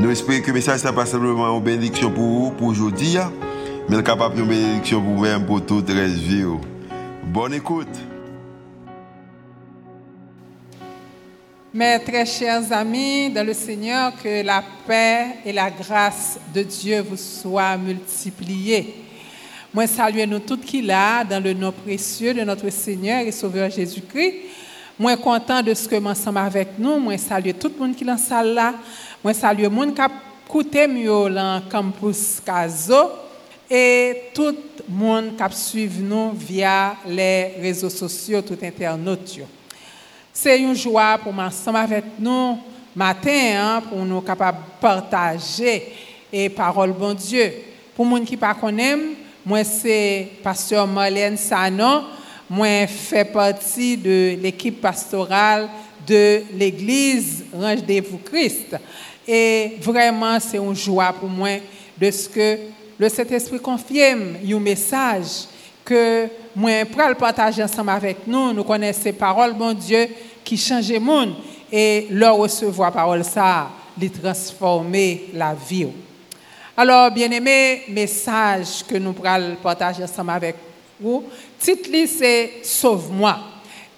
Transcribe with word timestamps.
Nous 0.00 0.10
espérons 0.10 0.40
que 0.40 0.48
le 0.48 0.54
message 0.54 0.84
n'est 0.84 0.92
pas 0.92 1.06
simplement 1.06 1.56
une 1.56 1.62
bénédiction 1.62 2.10
pour 2.10 2.24
vous, 2.24 2.50
pour 2.50 2.66
aujourd'hui, 2.66 3.16
mais 3.88 4.02
capable 4.02 4.40
une 4.40 4.48
bénédiction 4.48 5.00
pour 5.00 5.14
vous-même, 5.14 5.46
pour 5.46 5.64
toute 5.64 5.88
la 5.88 6.06
vie. 6.06 6.44
Bonne 7.22 7.54
écoute. 7.54 7.86
Mes 11.72 11.98
très 12.04 12.26
chers 12.26 12.72
amis 12.72 13.30
dans 13.30 13.46
le 13.46 13.54
Seigneur, 13.54 14.12
que 14.20 14.44
la 14.44 14.64
paix 14.86 15.36
et 15.44 15.52
la 15.52 15.70
grâce 15.70 16.40
de 16.52 16.62
Dieu 16.62 17.00
vous 17.00 17.16
soient 17.16 17.76
multipliées. 17.76 18.96
Moi, 19.72 19.86
salue 19.86 20.24
nous 20.26 20.40
toutes 20.40 20.64
qui 20.64 20.82
là, 20.82 21.22
dans 21.22 21.42
le 21.42 21.52
nom 21.52 21.72
précieux 21.72 22.34
de 22.34 22.42
notre 22.42 22.68
Seigneur 22.70 23.20
et 23.20 23.32
Sauveur 23.32 23.70
Jésus-Christ. 23.70 24.34
Moi, 24.98 25.16
content 25.16 25.62
de 25.62 25.74
ce 25.74 25.88
que 25.88 25.96
nous 25.96 26.10
ensemble 26.10 26.38
avec 26.38 26.78
nous. 26.78 26.98
Moi, 26.98 27.18
salue 27.18 27.50
tout 27.58 27.72
le 27.76 27.84
monde 27.84 27.96
qui 27.96 28.04
est 28.04 28.06
dans 28.06 28.12
la 28.12 28.18
salle. 28.18 28.74
Moi, 29.24 29.32
salue 29.32 29.62
le 29.62 29.70
monde 29.70 29.94
qui 29.94 30.02
a 30.02 30.10
écouté 30.46 30.86
dans 30.86 31.62
campus 31.70 32.42
Caso 32.44 33.10
et 33.70 34.24
tout 34.34 34.54
le 34.86 34.94
monde 34.94 35.30
qui 35.34 35.56
suivi 35.56 36.02
nous 36.02 36.32
via 36.32 36.96
les 37.06 37.54
réseaux 37.58 37.88
sociaux, 37.88 38.42
tout 38.42 38.58
internautes. 38.62 39.40
C'est 40.30 40.60
une 40.60 40.74
joie 40.74 41.16
pour 41.22 41.32
m'ensemble 41.32 41.78
avec 41.78 42.04
nous 42.18 42.58
matin 42.94 43.30
hein, 43.56 43.82
pour 43.88 44.04
nous 44.04 44.22
partager 44.78 45.90
et 46.30 46.50
parole 46.50 46.92
bon 46.92 47.14
Dieu. 47.14 47.50
Pour 47.96 48.06
gens 48.06 48.24
qui 48.26 48.36
pas, 48.36 48.54
moi 49.46 49.64
c'est 49.64 50.32
pasteur 50.42 50.86
Marlène 50.86 51.38
Sanon, 51.38 52.04
moi 52.50 52.86
fais 52.86 53.24
partie 53.24 53.96
de 53.96 54.36
l'équipe 54.38 54.82
pastorale 54.82 55.70
de 56.06 56.42
l'église 56.52 57.44
Rendez-vous 57.52 58.18
Christ. 58.18 58.76
Et 59.26 59.76
vraiment, 59.80 60.38
c'est 60.38 60.58
une 60.58 60.74
joie 60.74 61.12
pour 61.12 61.28
moi 61.28 61.58
de 61.98 62.10
ce 62.10 62.28
que 62.28 62.58
le 62.98 63.08
Saint-Esprit 63.08 63.58
confirme 63.58 64.36
un 64.44 64.60
message 64.60 65.46
que 65.84 66.28
moi, 66.54 66.84
pour 66.84 67.08
le 67.08 67.14
partager 67.14 67.62
ensemble 67.62 67.90
avec 67.90 68.26
nous, 68.26 68.52
nous 68.52 68.64
connaissons 68.64 69.02
ces 69.02 69.12
paroles, 69.12 69.54
bon 69.54 69.72
Dieu, 69.72 70.08
qui 70.44 70.56
changent 70.56 70.92
le 70.92 71.00
monde. 71.00 71.34
Et 71.72 72.06
leur 72.10 72.36
recevoir 72.36 72.92
parole, 72.92 73.24
ça, 73.24 73.68
les 73.98 74.10
transformer 74.10 75.24
la 75.32 75.54
vie. 75.54 75.88
Alors, 76.76 77.10
bien 77.10 77.30
aimé, 77.30 77.82
message 77.88 78.84
que 78.86 78.96
nous 78.96 79.12
pourrons 79.12 79.56
partager 79.62 80.04
ensemble 80.04 80.30
avec 80.30 80.56
vous, 81.00 81.24
titre 81.58 81.90
c'est 82.06 82.52
Sauve-moi. 82.62 83.38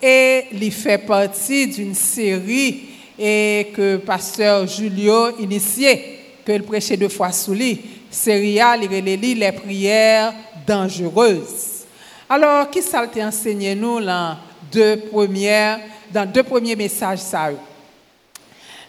Et 0.00 0.44
il 0.52 0.72
fait 0.72 0.98
partie 0.98 1.66
d'une 1.66 1.94
série 1.94 2.95
et 3.18 3.68
que 3.74 3.96
pasteur 3.96 4.66
Julio 4.66 5.38
initié, 5.38 6.18
que 6.44 6.52
il 6.52 6.62
prêchait 6.62 6.96
deux 6.96 7.08
fois 7.08 7.32
sous 7.32 7.54
lui, 7.54 7.80
Séria, 8.10 8.76
les 8.76 9.52
prières 9.52 10.32
dangereuses. 10.66 11.84
Alors, 12.28 12.70
qui 12.70 12.82
ça 12.82 13.06
t'a 13.06 13.26
enseigné 13.26 13.74
nous 13.74 14.00
dans 14.00 14.36
deux 14.72 14.96
premières, 14.96 15.80
dans 16.12 16.30
deux 16.30 16.42
premiers 16.42 16.76
messages 16.76 17.20
ça? 17.20 17.50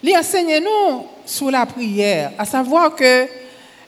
Il 0.02 0.16
enseigne 0.16 0.64
nous 0.64 1.06
sur 1.26 1.52
la 1.52 1.66
prière, 1.66 2.32
à 2.38 2.46
savoir 2.46 2.96
que 2.96 3.28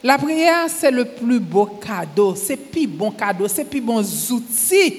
la 0.04 0.18
prière, 0.18 0.66
c'est 0.68 0.92
le 0.92 1.06
plus 1.06 1.40
beau 1.40 1.66
cadeau, 1.66 2.34
c'est 2.36 2.56
le 2.56 2.62
plus 2.62 2.88
bon 2.88 3.12
cadeau, 3.12 3.48
c'est 3.48 3.64
le 3.64 3.70
plus 3.70 3.82
bon 3.82 4.00
outil, 4.00 4.94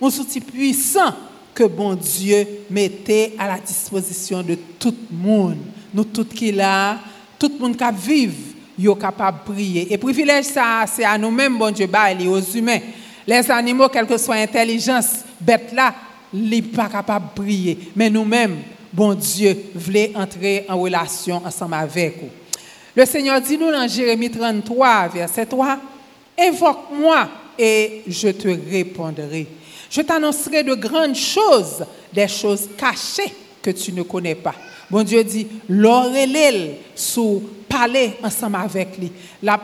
un 0.00 0.06
outil 0.06 0.40
puissant 0.40 1.12
que 1.54 1.64
bon 1.64 1.94
Dieu 1.94 2.46
mettait 2.70 3.34
à 3.38 3.46
la 3.46 3.58
disposition 3.58 4.42
de 4.42 4.56
tout 4.78 4.94
le 5.10 5.16
monde. 5.16 5.58
Nous 5.92 6.04
tous 6.04 6.24
qui 6.24 6.50
là, 6.50 6.98
tout 7.38 7.50
le 7.54 7.58
monde 7.58 7.76
qui 7.76 7.84
vivent, 8.06 8.54
est 8.78 9.00
capable 9.00 9.38
de 9.38 9.52
prier. 9.52 9.92
Et 9.92 9.98
privilège 9.98 10.46
ça, 10.46 10.84
c'est 10.86 11.04
à 11.04 11.16
nous-mêmes, 11.16 11.56
bon 11.56 11.70
Dieu, 11.70 11.86
bah, 11.86 12.08
aux 12.26 12.40
humains. 12.40 12.80
Les 13.26 13.50
animaux, 13.50 13.88
quelle 13.88 14.06
que 14.06 14.18
soit 14.18 14.36
l'intelligence, 14.36 15.24
bête 15.40 15.72
là, 15.72 15.94
ils 16.32 16.64
sont 16.64 16.70
pas 16.70 16.88
capables 16.88 17.28
de 17.28 17.42
prier. 17.42 17.78
Mais 17.94 18.10
nous-mêmes, 18.10 18.58
bon 18.92 19.14
Dieu, 19.14 19.56
voulait 19.74 20.12
entrer 20.14 20.66
en 20.68 20.78
relation 20.78 21.40
ensemble 21.44 21.74
avec 21.74 22.20
vous. 22.20 22.28
Le 22.96 23.06
Seigneur 23.06 23.40
dit 23.40 23.56
nous 23.56 23.70
dans 23.70 23.88
Jérémie 23.88 24.30
33, 24.30 25.08
verset 25.08 25.46
3, 25.46 25.78
Invoque-moi 26.38 27.28
et 27.58 28.02
je 28.08 28.28
te 28.28 28.48
répondrai. 28.48 29.46
Je 29.94 30.00
t'annoncerai 30.00 30.64
de 30.64 30.74
grandes 30.74 31.14
choses, 31.14 31.84
des 32.12 32.26
choses 32.26 32.68
cachées 32.76 33.32
que 33.62 33.70
tu 33.70 33.92
ne 33.92 34.02
connais 34.02 34.34
pas. 34.34 34.54
Bon 34.90 35.04
Dieu 35.04 35.22
dit, 35.22 35.46
l'orelel 35.68 36.78
sous 36.96 37.40
parler 37.68 38.14
ensemble 38.20 38.56
avec 38.56 38.98
lui. 38.98 39.12
L'a 39.40 39.60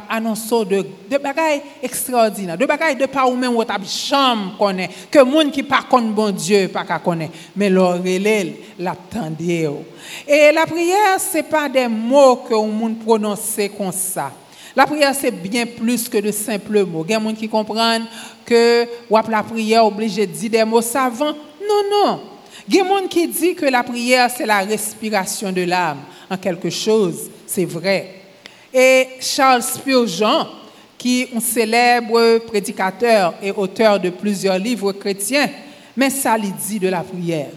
de, 0.65 0.87
de 1.11 1.19
bagailles 1.19 1.63
extraordinaires, 1.83 2.57
de 2.57 2.65
bagailles 2.65 2.95
de 2.95 3.07
pas 3.07 3.27
ou 3.27 3.35
même 3.35 3.57
ou 3.57 3.65
chambre 3.85 4.57
connaît, 4.57 4.91
que 5.11 5.19
monde 5.19 5.51
qui 5.51 5.65
pas 5.65 5.83
connaît 5.91 6.11
bon 6.11 6.31
Dieu 6.31 6.69
pas 6.69 6.85
connaît, 7.01 7.31
mais 7.57 7.69
l'orelel 7.69 8.55
l'attendait. 8.79 9.69
Et 10.29 10.53
la 10.53 10.65
prière 10.65 11.19
c'est 11.19 11.43
pas 11.43 11.69
des 11.69 11.89
mots 11.89 12.45
que 12.49 12.55
on 12.55 12.69
monde 12.69 13.01
prononcer 13.01 13.69
comme 13.69 13.91
ça. 13.91 14.31
La 14.77 14.87
prière, 14.87 15.15
c'est 15.15 15.31
bien 15.31 15.67
plus 15.67 16.09
que 16.09 16.19
de 16.19 16.31
simples 16.31 16.85
mots. 16.85 17.05
Il 17.07 17.13
y 17.13 17.15
a 17.15 17.19
des 17.19 17.25
gens 17.25 17.35
qui 17.35 17.49
comprennent 17.49 18.07
que 18.45 18.87
la 19.11 19.43
prière 19.43 19.85
obligé 19.85 20.27
de 20.27 20.33
dire 20.33 20.51
des 20.51 20.65
mots 20.65 20.81
savants. 20.81 21.35
Non, 21.69 21.83
non. 21.91 22.21
Il 22.69 22.77
y 22.77 22.81
a 22.81 22.85
des 22.85 22.89
gens 22.89 23.09
qui 23.09 23.27
disent 23.27 23.57
que 23.57 23.67
la 23.67 23.83
prière, 23.83 24.31
c'est 24.31 24.47
la 24.47 24.61
respiration 24.61 25.51
de 25.51 25.63
l'âme 25.63 25.99
en 26.31 26.37
quelque 26.37 26.71
chose. 26.71 27.31
C'est 27.47 27.65
vrai. 27.65 28.15
Et 28.73 29.09
Charles 29.21 29.63
Spurgeon, 29.63 30.47
qui 30.97 31.23
est 31.23 31.37
un 31.37 31.41
célèbre 31.41 32.39
prédicateur 32.47 33.35
et 33.43 33.51
auteur 33.51 33.99
de 33.99 34.11
plusieurs 34.11 34.59
livres 34.59 34.93
chrétiens, 34.93 35.49
mais 35.97 36.11
ça 36.11 36.39
lui 36.39 36.53
dit 36.69 36.79
de 36.79 36.89
la 36.89 37.03
prière. 37.03 37.49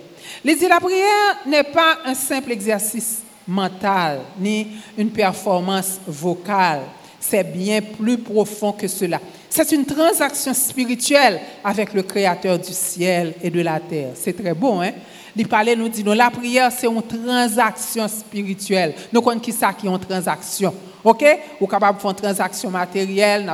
Il 0.43 0.57
dit 0.57 0.67
la 0.67 0.79
prière 0.79 1.37
n'est 1.45 1.63
pas 1.63 1.99
un 2.05 2.15
simple 2.15 2.51
exercice 2.51 3.21
mental 3.47 4.21
ni 4.39 4.67
une 4.97 5.11
performance 5.11 5.99
vocale 6.07 6.81
c'est 7.23 7.43
bien 7.43 7.81
plus 7.81 8.17
profond 8.17 8.73
que 8.73 8.87
cela. 8.87 9.19
C'est 9.49 9.71
une 9.71 9.85
transaction 9.85 10.53
spirituelle 10.53 11.39
avec 11.63 11.93
le 11.93 12.03
Créateur 12.03 12.59
du 12.59 12.73
ciel 12.73 13.33
et 13.41 13.49
de 13.49 13.61
la 13.61 13.79
terre. 13.79 14.09
C'est 14.15 14.33
très 14.33 14.53
beau, 14.53 14.81
hein? 14.81 14.91
Il 15.35 15.47
parlait, 15.47 15.75
nous 15.75 15.89
dit, 15.89 16.03
la 16.03 16.29
prière, 16.29 16.71
c'est 16.71 16.85
une 16.85 17.01
transaction 17.01 18.07
spirituelle. 18.07 18.93
Nous 19.11 19.21
connaissons 19.21 19.41
qui 19.41 19.51
ça 19.51 19.73
qui 19.73 19.87
est 19.87 19.89
une 19.89 19.99
transaction. 19.99 20.73
OK? 21.03 21.25
Ou 21.59 21.65
capable 21.65 21.97
de 21.97 22.01
faire 22.01 22.11
une 22.11 22.17
transaction 22.17 22.69
matérielle, 22.69 23.51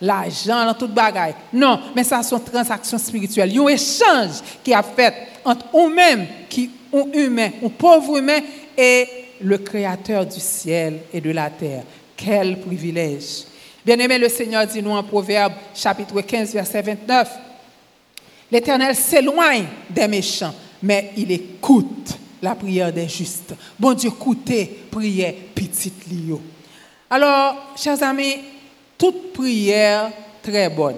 l'argent, 0.00 0.64
dans 0.66 0.74
toute 0.74 0.92
bagaille. 0.92 1.34
Non, 1.52 1.80
mais 1.96 2.04
ça, 2.04 2.22
c'est 2.22 2.36
une 2.36 2.44
transaction 2.44 2.98
spirituelle. 2.98 3.48
Il 3.50 3.56
y 3.56 3.58
a 3.58 3.62
un 3.62 3.68
échange 3.68 4.42
qui 4.62 4.72
a 4.72 4.82
fait 4.82 5.14
entre 5.44 5.66
nous-mêmes, 5.74 6.26
qui 6.48 6.70
un 6.92 7.04
humain, 7.12 7.50
un 7.64 7.68
pauvre 7.68 8.18
humain, 8.18 8.40
et 8.76 9.08
le 9.40 9.58
Créateur 9.58 10.24
du 10.24 10.40
ciel 10.40 11.00
et 11.12 11.20
de 11.20 11.30
la 11.30 11.50
terre. 11.50 11.82
Quel 12.18 12.58
privilège. 12.58 13.44
Bien-aimé, 13.86 14.18
le 14.18 14.28
Seigneur 14.28 14.66
dit 14.66 14.82
nous 14.82 14.90
en 14.90 15.04
Proverbe 15.04 15.52
chapitre 15.72 16.20
15, 16.20 16.52
verset 16.52 16.82
29. 16.82 17.28
L'Éternel 18.50 18.96
s'éloigne 18.96 19.66
des 19.88 20.08
méchants, 20.08 20.54
mais 20.82 21.12
il 21.16 21.30
écoute 21.30 22.18
la 22.42 22.56
prière 22.56 22.92
des 22.92 23.08
justes. 23.08 23.54
Bon 23.78 23.94
Dieu, 23.94 24.10
écoutez, 24.10 24.66
prière, 24.90 25.32
petite 25.54 26.06
lio. 26.10 26.40
Alors, 27.08 27.54
chers 27.76 28.02
amis, 28.02 28.38
toute 28.98 29.32
prière 29.32 30.10
très 30.42 30.68
bonne. 30.68 30.96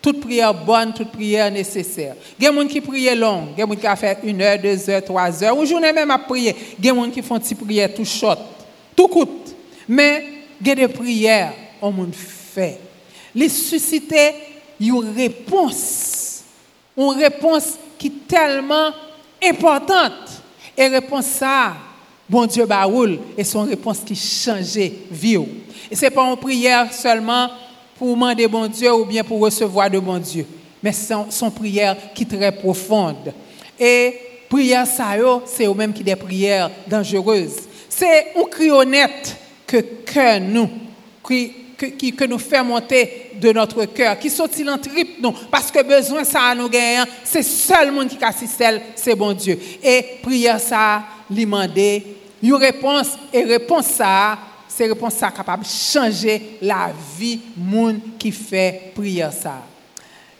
Toute 0.00 0.20
prière 0.20 0.54
bonne, 0.54 0.92
toute 0.92 1.10
prière 1.10 1.50
nécessaire. 1.50 2.14
Il 2.38 2.44
y 2.44 2.46
a 2.46 2.52
des 2.52 2.56
gens 2.56 2.66
qui 2.68 2.80
prient 2.80 3.16
long, 3.16 3.48
il 3.56 3.60
y 3.60 3.62
a 3.62 3.66
des 3.66 3.72
gens 3.72 3.80
qui 3.80 3.88
ont 3.88 3.96
fait 3.96 4.18
une 4.22 4.40
heure, 4.42 4.58
deux 4.60 4.90
heures, 4.90 5.04
trois 5.04 5.42
heures, 5.42 5.58
ou 5.58 5.66
journée 5.66 5.92
même 5.92 6.10
à 6.12 6.18
prier. 6.18 6.54
Il 6.78 6.84
y 6.84 6.88
a 6.88 6.92
des 6.92 7.00
gens 7.00 7.10
qui 7.10 7.22
font 7.22 7.38
une 7.38 7.56
prière 7.56 7.92
tout 7.92 8.04
short, 8.04 8.40
tout 8.94 9.08
coûte. 9.08 9.56
Mais 9.88 10.31
a 10.70 10.74
des 10.74 10.88
prières 10.88 11.52
on 11.82 11.90
monde 11.90 12.14
fait. 12.14 12.78
Les 13.34 13.48
susciter 13.48 14.34
une 14.80 15.12
réponse. 15.14 16.44
Une 16.96 17.10
réponse 17.10 17.74
qui 17.98 18.06
est 18.06 18.28
tellement 18.28 18.90
importante. 19.42 20.42
Et 20.76 20.86
réponse 20.86 21.26
ça, 21.26 21.74
bon 22.28 22.46
Dieu 22.46 22.64
baoul 22.64 23.18
et 23.36 23.44
son 23.44 23.62
réponse 23.62 23.98
qui 24.06 24.14
changeait 24.14 24.92
vie. 25.10 25.38
Et 25.90 25.96
c'est 25.96 26.10
pas 26.10 26.22
une 26.22 26.36
prière 26.36 26.92
seulement 26.92 27.48
pour 27.98 28.14
demander 28.14 28.46
bon 28.46 28.66
Dieu 28.68 28.92
ou 28.94 29.04
bien 29.04 29.24
pour 29.24 29.40
recevoir 29.40 29.90
de 29.90 29.98
bon 29.98 30.18
Dieu, 30.18 30.46
mais 30.82 30.92
son, 30.92 31.30
son 31.30 31.50
prière 31.50 31.96
qui 32.14 32.22
est 32.22 32.36
très 32.36 32.52
profonde. 32.52 33.32
Et 33.78 34.14
prière 34.48 34.86
ça 34.86 35.10
c'est 35.46 35.66
au 35.66 35.74
même 35.74 35.92
qui 35.92 36.02
des 36.02 36.16
prières 36.16 36.70
dangereuses. 36.86 37.60
C'est 37.88 38.32
un 38.36 38.44
cri 38.44 38.70
honnête 38.70 39.36
que 39.66 39.78
nous 40.40 40.68
que, 41.22 41.86
qui, 41.86 42.12
que 42.12 42.24
nous 42.24 42.38
fait 42.38 42.62
monter 42.62 43.32
de 43.40 43.52
notre 43.52 43.84
cœur, 43.86 44.18
qui 44.18 44.30
sortit 44.30 44.68
en 44.68 44.78
trip 44.78 45.20
nous, 45.20 45.32
parce 45.50 45.70
que 45.70 45.82
besoin 45.82 46.24
ça 46.24 46.54
nous 46.54 46.68
gagner, 46.68 47.02
c'est 47.24 47.42
seul 47.42 47.90
monde 47.90 48.08
qui 48.08 48.22
assiste, 48.22 48.62
c'est 48.94 49.14
bon 49.14 49.32
Dieu. 49.32 49.58
Et 49.82 50.04
prière 50.22 50.60
ça, 50.60 51.02
demander 51.28 52.04
une 52.42 52.54
réponse, 52.54 53.18
et 53.32 53.44
réponse 53.44 53.86
ça, 53.86 54.38
c'est 54.68 54.86
réponse 54.86 55.14
ça 55.14 55.30
capable 55.30 55.64
de 55.64 55.68
changer 55.68 56.58
la 56.62 56.90
vie 57.18 57.40
monde 57.56 58.00
qui 58.18 58.32
fait 58.32 58.92
prière 58.94 59.32
ça. 59.32 59.62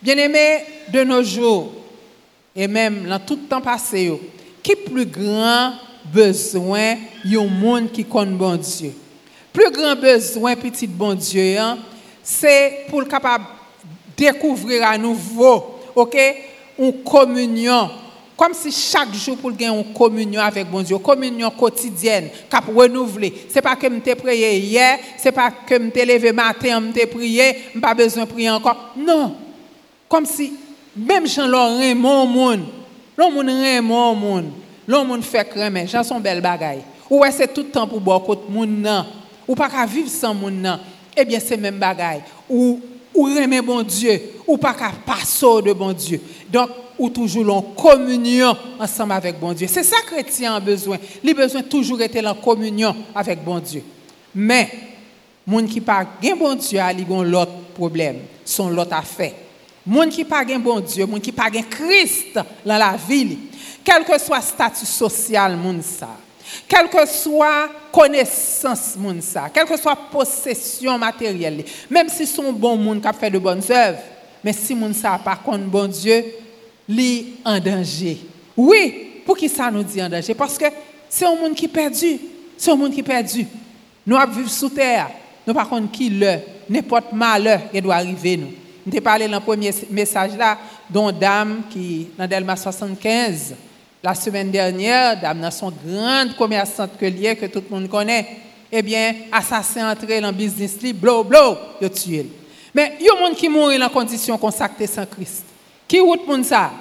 Bien 0.01 0.17
aimé, 0.17 0.65
de 0.91 1.03
nos 1.03 1.23
jours, 1.23 1.73
et 2.55 2.67
même 2.67 3.07
dans 3.07 3.19
tout 3.19 3.35
le 3.35 3.47
temps 3.47 3.61
passé, 3.61 4.11
qui 4.61 4.75
plus 4.75 5.05
grand 5.05 5.73
besoin 6.05 6.95
un 7.25 7.47
monde 7.47 7.91
qui 7.91 8.05
connaît 8.05 8.35
bon 8.35 8.55
Dieu? 8.55 8.93
Plus 9.53 9.71
grand 9.71 9.95
besoin, 9.95 10.55
petit 10.55 10.87
bon 10.87 11.13
Dieu, 11.13 11.57
hein, 11.57 11.77
c'est 12.23 12.87
pour 12.89 13.01
le 13.01 13.05
capable 13.05 13.45
découvrir 14.17 14.83
à 14.87 14.97
nouveau, 14.97 15.79
une 16.79 17.03
communion. 17.03 17.89
Comme 18.35 18.53
si 18.53 18.71
chaque 18.71 19.13
jour 19.13 19.37
pour 19.37 19.51
gagner 19.51 19.77
une 19.77 19.93
communion 19.93 20.41
avec 20.41 20.69
bon 20.69 20.81
Dieu, 20.81 20.97
communion 20.97 21.51
quotidienne, 21.51 22.29
cap 22.49 22.65
renouveler. 22.67 23.45
C'est 23.47 23.61
pas 23.61 23.75
que 23.75 23.87
me 23.87 23.99
t'ai 23.99 24.15
prié 24.15 24.57
hier, 24.57 24.97
c'est 25.17 25.31
pas 25.31 25.51
que 25.51 25.77
me 25.77 25.91
t'ai 25.91 26.03
levé 26.03 26.31
matin, 26.31 26.79
me 26.79 26.91
t'ai 26.91 27.05
prié, 27.05 27.55
pas 27.79 27.93
besoin 27.93 28.23
de 28.23 28.29
prier 28.29 28.49
encore. 28.49 28.93
Non. 28.97 29.35
Comme 30.09 30.25
si 30.25 30.53
même 30.95 31.27
Jean 31.27 31.47
Laurent 31.47 31.95
mon 31.95 32.25
monde, 32.25 32.65
l'homme 33.15 33.81
mon 33.83 34.15
monde, 34.15 34.51
l'homme 34.87 35.21
fait 35.21 35.47
cramer, 35.47 35.85
Jean 35.85 36.03
son 36.03 36.19
belle 36.19 36.41
bagaille. 36.41 36.83
Ou 37.09 37.23
c'est 37.31 37.53
tout 37.53 37.61
le 37.61 37.69
temps 37.69 37.87
pour 37.87 38.01
boire 38.01 38.23
côté 38.23 38.41
monde 38.49 39.03
ou 39.47 39.57
pa 39.59 39.69
ka 39.71 39.85
viv 39.89 40.09
san 40.11 40.35
moun 40.37 40.61
nan, 40.63 40.81
ebyen 41.17 41.43
se 41.43 41.57
men 41.59 41.77
bagay. 41.81 42.21
Ou, 42.47 42.79
ou 43.13 43.29
reme 43.33 43.59
bon 43.65 43.83
Diyo, 43.85 44.15
ou 44.47 44.57
pa 44.61 44.73
ka 44.77 44.91
paso 45.05 45.59
de 45.65 45.75
bon 45.77 45.93
Diyo. 45.95 46.21
Donk, 46.53 46.79
ou 46.93 47.09
toujou 47.09 47.41
l'on 47.45 47.73
komunyon 47.77 48.57
ansanm 48.81 49.13
avèk 49.15 49.39
bon 49.41 49.55
Diyo. 49.57 49.69
Se 49.71 49.81
sa 49.85 50.03
kretien 50.07 50.53
an 50.53 50.63
bezwen. 50.63 51.01
Li 51.25 51.35
bezwen 51.37 51.65
toujou 51.65 52.01
ete 52.05 52.21
l'on 52.23 52.37
komunyon 52.43 52.97
avèk 53.17 53.43
bon 53.45 53.61
Diyo. 53.63 53.83
Men, 54.33 54.69
moun 55.45 55.67
ki 55.69 55.81
pa 55.83 56.03
gen 56.21 56.37
bon 56.39 56.57
Diyo 56.59 56.83
a 56.83 56.91
li 56.95 57.05
gon 57.07 57.25
lot 57.29 57.51
problem, 57.77 58.21
son 58.45 58.73
lot 58.77 58.93
afè. 58.93 59.33
Moun 59.83 60.13
ki 60.13 60.23
pa 60.27 60.43
gen 60.47 60.61
bon 60.63 60.83
Diyo, 60.85 61.09
moun 61.09 61.23
ki 61.23 61.33
pa 61.35 61.49
gen 61.51 61.65
Krist 61.69 62.37
lan 62.63 62.79
la 62.79 62.93
vil, 63.09 63.35
kelke 63.83 64.15
swa 64.21 64.39
status 64.45 64.93
sosyal 65.01 65.57
moun 65.59 65.81
sa. 65.83 66.13
Kelke 66.69 67.03
swa 67.09 67.69
konesans 67.93 68.93
moun 68.99 69.21
sa, 69.23 69.47
kelke 69.53 69.77
swa 69.79 69.95
posesyon 70.11 71.01
materyel 71.01 71.61
li, 71.61 71.65
mem 71.93 72.09
si 72.11 72.27
son 72.29 72.51
bon 72.51 72.79
moun 72.79 73.01
kap 73.03 73.17
fè 73.19 73.29
de 73.33 73.41
bon 73.41 73.61
zèv, 73.63 73.99
men 74.43 74.55
si 74.55 74.75
moun 74.77 74.95
sa 74.97 75.15
par 75.21 75.41
kon 75.45 75.61
bon 75.71 75.91
Diyo, 75.93 76.19
li 76.89 77.39
an 77.47 77.61
denje. 77.63 78.17
Oui, 78.59 79.21
pou 79.23 79.37
ki 79.39 79.47
sa 79.51 79.69
nou 79.71 79.87
di 79.87 80.03
an 80.03 80.11
denje? 80.11 80.35
Paske 80.37 80.71
se 81.07 81.23
yon 81.25 81.39
moun 81.39 81.55
ki 81.57 81.69
perdu, 81.71 82.15
se 82.57 82.71
yon 82.71 82.81
moun 82.81 82.93
ki 82.93 83.05
perdu. 83.07 83.45
Nou 84.03 84.19
ap 84.19 84.33
viv 84.35 84.49
sou 84.51 84.71
ter, 84.73 85.13
nou 85.45 85.55
par 85.55 85.69
kon 85.71 85.87
ki 85.91 86.09
le, 86.11 86.35
nepot 86.71 87.13
ma 87.15 87.37
le, 87.39 87.55
yon 87.71 87.87
do 87.87 87.93
arrive 87.95 88.35
nou. 88.41 88.59
Nou 88.83 88.91
te 88.91 88.99
pale 89.03 89.29
lan 89.31 89.43
pwemye 89.43 89.71
mesaj 89.95 90.35
la, 90.39 90.57
don 90.91 91.13
dam 91.15 91.61
ki 91.71 92.09
nan 92.17 92.27
Delma 92.27 92.57
75, 92.59 93.53
la 94.03 94.13
semaine 94.13 94.51
dernière, 94.51 95.19
dame 95.19 95.49
son 95.49 95.71
grande 95.71 96.35
commerçante 96.35 96.97
que 96.99 97.33
que 97.35 97.45
tout 97.45 97.63
le 97.69 97.73
monde 97.73 97.89
connaît, 97.89 98.27
eh 98.69 98.81
bien, 98.81 99.15
assassin 99.31 99.89
entré 99.89 100.19
dans 100.19 100.27
le 100.27 100.33
business, 100.33 100.81
li, 100.81 100.91
blow, 100.91 101.23
blow, 101.23 101.55
il 101.79 101.89
tué. 101.89 102.25
Mais 102.75 102.97
il 102.99 103.05
y 103.05 103.09
a 103.09 103.17
gens 103.17 103.33
qui 103.33 103.47
mourent 103.47 103.79
dans 103.79 103.87
condition 103.87 104.37
consacrée 104.37 104.87
sans 104.87 105.05
Christ. 105.05 105.45
Qui 105.87 106.01
route 106.01 106.27
moun 106.27 106.43
ça? 106.43 106.71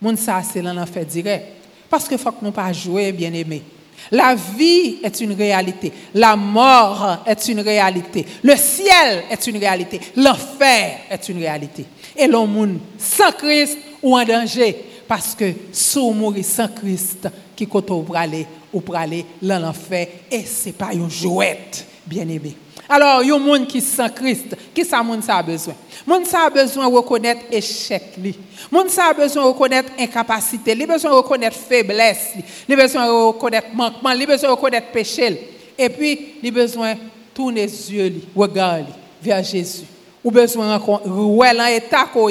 Moun 0.00 0.16
ça, 0.16 0.40
c'est 0.42 0.62
l'enfer 0.62 1.04
direct. 1.04 1.46
Parce 1.90 2.06
que 2.06 2.16
faut 2.16 2.30
que 2.30 2.44
nous 2.44 2.52
pas 2.52 2.72
jouer, 2.72 3.10
bien 3.10 3.32
aimé. 3.32 3.62
La 4.10 4.34
vie 4.34 4.98
est 5.02 5.20
une 5.20 5.32
réalité. 5.32 5.92
La 6.14 6.36
mort 6.36 7.24
est 7.26 7.48
une 7.48 7.60
réalité. 7.60 8.24
Le 8.42 8.54
ciel 8.56 9.24
est 9.30 9.46
une 9.46 9.56
réalité. 9.56 10.00
L'enfer 10.16 10.98
est 11.10 11.28
une 11.28 11.38
réalité. 11.38 11.86
Et 12.16 12.26
l'homme 12.26 12.78
sans 12.98 13.32
Christ 13.32 13.78
ou 14.02 14.16
en 14.16 14.24
danger 14.24 14.91
parce 15.12 15.34
que 15.34 15.44
si 15.70 15.98
on 15.98 16.14
mourit 16.14 16.42
sans 16.42 16.68
Christ, 16.68 17.28
qui 17.54 17.66
pour 17.66 18.16
aller 18.16 18.46
ou 18.72 18.80
dans 18.80 19.58
l'enfer, 19.58 20.08
et 20.30 20.42
ce 20.46 20.68
n'est 20.68 20.72
pas 20.72 20.94
une 20.94 21.10
jouette, 21.10 21.84
bien 22.06 22.26
aimé. 22.26 22.56
Alors, 22.88 23.22
il 23.22 23.28
y 23.28 23.30
a 23.30 23.34
un 23.34 23.38
monde 23.38 23.66
qui 23.66 23.82
sans 23.82 24.08
Christ, 24.08 24.56
qui 24.72 24.86
ça 24.86 25.02
monde 25.02 25.22
ça 25.22 25.36
a 25.36 25.42
besoin 25.42 25.74
Monde 26.06 26.24
ça 26.24 26.46
a 26.46 26.48
besoin 26.50 26.88
de 26.88 26.94
reconnaître 26.94 27.42
échec 27.52 28.14
li. 28.16 28.38
Monde 28.70 28.88
ça 28.88 29.08
a 29.10 29.12
besoin 29.12 29.42
de 29.42 29.48
reconnaître 29.48 29.92
incapacité, 29.98 30.72
il 30.72 30.82
a 30.82 30.86
besoin 30.86 31.10
de 31.10 31.16
reconnaître 31.16 31.56
faiblesse, 31.58 32.32
il 32.66 32.72
a 32.72 32.82
besoin 32.82 33.06
de 33.06 33.12
reconnaître 33.12 33.68
manquement, 33.74 34.12
il 34.12 34.22
a 34.22 34.26
besoin 34.26 34.48
de 34.48 34.54
reconnaître 34.54 34.86
péché. 34.92 35.46
Et 35.76 35.90
puis, 35.90 36.36
il 36.42 36.48
a 36.48 36.52
besoin 36.52 36.94
de 36.94 37.00
tourner 37.34 37.66
les 37.66 37.92
yeux, 37.92 38.14
regarder 38.34 38.86
vers 39.22 39.44
Jésus. 39.44 39.84
Ou 40.24 40.30
besoin 40.30 40.78
de 40.78 41.10
ouais 41.10 41.52
l'état 41.52 42.06
qu'on 42.06 42.28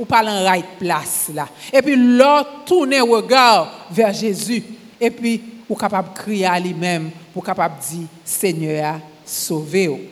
ou 0.00 0.06
pas 0.06 0.24
en 0.24 0.44
right 0.44 0.78
place 0.78 1.30
là. 1.34 1.46
Et 1.70 1.82
puis 1.82 1.94
l'autre 1.94 2.64
tourner 2.64 3.00
regard 3.00 3.86
vers 3.90 4.14
Jésus 4.14 4.64
et 4.98 5.10
puis 5.10 5.42
ou 5.68 5.76
capable 5.76 6.14
de 6.14 6.18
crier 6.18 6.46
à 6.46 6.58
lui-même 6.58 7.10
pour 7.34 7.44
capable 7.44 7.74
dire 7.78 8.08
Seigneur 8.24 8.98
sauvé 9.26 10.10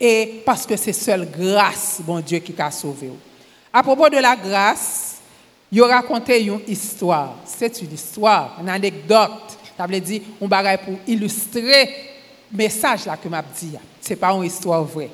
et 0.00 0.42
parce 0.46 0.64
que 0.64 0.76
c'est 0.76 0.92
seule 0.92 1.28
grâce 1.30 2.00
bon 2.00 2.20
Dieu 2.20 2.38
qui 2.38 2.54
a 2.56 2.70
sauvé 2.70 3.10
À 3.72 3.82
propos 3.82 4.08
de 4.08 4.18
la 4.18 4.36
grâce, 4.36 5.16
il 5.72 5.82
raconté 5.82 6.44
une 6.44 6.60
histoire. 6.68 7.34
C'est 7.44 7.82
une 7.82 7.92
histoire, 7.92 8.58
une 8.60 8.68
anecdote. 8.68 9.58
Ça 9.76 9.86
veut 9.86 9.98
dire 9.98 10.20
un 10.40 10.46
bagage 10.46 10.78
pour 10.84 10.94
illustrer 11.08 11.86
le 12.52 12.56
message 12.56 13.06
là 13.06 13.16
que 13.16 13.28
m'a 13.28 13.42
dit. 13.42 13.72
C'est 14.00 14.14
pas 14.14 14.32
une 14.32 14.44
histoire 14.44 14.84
vraie. 14.84 15.10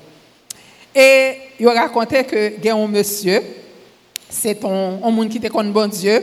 Et 0.94 1.36
il 1.58 1.68
raconté 1.68 2.24
que 2.24 2.62
y 2.62 2.68
a 2.68 2.76
un 2.76 2.86
monsieur 2.86 3.42
c'est 4.30 4.64
un, 4.64 5.10
monde 5.10 5.28
qui 5.28 5.38
était 5.38 5.48
contre 5.48 5.70
bon 5.70 5.88
Dieu. 5.88 6.22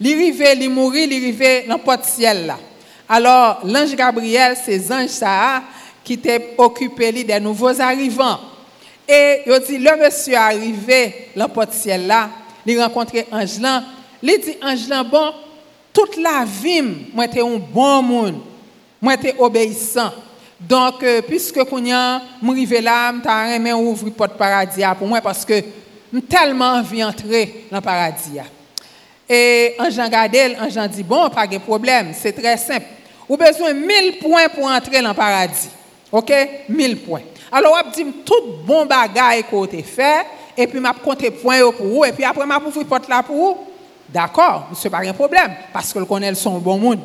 Il 0.00 0.12
arrivait, 0.12 0.56
il 0.56 0.70
mourit, 0.70 1.04
il 1.04 1.12
arrivait 1.12 1.64
dans 1.68 1.76
le 1.76 2.02
ciel 2.02 2.46
là. 2.46 2.58
Alors, 3.08 3.60
l'ange 3.64 3.94
Gabriel, 3.94 4.56
c'est 4.64 4.90
ange 4.90 5.08
ça 5.08 5.62
qui 6.02 6.14
était 6.14 6.54
occupé 6.58 7.12
des 7.12 7.38
nouveaux 7.38 7.80
arrivants. 7.80 8.40
Et 9.06 9.42
il 9.46 9.60
dit, 9.60 9.78
le 9.78 10.02
monsieur 10.02 10.36
arrivé 10.36 11.28
dans 11.36 11.46
le 11.46 11.66
ciel 11.70 12.06
là, 12.06 12.30
il 12.64 12.80
rencontré 12.80 13.26
ange 13.30 13.60
là. 13.60 13.84
Il 14.22 14.40
dit, 14.40 14.56
ange 14.62 14.88
là, 14.88 15.04
bon, 15.04 15.32
toute 15.92 16.16
la 16.16 16.44
vie, 16.44 16.82
moi, 17.12 17.26
j'étais 17.26 17.42
un 17.42 17.58
bon 17.58 18.02
monde. 18.02 18.40
Moi, 19.00 19.14
j'étais 19.16 19.38
obéissant. 19.38 20.10
Donc, 20.58 21.02
euh, 21.02 21.20
puisque 21.22 21.58
je 21.58 21.64
suis 21.64 21.90
là, 21.90 22.22
je 22.40 22.46
suis 22.46 23.72
ouvrir 23.72 24.04
la 24.06 24.12
porte 24.16 24.38
paradis 24.38 24.82
pour 24.98 25.08
moi 25.08 25.20
parce 25.20 25.44
que 25.44 25.54
m 26.12 26.20
telman 26.20 26.82
anvi 26.82 27.02
antre 27.04 27.46
nan 27.72 27.82
paradis 27.84 28.28
ya. 28.36 28.44
E 29.28 29.74
anjan 29.80 30.10
gade 30.12 30.40
el, 30.40 30.56
anjan 30.60 30.90
di, 30.92 31.04
bon, 31.06 31.30
pa 31.32 31.46
ge 31.48 31.60
problem, 31.62 32.12
se 32.16 32.34
tre 32.36 32.52
semp. 32.60 32.86
Ou 33.28 33.38
bezwen 33.40 33.78
1000 33.80 34.18
poin 34.20 34.50
pou 34.52 34.68
antre 34.68 35.00
nan 35.00 35.16
paradis. 35.16 35.70
Ok? 36.12 36.32
1000 36.68 36.98
poin. 37.06 37.24
Alo 37.52 37.72
wap 37.72 37.90
di 37.94 38.04
m 38.04 38.12
tout 38.26 38.64
bon 38.66 38.88
bagay 38.88 39.44
kote 39.48 39.80
fe, 39.84 40.10
epi 40.56 40.80
m 40.80 40.90
ap 40.90 41.00
konte 41.04 41.30
poin 41.40 41.62
yo 41.62 41.72
pou 41.76 41.98
ou, 41.98 42.06
epi 42.08 42.26
apre 42.28 42.44
m 42.48 42.54
ap 42.56 42.68
ouvri 42.68 42.84
pot 42.88 43.08
la 43.08 43.22
pou 43.24 43.48
ou. 43.48 43.68
D'akor, 44.12 44.66
m 44.68 44.76
se 44.76 44.92
pa 44.92 45.00
gen 45.04 45.16
problem, 45.16 45.54
paske 45.72 46.00
l 46.00 46.08
konel 46.08 46.36
son 46.36 46.60
bon 46.60 46.80
moun. 46.80 47.00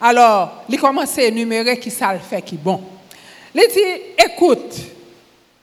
Alors, 0.00 0.64
li 0.68 0.80
komanse 0.80 1.24
enumere 1.28 1.76
ki 1.80 1.92
sa 1.92 2.14
l 2.16 2.20
fe 2.24 2.40
ki 2.44 2.56
bon. 2.60 2.80
Li 3.56 3.64
di, 3.72 3.84
ekoute, 4.24 4.84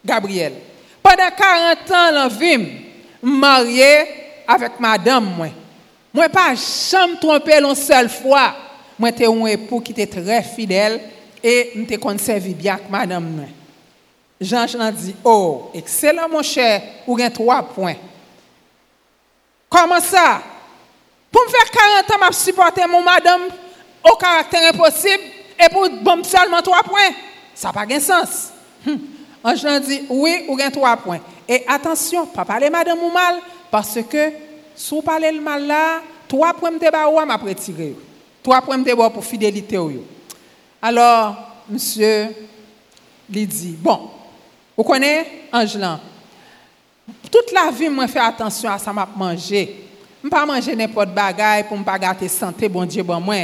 Gabriel, 0.05 0.55
Pendant 1.03 1.29
40 1.37 1.91
ans, 1.91 2.11
l'an 2.11 2.27
vim, 2.29 2.65
marié 3.21 4.05
avec 4.47 4.79
madame, 4.79 5.25
moi. 5.35 5.49
Moi, 6.13 6.29
pas 6.29 6.53
jamais 6.55 7.17
trompé 7.19 7.59
l'on 7.59 7.75
seule 7.75 8.09
fois. 8.09 8.55
Moi, 8.97 9.09
j'étais 9.09 9.25
un 9.25 9.45
époux 9.47 9.81
qui 9.81 9.91
était 9.91 10.07
très 10.07 10.41
fidèle 10.43 11.01
et 11.43 11.71
m'étais 11.75 11.97
conservé 11.97 12.53
bien 12.53 12.75
avec 12.75 12.89
madame, 12.89 13.29
moi. 13.29 13.45
Jean, 14.39 14.65
Jean 14.67 14.91
dit, 14.91 15.15
oh, 15.23 15.71
excellent, 15.73 16.29
mon 16.29 16.41
cher, 16.41 16.81
ou 17.05 17.15
gain 17.15 17.29
trois 17.29 17.63
points. 17.63 17.95
Comment 19.69 19.99
ça? 19.99 20.41
Pour 21.31 21.41
me 21.45 21.49
faire 21.49 21.71
40 22.05 22.11
ans, 22.11 22.27
je 22.31 22.37
supporter 22.37 22.87
mon 22.87 23.01
madame 23.01 23.41
au 24.03 24.15
caractère 24.15 24.71
impossible 24.73 25.23
et 25.59 25.69
pour 25.69 25.89
bon 25.89 26.23
seulement 26.23 26.61
trois 26.61 26.83
points. 26.83 27.11
Ça 27.55 27.69
n'a 27.69 27.73
pas 27.73 27.85
de 27.85 27.99
sens. 27.99 28.51
Hum. 28.87 28.99
Ange 29.43 29.81
dit, 29.81 30.03
oui, 30.09 30.45
ou 30.47 30.55
gain 30.55 30.69
trois 30.69 30.95
points. 30.95 31.19
Et 31.47 31.63
attention, 31.67 32.25
pas 32.27 32.45
parler 32.45 32.69
madame 32.69 32.99
ou 32.99 33.11
mal, 33.11 33.39
parce 33.69 33.99
que 34.09 34.31
si 34.75 34.95
vous 34.95 35.01
parlez 35.01 35.31
le 35.31 35.41
mal 35.41 35.67
là, 35.67 36.01
trois 36.27 36.53
points 36.53 36.71
de 36.71 36.91
bas 36.91 37.09
ou 37.09 37.25
m'a. 37.25 37.39
Trois 38.41 38.61
points 38.61 38.77
de 38.77 38.93
bas 38.93 39.09
pour 39.09 39.25
fidélité. 39.25 39.77
Alors, 40.81 41.35
monsieur, 41.69 42.29
il 43.33 43.47
dit, 43.47 43.75
bon, 43.77 44.09
vous 44.77 44.83
connaissez 44.83 45.27
Angelan? 45.51 45.99
Toute 47.29 47.51
la 47.51 47.69
vie, 47.71 47.89
moi, 47.89 48.07
fais 48.07 48.19
attention 48.19 48.69
à 48.69 48.77
ça 48.77 48.93
m'a 48.93 49.07
manger. 49.15 49.81
Je 50.21 50.27
ne 50.27 50.31
pas 50.31 50.45
manger 50.45 50.73
n'importe 50.73 51.09
bagaille 51.09 51.67
pour 51.67 51.77
ne 51.77 51.83
pas 51.83 51.99
gâter 51.99 52.29
santé, 52.29 52.69
bon 52.69 52.85
Dieu, 52.85 53.03
bon 53.03 53.19
moi. 53.19 53.35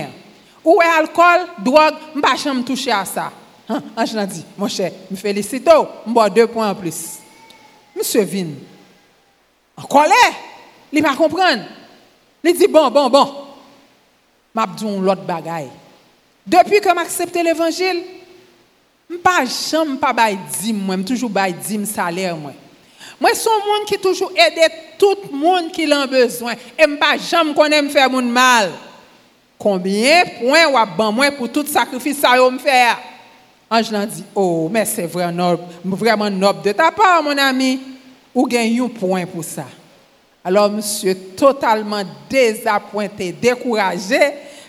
Ou 0.63 0.79
alcool, 0.97 1.47
drogue, 1.57 1.95
je 2.13 2.19
ne 2.19 2.21
pas 2.21 2.65
toucher 2.65 2.91
à 2.91 3.03
ça. 3.03 3.31
Hein? 3.69 3.83
Angelan 3.95 4.25
dit, 4.25 4.43
mon 4.57 4.67
cher, 4.67 4.91
me 5.11 5.15
félicite, 5.15 5.69
je 5.69 6.11
bois 6.11 6.29
deux 6.29 6.47
points 6.47 6.71
en 6.71 6.75
plus. 6.75 7.19
Monsieur 7.95 8.23
Vin, 8.23 8.47
en 9.77 9.83
colère, 9.83 10.33
il 10.91 11.03
va 11.03 11.15
comprendre. 11.15 11.63
Il 12.43 12.57
dit, 12.57 12.67
bon, 12.67 12.89
bon, 12.89 13.09
bon, 13.09 13.31
m'a 14.53 14.65
dit 14.65 14.85
l'autre 14.99 15.21
bagaille. 15.21 15.69
Depuis 16.47 16.81
que 16.81 16.89
accepté 16.99 17.43
l'évangile, 17.43 18.01
je 19.07 19.15
ne 19.15 19.19
pas 19.19 19.43
jamais 19.45 19.97
pas 19.97 20.13
dîme, 20.61 20.79
moi, 20.79 20.97
toujours 20.97 21.29
bail 21.29 21.53
dîme 21.53 21.85
salaire 21.85 22.35
moi. 22.35 22.53
Moi 23.19 23.31
un 23.31 23.65
monde 23.65 23.87
qui 23.87 23.97
toujours 23.97 24.31
aide 24.35 24.71
tout 24.97 25.15
le 25.31 25.37
monde 25.37 25.71
qui 25.71 25.91
a 25.91 26.07
besoin 26.07 26.53
et 26.53 26.83
je 26.87 26.95
pas 26.95 27.17
jamais 27.17 27.53
connais 27.53 27.81
me 27.81 27.89
faire 27.89 28.09
mon 28.09 28.21
mal. 28.21 28.71
Combien 29.57 30.23
de 30.23 30.39
points 30.39 30.67
ou 30.67 30.95
ban 30.97 31.13
pour 31.37 31.51
tout 31.51 31.65
sacrifice 31.65 32.19
ça 32.19 32.49
me 32.49 32.59
faire 32.59 32.97
Ange 33.69 33.91
dit 34.07 34.23
"Oh, 34.33 34.69
mais 34.71 34.85
c'est 34.85 35.05
vraiment 35.05 36.29
noble, 36.29 36.61
de 36.63 36.71
ta 36.71 36.91
part 36.91 37.21
mon 37.23 37.37
ami. 37.37 37.79
Ou 38.33 38.47
gagne 38.47 38.81
un 38.81 38.87
point 38.87 39.25
pour 39.25 39.43
ça." 39.43 39.65
Alors 40.43 40.71
monsieur 40.71 41.15
totalement 41.35 42.03
désappointé, 42.29 43.31
découragé, 43.31 44.19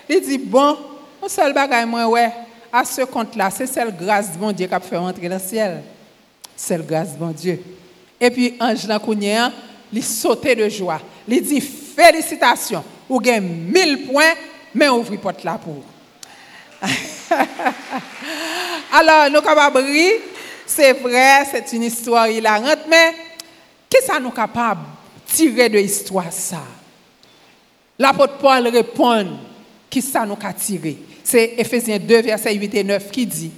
il 0.09 0.21
dit 0.21 0.37
"Bon, 0.37 0.77
mon 1.21 1.27
seul 1.27 1.53
bagage 1.53 1.85
moi 1.85 2.07
ouais, 2.07 2.31
à 2.71 2.85
ce 2.85 3.01
compte-là, 3.01 3.49
c'est 3.49 3.67
celle 3.67 3.95
grâce 3.95 4.31
de 4.33 4.39
mon 4.39 4.51
Dieu 4.51 4.67
qui 4.67 4.73
a 4.73 4.79
fait 4.79 4.97
rentrer 4.97 5.27
dans 5.27 5.35
le 5.35 5.41
ciel. 5.41 5.83
C'est 6.55 6.77
la 6.77 6.83
grâce 6.83 7.17
de 7.17 7.23
mon 7.23 7.31
Dieu. 7.31 7.61
Et 8.19 8.29
puis, 8.29 8.55
Ange 8.59 8.87
Lancounien, 8.87 9.51
il 9.91 10.03
sautait 10.03 10.55
de 10.55 10.69
joie. 10.69 11.01
Il 11.27 11.41
dit 11.41 11.59
Félicitations, 11.59 12.83
vous 13.09 13.17
avez 13.17 13.41
1000 13.41 14.07
points, 14.07 14.33
mais 14.73 14.87
ouvrez 14.89 15.17
porte 15.17 15.43
là 15.43 15.59
pour. 15.61 15.83
Alors, 18.93 19.29
nous 19.31 19.41
capables 19.41 19.83
c'est 20.65 20.93
vrai, 20.93 21.45
c'est 21.49 21.75
une 21.75 21.83
histoire 21.83 22.27
hilarante, 22.29 22.79
mais 22.89 23.15
qu'est-ce 23.89 24.07
que 24.07 24.21
nous 24.21 24.31
capables 24.31 24.81
de 24.81 25.33
tirer 25.33 25.69
de 25.69 25.77
l'histoire 25.77 26.31
ça? 26.31 26.61
L'apôtre 27.97 28.37
Paul 28.37 28.67
répond, 28.67 29.37
qui 29.89 30.01
ça 30.01 30.25
nous 30.25 30.37
a 30.43 30.53
tiré? 30.53 30.97
C'est 31.23 31.53
Ephésiens 31.57 31.99
2, 31.99 32.21
verset 32.21 32.53
8 32.53 32.75
et 32.75 32.83
9 32.83 33.11
qui 33.11 33.25
dit, 33.25 33.51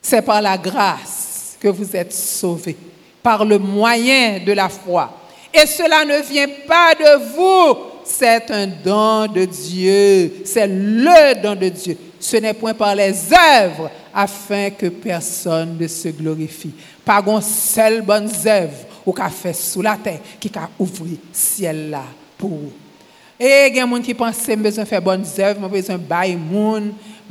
c'est 0.00 0.22
par 0.22 0.40
la 0.40 0.56
grâce 0.56 1.56
que 1.60 1.68
vous 1.68 1.94
êtes 1.94 2.12
sauvés, 2.12 2.76
par 3.22 3.44
le 3.44 3.58
moyen 3.58 4.40
de 4.44 4.52
la 4.52 4.68
foi. 4.68 5.18
Et 5.52 5.66
cela 5.66 6.04
ne 6.04 6.22
vient 6.22 6.48
pas 6.66 6.94
de 6.94 7.34
vous, 7.34 7.78
c'est 8.04 8.50
un 8.50 8.66
don 8.66 9.26
de 9.26 9.44
Dieu, 9.44 10.42
c'est 10.44 10.66
le 10.66 11.40
don 11.42 11.54
de 11.54 11.68
Dieu. 11.68 11.98
Ce 12.18 12.36
n'est 12.36 12.54
point 12.54 12.74
par 12.74 12.94
les 12.94 13.14
œuvres 13.32 13.90
afin 14.14 14.70
que 14.70 14.86
personne 14.86 15.76
ne 15.78 15.86
se 15.86 16.08
glorifie. 16.08 16.72
Pas 17.04 17.22
une 17.26 17.40
seule 17.40 18.02
bonne 18.02 18.30
œuvre 18.46 18.86
ou 19.04 19.12
qu'a 19.12 19.28
fait 19.28 19.52
sous 19.52 19.82
la 19.82 19.96
terre 19.96 20.20
qui 20.38 20.50
a 20.54 20.68
ouvert 20.78 21.18
ciel 21.32 21.90
là 21.90 22.04
pour 22.38 22.50
vous. 22.50 22.72
Et 23.38 23.68
il 23.68 23.76
y 23.76 23.80
a 23.80 23.84
des 23.84 23.90
gens 23.90 24.00
qui 24.00 24.14
pensent 24.14 24.46
que 24.46 24.54
besoin 24.54 24.84
de 24.84 24.88
faire 24.88 25.02
bonnes 25.02 25.24
œuvres, 25.38 25.60
j'ai 25.62 25.68
besoin 25.68 25.98
de 25.98 26.02
bailler 26.02 26.38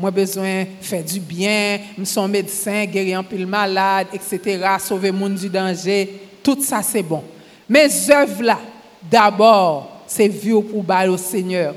j'ai 0.03 0.11
besoin 0.11 0.65
faire 0.81 1.03
du 1.03 1.19
bien, 1.19 1.79
je 1.97 2.03
suis 2.03 2.21
médecin, 2.27 2.85
guérir 2.85 3.19
un 3.19 3.23
peu 3.23 3.37
malade, 3.45 4.07
etc., 4.13 4.59
sauver 4.79 5.11
monde 5.11 5.35
du 5.35 5.47
danger. 5.47 6.21
Tout 6.43 6.57
ça, 6.61 6.81
c'est 6.81 7.03
bon. 7.03 7.23
Mais 7.69 7.87
œuvres 8.09 8.43
là, 8.43 8.59
d'abord, 9.09 10.01
c'est 10.07 10.27
vu 10.27 10.61
pour 10.63 10.83
bailler 10.83 11.09
au 11.09 11.17
Seigneur. 11.17 11.75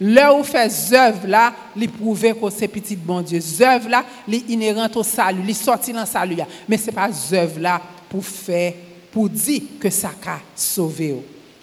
Là 0.00 0.34
où 0.34 0.42
fait 0.42 0.70
œuvres 0.92 1.26
là, 1.26 1.52
les 1.76 1.86
prouver 1.86 2.34
que 2.34 2.50
c'est 2.50 2.68
petit 2.68 2.96
bon 2.96 3.20
Dieu. 3.20 3.40
œuvres 3.60 3.88
là, 3.88 4.04
les 4.26 4.44
inhérentes 4.48 4.96
au 4.96 5.02
salut, 5.02 5.42
les 5.42 5.54
sorties 5.54 5.92
dans 5.92 6.04
salut. 6.04 6.36
Mais 6.68 6.76
ce 6.76 6.86
n'est 6.86 6.92
pas 6.92 7.10
œuvres 7.32 7.60
là 7.60 7.80
pour 8.08 8.24
faire, 8.24 8.72
pour 9.12 9.28
dire 9.28 9.62
que 9.80 9.90
ça 9.90 10.10
a 10.26 10.38
sauvé. 10.56 11.14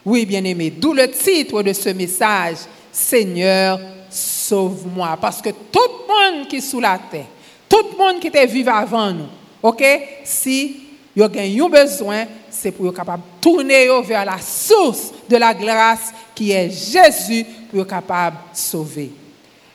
Oui, 0.06 0.26
bien-aimé, 0.26 0.72
d'où 0.72 0.94
le 0.94 1.10
titre 1.12 1.62
de 1.62 1.74
ce 1.74 1.90
message, 1.90 2.58
Seigneur, 2.92 3.80
sauve-moi. 4.10 5.18
Parce 5.20 5.42
que 5.42 5.50
tout 5.50 5.80
le 5.80 6.38
monde 6.40 6.48
qui 6.48 6.58
est 6.58 6.62
sous 6.62 6.80
la 6.80 7.00
terre, 7.12 7.26
tout 7.68 7.86
le 7.92 7.98
monde 7.98 8.20
qui 8.20 8.28
était 8.28 8.48
vivant 8.48 8.76
avant 8.76 9.12
nous, 9.12 9.28
ok, 9.62 9.84
si 10.24 10.78
il 11.16 11.22
a 11.22 11.26
un 11.26 11.70
besoin, 11.70 12.26
c'est 12.50 12.72
pour 12.72 12.88
être 12.88 12.96
capable 12.96 13.24
de 13.24 13.42
tourner 13.42 13.88
vers 14.04 14.26
la 14.26 14.40
source 14.40 15.12
de 15.30 15.36
la 15.36 15.54
grâce 15.54 16.14
qui 16.34 16.52
est 16.52 16.70
Jésus 16.70 17.46
pour 17.72 17.82
être 17.82 17.88
capable 17.88 18.38
de 18.52 18.58
sauver. 18.58 19.12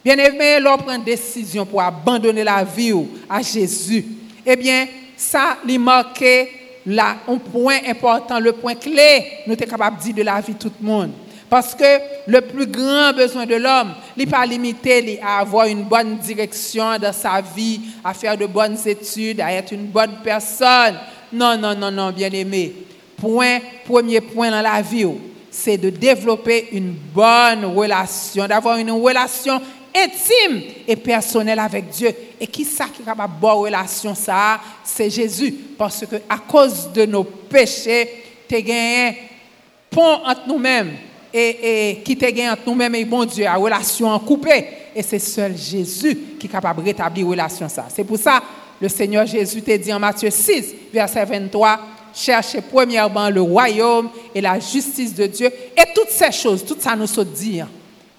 Bien-aimé, 0.05 0.61
l'on 0.61 0.77
prend 0.77 0.95
une 0.95 1.03
décision 1.03 1.67
pour 1.67 1.83
abandonner 1.83 2.45
la 2.45 2.63
vie 2.63 2.95
à 3.29 3.43
Jésus. 3.43 4.05
Eh 4.45 4.55
bien, 4.55 4.87
ça, 5.17 5.57
lui 5.65 5.79
marqué 5.79 6.49
là, 6.87 7.17
un 7.27 7.39
point 7.39 7.79
important, 7.89 8.39
le 8.39 8.53
point 8.53 8.75
clé, 8.75 9.25
nous 9.47 9.57
sommes 9.57 9.67
capables 9.67 9.99
de 9.99 10.03
dire 10.05 10.15
de 10.15 10.23
la 10.23 10.41
vie 10.41 10.55
tout 10.55 10.71
le 10.81 10.87
monde. 10.87 11.11
Parce 11.49 11.75
que 11.75 11.85
le 12.27 12.41
plus 12.41 12.67
grand 12.67 13.13
besoin 13.13 13.47
de 13.47 13.55
l'homme, 13.55 13.95
n'est 14.17 14.27
pas 14.27 14.45
limité 14.47 15.19
à 15.23 15.39
avoir 15.41 15.67
une 15.67 15.85
bonne 15.85 16.17
direction 16.19 16.99
dans 16.99 17.13
sa 17.13 17.41
vie, 17.41 17.81
à 18.05 18.15
faire 18.15 18.37
de 18.37 18.47
bonnes 18.47 18.79
études, 18.87 19.41
à 19.41 19.53
être 19.53 19.73
une 19.73 19.87
bonne 19.87 20.19
personne. 20.23 20.95
Non, 21.33 21.57
non, 21.57 21.75
non, 21.75 21.91
non, 21.91 22.11
bien 22.11 22.31
aimé. 22.31 22.75
Point, 23.17 23.59
premier 23.85 24.21
point 24.21 24.51
dans 24.51 24.63
la 24.63 24.83
vie, 24.83 25.07
c'est 25.57 25.79
de 25.79 25.89
développer 25.89 26.69
une 26.73 26.93
bonne 26.93 27.65
relation, 27.65 28.47
d'avoir 28.47 28.77
une 28.77 28.91
relation 28.91 29.61
intime 29.95 30.61
et 30.87 30.97
personnel 30.97 31.59
avec 31.59 31.89
Dieu. 31.89 32.11
Et 32.39 32.47
qui 32.47 32.65
ça 32.65 32.87
qui 32.95 33.01
est 33.01 33.05
capable 33.05 33.35
de 33.37 33.41
bonne 33.41 33.59
relation 33.59 34.15
ça 34.15 34.61
C'est 34.85 35.09
Jésus. 35.09 35.55
Parce 35.79 36.05
que 36.05 36.17
à 36.29 36.39
cause 36.39 36.93
de 36.93 37.07
nos 37.07 37.25
péchés, 37.25 38.25
tu 38.47 38.61
gagné 38.61 39.17
pont 39.89 40.21
entre 40.27 40.47
nous-mêmes 40.47 40.93
et, 41.33 41.91
et 41.91 42.03
qui 42.03 42.17
te 42.17 42.27
gagné 42.27 42.51
entre 42.51 42.63
nous-mêmes 42.67 42.95
et 42.95 43.05
bon 43.07 43.25
Dieu, 43.25 43.47
à 43.47 43.55
relation 43.55 44.19
coupée. 44.19 44.67
Et 44.95 45.03
c'est 45.03 45.19
seul 45.19 45.57
Jésus 45.57 46.19
qui 46.39 46.47
est 46.47 46.51
capable 46.51 46.83
de 46.83 46.89
rétablir 46.89 47.27
relation 47.27 47.69
ça. 47.69 47.87
C'est 47.89 48.05
pour 48.05 48.19
ça 48.19 48.43
le 48.81 48.89
Seigneur 48.91 49.25
Jésus 49.25 49.63
t'a 49.63 49.79
dit 49.79 49.93
en 49.93 49.99
Matthieu 49.99 50.31
6, 50.31 50.75
verset 50.93 51.25
23, 51.25 51.81
cherchez 52.17 52.63
premièrement 52.63 53.29
le 53.29 53.43
royaume 53.43 54.09
et 54.35 54.41
la 54.41 54.59
justice 54.59 55.15
de 55.15 55.27
Dieu. 55.27 55.47
Et 55.77 55.85
toutes 55.95 56.11
ces 56.11 56.33
choses, 56.33 56.65
tout 56.65 56.77
ça 56.81 56.97
nous 56.97 57.07
dit, 57.25 57.61
hein, 57.61 57.69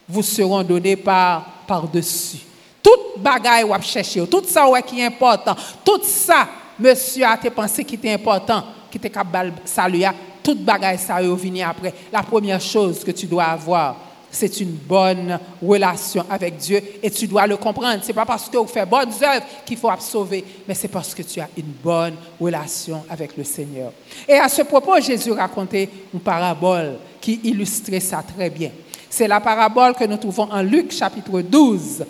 vous 0.07 0.23
seront 0.23 0.63
données 0.63 0.95
par 0.95 1.57
par-dessus. 1.67 2.37
Toute 2.81 3.21
bagaille 3.21 3.65
ou 3.65 3.73
chercher, 3.81 4.25
tout 4.27 4.43
ça 4.47 4.65
qui 4.87 5.01
est 5.01 5.05
important, 5.05 5.55
tout 5.83 6.01
ça, 6.03 6.47
monsieur 6.79 7.25
a 7.25 7.37
pensé 7.37 7.83
qui 7.83 7.95
était 7.95 8.13
important, 8.13 8.63
qui 8.89 8.97
était 8.97 9.09
capable 9.09 9.53
saluer, 9.65 10.07
toute 10.41 10.63
bagaille 10.63 10.97
ça 10.97 11.21
venir 11.21 11.67
après. 11.67 11.93
La 12.13 12.23
première 12.23 12.61
chose 12.61 13.03
que 13.03 13.11
tu 13.11 13.25
dois 13.25 13.43
avoir, 13.43 13.97
c'est 14.31 14.59
une 14.59 14.71
bonne 14.71 15.39
relation 15.61 16.25
avec 16.29 16.57
Dieu 16.57 16.81
et 17.01 17.09
tu 17.09 17.27
dois 17.27 17.47
le 17.47 17.57
comprendre. 17.57 18.01
Ce 18.01 18.07
n'est 18.07 18.13
pas 18.13 18.25
parce 18.25 18.49
que 18.49 18.57
tu 18.57 18.67
fais 18.67 18.85
bonnes 18.85 19.11
œuvres 19.23 19.45
qu'il 19.65 19.77
faut 19.77 19.89
sauver, 19.99 20.43
mais 20.67 20.73
c'est 20.73 20.87
parce 20.87 21.13
que 21.13 21.23
tu 21.23 21.39
as 21.39 21.49
une 21.57 21.73
bonne 21.83 22.15
relation 22.39 23.03
avec 23.09 23.35
le 23.37 23.43
Seigneur. 23.43 23.91
Et 24.27 24.35
à 24.35 24.49
ce 24.49 24.61
propos, 24.63 24.99
Jésus 24.99 25.31
racontait 25.31 25.89
une 26.13 26.19
parabole 26.19 26.97
qui 27.21 27.39
illustrait 27.43 27.99
ça 27.99 28.23
très 28.23 28.49
bien. 28.49 28.71
C'est 29.09 29.27
la 29.27 29.39
parabole 29.39 29.93
que 29.93 30.03
nous 30.03 30.17
trouvons 30.17 30.51
en 30.51 30.61
Luc 30.61 30.91
chapitre 30.91 31.41
12, 31.41 32.05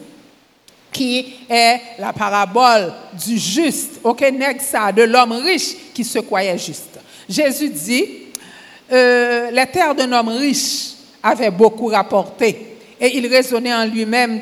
qui 0.91 1.35
est 1.47 1.79
la 1.99 2.11
parabole 2.11 2.91
du 3.25 3.37
juste, 3.37 3.99
ok, 4.03 4.25
ça, 4.59 4.91
de 4.91 5.03
l'homme 5.03 5.33
riche 5.33 5.93
qui 5.93 6.03
se 6.03 6.19
croyait 6.19 6.57
juste. 6.57 6.99
Jésus 7.29 7.69
dit, 7.69 8.05
euh, 8.91 9.51
les 9.51 9.67
terres 9.67 9.93
d'un 9.93 10.11
homme 10.11 10.29
riche 10.29 10.96
avaient 11.27 11.51
beaucoup 11.51 11.87
rapporté, 11.87 12.77
et 12.99 13.17
il 13.17 13.27
raisonnait 13.27 13.73
en 13.73 13.85
lui-même, 13.85 14.41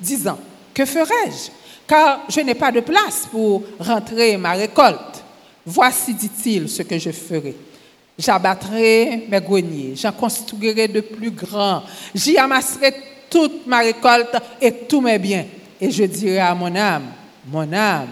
disant, 0.00 0.38
que 0.74 0.84
ferai-je? 0.84 1.50
Car 1.86 2.20
je 2.28 2.40
n'ai 2.40 2.54
pas 2.54 2.70
de 2.70 2.80
place 2.80 3.26
pour 3.30 3.62
rentrer 3.78 4.36
ma 4.36 4.52
récolte. 4.52 5.24
Voici, 5.64 6.12
dit-il, 6.12 6.68
ce 6.68 6.82
que 6.82 6.98
je 6.98 7.10
ferai. 7.10 7.56
J'abattrai 8.18 9.26
mes 9.28 9.40
greniers, 9.40 9.94
j'en 9.94 10.12
construirai 10.12 10.88
de 10.88 11.00
plus 11.00 11.30
grands, 11.30 11.82
j'y 12.14 12.36
amasserai 12.36 12.92
toute 13.30 13.66
ma 13.66 13.78
récolte 13.78 14.36
et 14.60 14.72
tous 14.72 15.00
mes 15.00 15.18
biens. 15.18 15.46
Et 15.80 15.90
je 15.90 16.02
dirai 16.04 16.40
à 16.40 16.54
mon 16.54 16.74
âme, 16.74 17.06
mon 17.46 17.72
âme, 17.72 18.08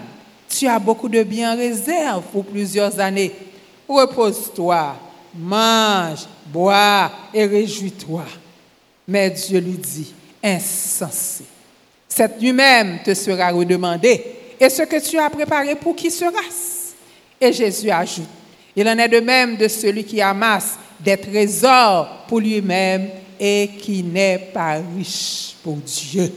tu 0.47 0.65
as 0.65 0.79
beaucoup 0.79 1.09
de 1.09 1.21
biens 1.23 1.53
en 1.53 1.57
réserve 1.57 2.23
pour 2.31 2.45
plusieurs 2.45 2.97
années. 2.99 3.33
Repose-toi, 3.87 4.95
mange, 5.35 6.25
bois 6.51 7.11
et 7.33 7.45
réjouis-toi. 7.45 8.25
Mais 9.07 9.29
Dieu 9.29 9.59
lui 9.59 9.77
dit, 9.77 10.13
insensé. 10.43 11.45
Cette 12.07 12.41
nuit 12.41 12.53
même 12.53 12.99
te 13.03 13.13
sera 13.13 13.49
redemandée. 13.49 14.23
Et 14.59 14.69
ce 14.69 14.83
que 14.83 14.99
tu 14.99 15.17
as 15.17 15.29
préparé 15.29 15.75
pour 15.75 15.95
qui 15.95 16.09
sera-ce 16.09 16.93
Et 17.39 17.53
Jésus 17.53 17.91
ajoute, 17.91 18.27
il 18.75 18.87
en 18.87 18.97
est 18.97 19.07
de 19.07 19.19
même 19.19 19.55
de 19.55 19.67
celui 19.67 20.03
qui 20.03 20.21
amasse 20.21 20.77
des 20.99 21.17
trésors 21.17 22.25
pour 22.27 22.39
lui-même 22.39 23.09
et 23.39 23.69
qui 23.79 24.01
n'est 24.03 24.49
pas 24.53 24.79
riche 24.95 25.55
pour 25.63 25.75
Dieu. 25.77 26.33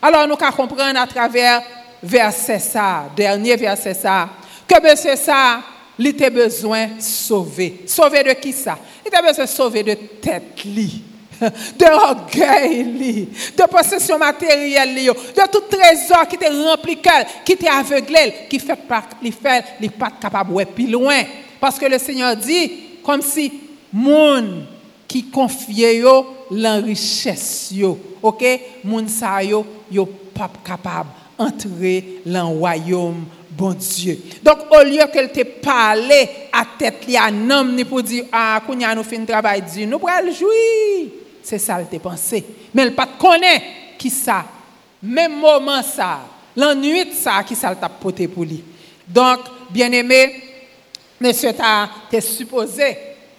Alors 0.00 0.28
nous 0.28 0.36
qu'à 0.36 0.52
comprendre 0.52 0.98
à 0.98 1.06
travers 1.06 1.62
verset 2.02 2.60
ça, 2.60 3.10
dernier 3.16 3.56
verset 3.56 3.94
ça, 3.94 4.28
que 4.66 4.80
monsieur 4.80 5.16
ça, 5.16 5.60
il 5.98 6.06
était 6.06 6.30
besoin 6.30 6.86
de 6.86 7.00
sauver. 7.00 7.82
Sauver 7.86 8.22
de 8.22 8.32
qui 8.34 8.52
ça? 8.52 8.78
Il 9.08 9.14
était 9.16 9.26
besoin 9.26 9.44
de 9.44 9.48
sauver 9.48 9.82
de 9.82 9.94
tête 9.94 10.54
de 11.40 11.84
orgueil 11.84 13.28
de 13.56 13.62
possession 13.70 14.18
matérielle 14.18 14.94
de 14.94 15.50
tout 15.50 15.62
trésor 15.70 16.26
qui 16.28 16.36
était 16.36 16.48
rempli 16.48 16.98
qui 17.44 17.52
était 17.52 17.68
aveuglé, 17.68 18.34
qui 18.50 18.58
fait 18.58 18.76
pas, 18.76 19.04
il 19.22 19.32
fait, 19.32 19.64
il 19.80 19.90
pas 19.92 20.10
capable 20.20 20.54
de 20.54 20.64
plus 20.64 20.88
loin. 20.88 21.22
Parce 21.60 21.78
que 21.78 21.86
le 21.86 21.98
Seigneur 21.98 22.36
dit, 22.36 22.70
comme 23.02 23.22
si 23.22 23.52
moun 23.92 24.66
qui 25.06 25.30
confiait 25.30 26.02
l'enrichesse 26.50 27.72
OK? 28.20 28.44
Moun 28.84 29.08
sa 29.08 29.42
yo 29.42 29.64
yo 29.90 30.06
pas 30.34 30.50
capable 30.64 31.08
entrer 31.38 32.20
dans 32.26 32.50
le 32.50 32.58
royaume 32.58 33.24
bon 33.58 33.72
Dieu. 33.72 34.16
Donc 34.42 34.58
au 34.70 34.82
lieu 34.84 35.02
qu'elle 35.12 35.32
te 35.32 35.42
parle 35.42 36.12
à 36.52 36.64
tête 36.78 37.04
li 37.06 37.16
à 37.16 37.30
nom 37.30 37.64
ni 37.64 37.84
pour 37.84 38.02
dire 38.02 38.26
ah 38.32 38.62
kounya 38.64 38.94
nous 38.94 39.02
fin 39.02 39.24
travail 39.24 39.62
Dieu, 39.62 39.84
nous 39.84 39.98
le 39.98 40.32
jouir. 40.32 41.10
C'est 41.42 41.58
ça 41.58 41.78
elle 41.80 41.88
te 41.88 42.00
pensé. 42.00 42.44
Mais 42.72 42.82
elle 42.82 42.94
pas 42.94 43.08
connaît 43.18 43.62
qui 43.98 44.10
ça. 44.10 44.44
Même 45.02 45.38
moment 45.38 45.82
ça, 45.82 46.20
l'ennui 46.56 47.12
ça 47.12 47.42
qui 47.42 47.56
ça 47.56 47.74
t'a 47.74 47.88
porté 47.88 48.28
pour 48.28 48.44
lui. 48.44 48.62
Donc 49.06 49.40
bien-aimé, 49.68 50.40
monsieur 51.20 51.52
t'a 51.52 52.20
supposé 52.20 52.96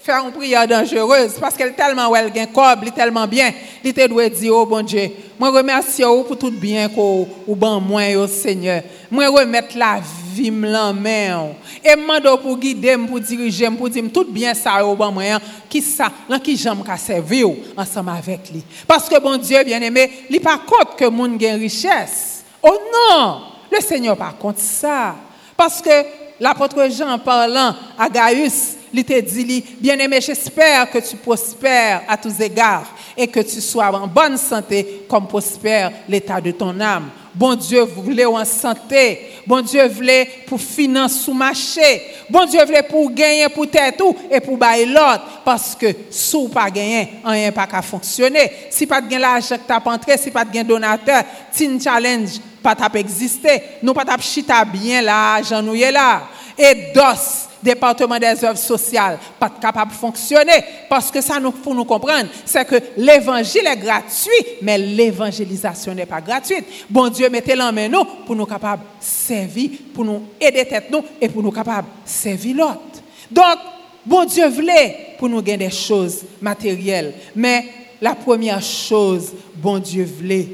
faire 0.10 0.26
une 0.26 0.32
prière 0.32 0.68
dangereuse 0.68 1.34
parce 1.40 1.56
qu'elle 1.56 1.76
tellement 1.76 2.16
elle 2.16 2.32
gain 2.32 2.48
cob, 2.48 2.80
elle 2.82 2.92
tellement 2.92 3.28
bien, 3.28 3.52
il 3.84 3.94
te 3.94 4.08
doit 4.08 4.28
dire 4.28 4.56
oh 4.56 4.66
bon 4.66 4.82
Dieu, 4.82 5.12
moi 5.38 5.52
remercie 5.52 6.02
vous 6.02 6.24
pour 6.24 6.36
tout 6.36 6.50
bien 6.50 6.90
qu'on 6.90 7.28
ou 7.46 7.56
ban 7.56 7.80
moi 7.80 8.16
au 8.18 8.26
Seigneur. 8.26 8.82
Moi 9.12 9.28
remettre 9.28 9.78
la 9.78 10.00
vie 10.34 10.50
en 10.50 10.94
main 10.94 11.50
et 11.86 11.96
mando 11.96 12.38
pour 12.38 12.58
guider 12.58 12.98
pour 13.08 13.20
diriger 13.20 13.70
pour 13.70 13.88
dire 13.88 14.04
tout 14.12 14.26
bien 14.28 14.56
ça 14.56 14.84
au 14.84 14.96
ban 14.96 15.12
moi 15.12 15.40
qui 15.70 15.80
ça 15.80 16.12
dans 16.28 16.40
qui 16.40 16.58
j'aime 16.58 16.84
ka 16.84 16.98
servir 16.98 17.48
ensemble 17.78 18.10
avec 18.10 18.52
lui. 18.52 18.64
Parce 18.88 19.08
que 19.08 19.20
bon 19.20 19.38
Dieu 19.38 19.64
bien-aimé, 19.64 20.26
il 20.28 20.42
pas 20.42 20.58
compte 20.58 20.96
que 20.98 21.06
monde 21.06 21.38
gain 21.38 21.56
richesse. 21.56 22.44
Oh 22.64 22.80
non, 23.12 23.42
le 23.72 23.80
Seigneur 23.80 24.18
pas 24.18 24.34
compte 24.40 24.58
ça. 24.58 25.16
Parce 25.56 25.84
que 25.84 25.92
l'apôtre 26.40 26.90
Jean 26.90 27.20
parlant 27.20 27.76
à 27.98 28.10
Gaius 28.10 28.79
Il 28.94 29.04
te 29.04 29.20
dit, 29.20 29.64
bien-aimé, 29.80 30.20
j'espère 30.22 30.90
que 30.90 31.00
tu 31.00 31.16
prospères 31.18 32.04
à 32.08 32.18
tous 32.18 32.40
égards 32.40 32.96
et 33.16 33.28
que 33.28 33.40
tu 33.40 33.62
sois 33.62 33.92
en 33.92 34.08
bonne 34.08 34.38
santé 34.38 35.06
comme 35.08 35.28
prospère 35.28 35.92
l'état 36.08 36.42
de 36.42 36.52
ton 36.52 36.80
âme. 36.80 37.10
Bon 37.34 37.56
Dieu 37.56 37.84
voulait 37.84 38.26
en 38.26 38.44
santé. 38.44 39.30
Bon 39.46 39.62
Dieu 39.62 39.88
voulait 39.88 40.28
pour 40.48 40.60
financer 40.60 41.20
sous 41.20 41.34
marché. 41.34 42.02
Bon 42.30 42.46
Dieu 42.46 42.64
voulait 42.66 42.84
pour 42.84 43.12
gagner 43.12 43.48
pour 43.50 43.70
tête 43.70 43.98
tout 43.98 44.16
et 44.30 44.40
pour 44.40 44.58
bailler 44.58 44.88
l'autre. 44.88 45.42
Parce 45.46 45.76
que 45.76 45.88
sous 46.10 46.50
pas 46.50 46.70
gagner, 46.70 47.08
rien 47.24 47.52
pas 47.52 47.68
qu'à 47.68 47.82
fonctionner. 47.82 48.52
Si 48.70 48.88
pas 48.88 49.00
de 49.00 49.16
l'argent 49.16 49.56
que 49.56 49.68
t'as 49.68 49.82
entré, 49.86 50.18
si 50.18 50.32
pas 50.32 50.44
de 50.44 50.64
donateur, 50.64 51.24
teen 51.56 51.80
challenge 51.80 52.40
pas 52.62 52.76
t'as 52.76 52.90
existé. 53.00 53.62
Nous 53.84 53.94
pas 53.94 54.06
t'as 54.06 54.18
chita 54.18 54.66
bien 54.66 55.02
là, 55.02 55.42
j'en 55.44 55.62
là. 55.62 56.24
Et 56.58 56.92
dos, 56.94 57.48
département 57.62 58.18
des 58.20 58.44
œuvres 58.44 58.58
sociales 58.58 59.18
pas 59.40 59.50
capable 59.50 59.92
de 59.92 59.96
fonctionner. 59.98 60.64
Parce 60.90 61.12
que 61.12 61.22
ça 61.22 61.40
nous 61.40 61.52
faut 61.52 61.74
nous 61.74 61.86
comprendre 61.86 62.28
c'est 62.46 62.66
que 62.66 62.76
l'évangile 62.98 63.68
est 63.68 63.78
gratuit 63.78 64.46
mais 64.62 64.78
l'évangélisation 64.78 65.94
n'est 65.94 66.06
pas 66.06 66.22
gratuite. 66.22 66.66
Bon 66.90 67.10
Dieu 67.10 67.30
mettez-le 67.30 67.62
en 67.62 67.72
main 67.74 67.88
nous 67.90 68.06
pour 68.26 68.36
nous 68.36 68.46
capables 68.46 68.84
de 68.84 69.06
servir 69.06 69.72
pour 69.94 70.06
nous 70.06 70.24
aider 70.40 70.66
tête 70.66 70.90
nous 70.92 71.04
et 71.20 71.30
pour 71.30 71.44
nous 71.44 71.52
capables 71.52 71.88
de 72.06 72.10
servir 72.10 72.56
l'autre. 72.56 73.02
Donc 73.32 73.58
bon 74.06 74.26
Dieu 74.26 74.48
voulait 74.48 75.16
pour 75.18 75.30
nous 75.30 75.42
gagner 75.42 75.66
des 75.68 75.72
choses 75.72 76.24
matérielles 76.42 77.14
mais 77.36 77.66
la 78.02 78.16
première 78.16 78.62
chose 78.62 79.34
bon 79.56 79.80
Dieu 79.80 80.06
voulait 80.06 80.48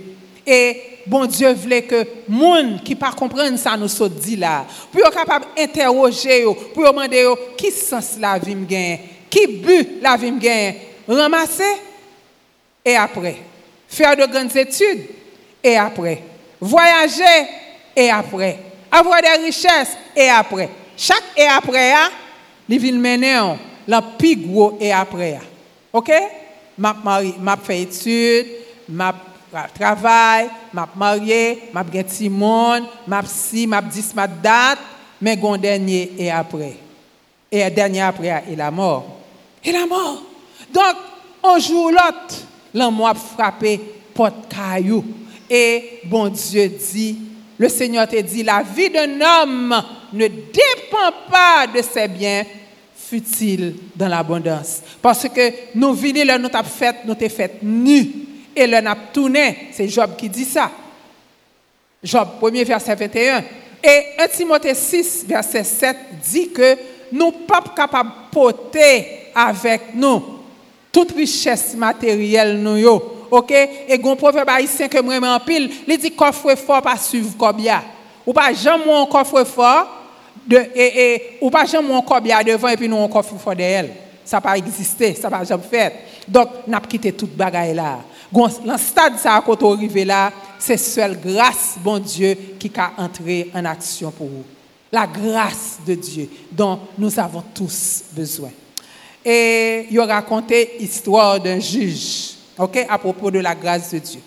et 0.46 0.82
bon 1.06 1.26
Dieu 1.26 1.54
voulait 1.54 1.84
que 1.84 2.06
monde 2.28 2.84
qui 2.84 2.96
pas 2.96 3.12
comprendre 3.12 3.58
ça 3.58 3.76
nous 3.78 3.88
soit 3.88 4.10
dit 4.10 4.36
là 4.36 4.66
pour 4.92 5.02
être 5.02 5.14
capable 5.14 5.46
d'interroger 5.56 6.46
pour 6.74 6.86
demander 6.86 7.26
qui 7.58 7.72
sens 7.72 8.18
la 8.20 8.38
vie 8.38 8.56
me 8.56 8.66
gagne? 8.66 9.00
Qui 9.30 9.48
but 9.48 10.02
la 10.02 10.16
vie 10.16 10.32
me 10.32 10.40
gagne? 10.40 10.76
Ramasser? 11.08 11.64
Et 12.84 12.96
après. 12.96 13.38
Faire 13.88 14.16
de 14.16 14.26
grandes 14.26 14.56
études? 14.56 15.08
Et 15.64 15.76
après. 15.76 16.22
Voyager? 16.60 17.48
Et 17.96 18.10
après. 18.10 18.60
Avoir 18.92 19.22
des 19.22 19.46
richesses? 19.46 19.98
Et 20.16 20.30
après. 20.30 20.70
Chaque 20.98 21.24
et 21.36 21.46
après 21.46 21.92
a 21.92 22.10
les 22.70 22.78
villes 22.78 23.00
mener 23.00 23.56
la 23.88 24.02
plus 24.02 24.36
gros 24.36 24.78
et 24.80 24.92
après 24.92 25.40
OK? 25.92 26.12
M'a 26.78 26.96
mari 27.04 27.36
m'a 27.40 27.58
fait 27.58 27.82
études 27.82 28.48
travail, 29.74 30.50
m'a 30.74 30.88
marié, 30.96 31.64
m'a 31.74 31.84
gen 31.92 32.04
ti 32.04 32.30
monde, 32.30 32.84
m'a 33.08 33.22
si, 33.26 33.68
m'a 33.68 33.82
dis 33.82 34.06
ma 34.16 34.28
date, 34.28 34.80
mais 35.22 35.38
gon 35.38 35.58
dernier 35.58 36.12
et 36.18 36.32
après. 36.32 36.78
Et 37.52 37.70
dernier 37.70 38.02
après 38.02 38.28
est 38.28 38.56
la 38.56 38.72
mort. 38.72 39.06
Et 39.64 39.72
la 39.72 39.86
mort. 39.86 40.22
Donc, 40.74 40.96
un 41.44 41.60
jour 41.60 41.92
l'autre, 41.92 42.44
l'homme 42.74 43.02
a 43.02 43.14
frappé 43.14 43.80
porte 44.14 44.48
caillou. 44.50 45.04
Et 45.50 46.02
bon 46.06 46.28
Dieu 46.30 46.70
dit, 46.70 47.18
le 47.58 47.70
Seigneur 47.70 48.08
te 48.08 48.20
dit, 48.20 48.44
la 48.44 48.64
vie 48.64 48.90
d'un 48.90 49.22
homme 49.22 49.84
ne 50.12 50.28
dépend 50.28 51.12
pas 51.30 51.68
de 51.74 51.82
ses 51.82 52.08
biens 52.08 52.44
futiles 52.96 53.76
dans 53.96 54.08
l'abondance. 54.08 54.82
Parce 55.02 55.30
que 55.30 55.54
nous 55.76 55.94
venons, 55.94 56.40
nous 56.40 56.50
avons 56.52 56.68
fait, 56.68 56.96
nous 57.06 57.12
avons 57.12 57.30
fait 57.30 57.60
nus 57.62 58.25
et 58.56 58.68
l'un 58.68 58.86
a 58.86 58.96
tourné. 58.96 59.70
C'est 59.72 59.88
Job 59.88 60.12
qui 60.18 60.30
dit 60.30 60.46
ça. 60.46 60.72
Job 62.04 62.28
1 62.42 62.64
verset 62.64 62.96
21. 62.96 63.44
Et 63.84 64.04
1 64.20 64.28
Timothée 64.30 64.74
6 64.74 65.26
verset 65.28 65.64
7 65.64 65.98
dit 66.24 66.52
que 66.52 66.78
nous 67.12 67.32
pas 67.32 67.64
capables 67.76 68.10
de 68.10 68.34
porter 68.34 69.32
avec 69.36 69.94
nous 69.94 70.36
toute 70.96 71.12
richesse 71.12 71.76
matérielle 71.76 72.58
nous 72.62 72.78
yo. 72.78 73.28
OK 73.30 73.52
et 73.52 74.00
gon 74.00 74.16
proverbe 74.16 74.50
haïtien 74.50 74.88
que 74.88 75.02
moi 75.02 75.20
en 75.20 75.40
pile, 75.40 75.70
il 75.88 75.98
dit 75.98 76.12
coffre 76.12 76.56
fort 76.56 76.82
pas 76.82 76.96
suivre 76.96 77.36
cobia. 77.38 77.84
Ou 78.26 78.32
pas 78.32 78.54
jamais 78.54 78.94
un 78.94 79.06
coffre 79.06 79.44
fort 79.44 79.88
de 80.48 80.58
et, 80.74 81.14
et 81.14 81.38
ou 81.42 81.50
pas 81.50 81.66
jamais 81.66 81.94
un 81.94 82.02
cobia 82.02 82.44
devant 82.44 82.70
et 82.70 82.78
puis 82.78 82.88
nous 82.88 83.04
un 83.04 83.10
coffre 83.10 83.36
fort 83.38 83.56
derrière. 83.56 83.86
Ça 84.24 84.40
pas 84.40 84.58
exister, 84.58 85.14
ça 85.16 85.30
pas 85.30 85.44
jamais 85.44 85.64
faire. 85.70 85.92
Donc 86.28 86.50
n'a 86.66 86.80
quitté 86.80 87.12
toute 87.12 87.36
bagaille 87.36 87.74
là. 87.74 88.00
Dans 88.36 88.78
stade 88.78 89.18
ça 89.18 89.42
quand 89.46 89.64
on 89.64 89.76
arrive 89.76 90.06
là, 90.06 90.32
c'est 90.60 90.78
seule 90.78 91.18
grâce, 91.24 91.76
bon 91.82 92.00
Dieu, 92.00 92.36
qui 92.60 92.70
a 92.76 92.92
entré 92.98 93.50
en 93.54 93.64
action 93.64 94.12
pour 94.12 94.28
vous. 94.28 94.44
La 94.92 95.08
grâce 95.08 95.80
de 95.88 95.96
Dieu 95.96 96.30
dont 96.52 96.80
nous 96.98 97.18
avons 97.18 97.44
tous 97.54 98.04
besoin. 98.12 98.50
Et 99.24 99.88
il 99.90 100.00
a 100.00 100.06
raconté 100.06 100.72
l'histoire 100.80 101.40
d'un 101.40 101.60
juge, 101.60 102.34
ok, 102.58 102.86
à 102.90 102.98
propos 102.98 103.32
de 103.32 103.40
la 103.40 103.56
grâce 103.56 103.92
de 103.92 104.00
Dieu. 104.00 104.20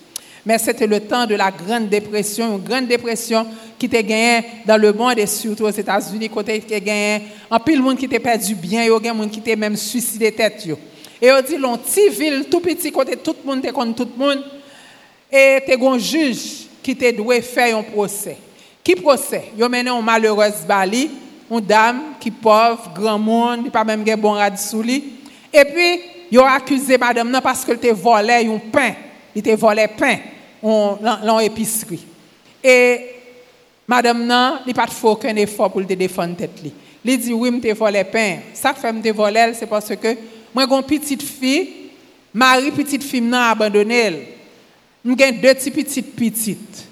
Mais 0.45 0.57
c'était 0.57 0.87
le 0.87 1.01
temps 1.01 1.27
de 1.27 1.35
la 1.35 1.51
Grande 1.51 1.89
Dépression, 1.89 2.57
une 2.57 2.63
Grande 2.63 2.87
Dépression 2.87 3.45
qui 3.77 3.85
était 3.85 4.03
gagnée 4.03 4.45
dans 4.65 4.77
le 4.77 4.91
monde 4.91 5.19
et 5.19 5.27
surtout 5.27 5.65
aux 5.65 5.69
États-Unis, 5.69 6.29
côté 6.29 6.59
qui 6.59 6.79
gagné, 6.81 7.21
en 7.49 7.59
pile 7.59 7.81
monde 7.81 7.97
qui 7.97 8.05
était 8.05 8.19
perdu 8.19 8.55
bien, 8.55 8.83
il 8.83 8.89
y 8.89 8.91
a 8.91 8.99
des 8.99 9.07
gens 9.09 9.27
qui 9.27 9.39
étaient 9.39 9.55
même 9.55 9.75
suicidé 9.75 10.31
tête. 10.31 10.67
E 11.19 11.27
yo 11.27 11.41
di 11.43 11.57
lon 11.59 11.75
ti 11.83 12.07
vil, 12.15 12.45
tout 12.47 12.63
piti 12.63 12.93
kote 12.95 13.17
tout 13.19 13.43
moun 13.43 13.59
te 13.59 13.73
kon 13.75 13.91
tout 13.91 14.11
moun, 14.15 14.39
e 15.27 15.59
te 15.65 15.75
gon 15.79 15.99
juj 15.99 16.69
ki 16.83 16.95
te 16.95 17.11
dwe 17.17 17.41
fè 17.43 17.73
yon 17.73 17.83
prosè. 17.91 18.37
Ki 18.87 18.95
prosè? 19.01 19.49
Yo 19.59 19.67
mènen 19.67 19.91
yon 19.91 20.05
malheurez 20.07 20.63
bali, 20.69 21.09
yon 21.51 21.65
dam 21.67 21.99
ki 22.23 22.31
pov, 22.39 22.87
gran 22.95 23.19
moun, 23.19 23.65
di 23.65 23.73
pa 23.73 23.83
mèm 23.83 24.07
gen 24.07 24.23
bon 24.23 24.39
rad 24.39 24.55
sou 24.63 24.79
li. 24.85 25.01
E 25.51 25.65
pi, 25.67 25.89
yo 26.31 26.47
akuse 26.47 26.95
madame 27.01 27.35
nan 27.35 27.43
paske 27.43 27.75
te 27.83 27.91
vole 27.91 28.39
yon 28.45 28.63
pen, 28.71 28.95
li 29.35 29.43
te 29.43 29.59
vole 29.59 29.89
pen, 29.99 30.23
lon 30.63 31.43
episkri. 31.43 31.99
E 32.63 32.75
madame 33.91 34.23
nan, 34.23 34.63
li 34.63 34.71
pat 34.77 34.95
fò 34.95 35.17
kwen 35.19 35.43
e 35.43 35.49
fò 35.51 35.67
pou 35.67 35.83
te 35.83 35.99
defon 35.99 36.31
tèt 36.39 36.63
li. 36.63 36.71
Li 37.03 37.15
di, 37.19 37.35
wim 37.35 37.59
oui, 37.59 37.63
te 37.67 37.75
vole 37.75 38.07
pen, 38.07 38.45
sa 38.55 38.71
te 38.71 38.87
fèm 38.87 39.03
te 39.03 39.11
vole, 39.15 39.49
se 39.59 39.67
paske 39.67 40.15
Mwen 40.53 40.69
gon 40.69 40.85
pitit 40.85 41.23
fi, 41.25 41.53
mari 42.33 42.73
pitit 42.75 43.05
fi 43.05 43.21
mnan 43.21 43.49
abandonel. 43.51 44.21
Mwen 45.03 45.19
gen 45.19 45.41
deti 45.43 45.73
pitit 45.73 46.13
pitit. 46.17 46.85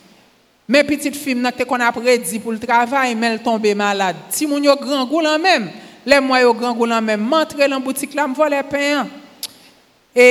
Men 0.67 0.87
pitit 0.87 1.15
fi 1.15 1.35
mnan 1.37 1.55
te 1.55 1.65
kon 1.67 1.81
apre 1.83 2.17
di 2.19 2.41
pou 2.43 2.51
l 2.51 2.59
travay, 2.61 3.15
men 3.15 3.37
l 3.37 3.43
tombe 3.43 3.71
malade. 3.77 4.19
Ti 4.35 4.49
moun 4.49 4.65
yo 4.67 4.75
gran 4.81 5.07
goulan 5.07 5.39
men, 5.41 5.69
le 6.07 6.19
mwen 6.23 6.43
yo 6.43 6.51
gran 6.57 6.75
goulan 6.75 7.05
men, 7.05 7.23
mantre 7.23 7.69
lan 7.71 7.83
boutik 7.83 8.15
la 8.17 8.27
mvo 8.27 8.49
le 8.51 8.59
peyan. 8.67 9.07
E 10.17 10.27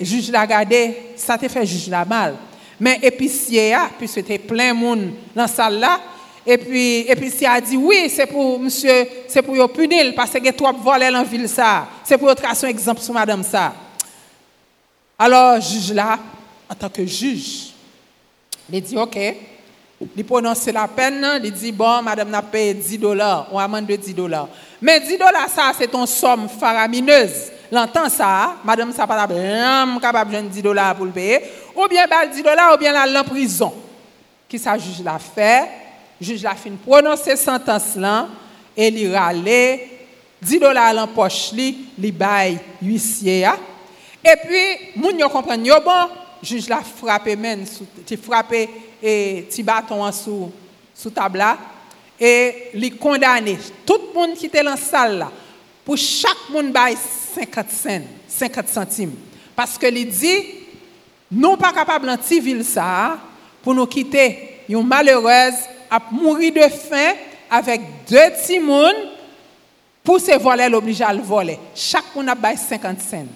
juj 0.00 0.30
la 0.32 0.46
gade, 0.46 0.80
sa 1.20 1.36
te 1.40 1.50
fe 1.52 1.66
juj 1.66 1.88
la 1.92 2.04
mal. 2.08 2.38
Men 2.78 3.02
episye 3.06 3.68
ya, 3.72 3.86
pis 3.98 4.14
se 4.16 4.22
te 4.24 4.38
plen 4.40 4.74
moun 4.78 5.08
lan 5.36 5.50
sal 5.50 5.76
la, 5.82 5.98
E 6.44 7.16
pi 7.16 7.30
si 7.32 7.46
a 7.48 7.56
di, 7.60 7.78
oui, 7.80 8.10
se 8.12 8.26
pou 8.28 8.58
msye, 8.60 9.24
se 9.32 9.40
pou 9.40 9.56
yo 9.56 9.64
punil, 9.72 10.12
pase 10.16 10.42
ge 10.44 10.52
to 10.52 10.68
ap 10.68 10.76
vole 10.84 11.08
lan 11.08 11.24
vil 11.24 11.46
sa. 11.48 11.86
Se 12.04 12.18
pou 12.20 12.28
yo 12.28 12.34
trasyon 12.36 12.68
ekzamp 12.68 13.00
sou 13.00 13.16
madame 13.16 13.46
sa. 13.48 13.70
Alors, 15.16 15.56
juj 15.64 15.94
la, 15.96 16.18
an 16.68 16.76
tanke 16.76 17.06
juj, 17.06 17.72
li 18.68 18.82
di, 18.84 18.98
ok, 19.00 19.16
li 20.12 20.24
prononse 20.26 20.74
la 20.74 20.84
pen 20.90 21.16
nan, 21.22 21.38
li 21.40 21.48
di, 21.54 21.72
bon, 21.72 22.04
madame 22.04 22.34
na 22.34 22.42
pe 22.44 22.74
10 22.76 23.00
dolar, 23.00 23.46
ou 23.48 23.60
aman 23.62 23.86
de 23.88 23.96
10 23.96 24.18
dolar. 24.18 24.50
Men 24.84 25.00
10 25.00 25.22
dolar 25.22 25.48
sa, 25.48 25.70
se 25.72 25.88
ton 25.88 26.04
som 26.10 26.44
faramineuse. 26.60 27.54
Lantan 27.72 28.10
sa, 28.12 28.58
madame 28.66 28.92
sa 28.92 29.06
pa 29.08 29.16
la 29.16 29.24
be, 29.30 29.38
m 29.38 29.96
kapap 30.02 30.28
jen 30.34 30.44
10 30.52 30.66
dolar 30.66 30.92
pou 30.98 31.08
l'peye, 31.08 31.40
ou 31.72 31.88
bien 31.88 32.04
bal 32.10 32.28
10 32.28 32.44
dolar, 32.44 32.74
ou 32.74 32.82
bien 32.82 32.92
la 32.92 33.06
l'en 33.08 33.24
prison. 33.24 33.72
Ki 34.50 34.60
sa 34.60 34.76
juj 34.76 35.00
la 35.06 35.16
fey, 35.16 35.83
juj 36.20 36.44
la 36.44 36.54
fin 36.58 36.76
prononse 36.84 37.36
sentans 37.40 37.94
lan, 38.00 38.30
e 38.74 38.88
li 38.90 39.06
rale, 39.12 39.60
di 40.44 40.58
dola 40.60 40.90
lan 40.94 41.12
poch 41.14 41.52
li, 41.56 41.70
li 42.00 42.10
bay 42.14 42.56
yuisye 42.84 43.40
ya, 43.44 43.54
e 44.24 44.34
pi 44.42 44.62
moun 45.00 45.20
yo 45.20 45.30
kompren 45.32 45.64
yo 45.66 45.78
bon, 45.84 46.12
juj 46.44 46.68
la 46.70 46.82
frape 46.84 47.36
men, 47.40 47.64
sou, 47.68 47.86
ti 48.06 48.18
frape 48.20 48.66
e, 49.00 49.14
ti 49.52 49.64
baton 49.66 50.04
an 50.04 50.14
sou, 50.14 50.50
sou 50.96 51.12
tabla, 51.14 51.54
e 52.20 52.74
li 52.78 52.92
kondane, 53.00 53.56
tout 53.88 54.12
moun 54.14 54.36
ki 54.38 54.50
te 54.52 54.62
lan 54.64 54.78
sal 54.80 55.18
la, 55.24 55.30
pou 55.84 55.98
chak 56.00 56.48
moun 56.52 56.70
bay 56.74 56.96
50 56.96 57.72
sen, 57.74 58.08
50 58.32 58.74
centime, 58.74 59.16
paske 59.56 59.90
li 59.92 60.04
di, 60.08 60.34
nou 61.32 61.58
pa 61.60 61.72
kapab 61.74 62.04
lan 62.06 62.20
ti 62.20 62.40
vil 62.44 62.62
sa, 62.66 63.16
pou 63.64 63.72
nou 63.76 63.88
kite 63.88 64.28
yon 64.68 64.84
malerez 64.86 65.73
à 65.90 65.98
mourir 66.10 66.52
de 66.52 66.60
faim 66.60 67.14
avec 67.50 67.80
deux 68.08 68.30
petits 68.30 68.60
pour 70.02 70.20
se 70.20 70.38
voler 70.38 70.68
l'obliger 70.68 71.04
à 71.04 71.12
le 71.12 71.22
voler. 71.22 71.58
Chaque 71.74 72.14
monde 72.14 72.28
a 72.28 72.34
bail 72.34 72.58
50 72.58 73.00
cents. 73.00 73.26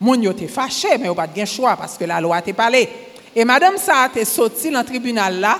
Moun 0.00 0.22
yo 0.22 0.32
te 0.32 0.46
fâché 0.46 0.96
mais 0.98 1.10
on 1.10 1.14
pas 1.14 1.26
de 1.26 1.44
choix 1.44 1.76
parce 1.76 1.98
que 1.98 2.04
la 2.04 2.20
loi 2.20 2.40
t'a 2.40 2.54
parlé. 2.54 2.88
Et 3.36 3.44
madame 3.44 3.76
ça 3.76 4.08
a 4.14 4.24
sorti 4.24 4.70
dans 4.70 4.80
le 4.80 4.84
tribunal 4.86 5.40
là 5.40 5.58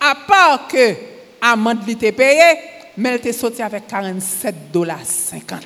à 0.00 0.14
part 0.26 0.68
que 0.68 0.94
amende 1.40 1.86
li 1.86 1.96
te 1.96 2.10
payé 2.10 2.58
mais 2.96 3.10
elle 3.10 3.16
était 3.16 3.32
sortie 3.32 3.60
avec 3.62 3.86
47 3.86 4.72
dollars 4.72 5.04
50. 5.04 5.60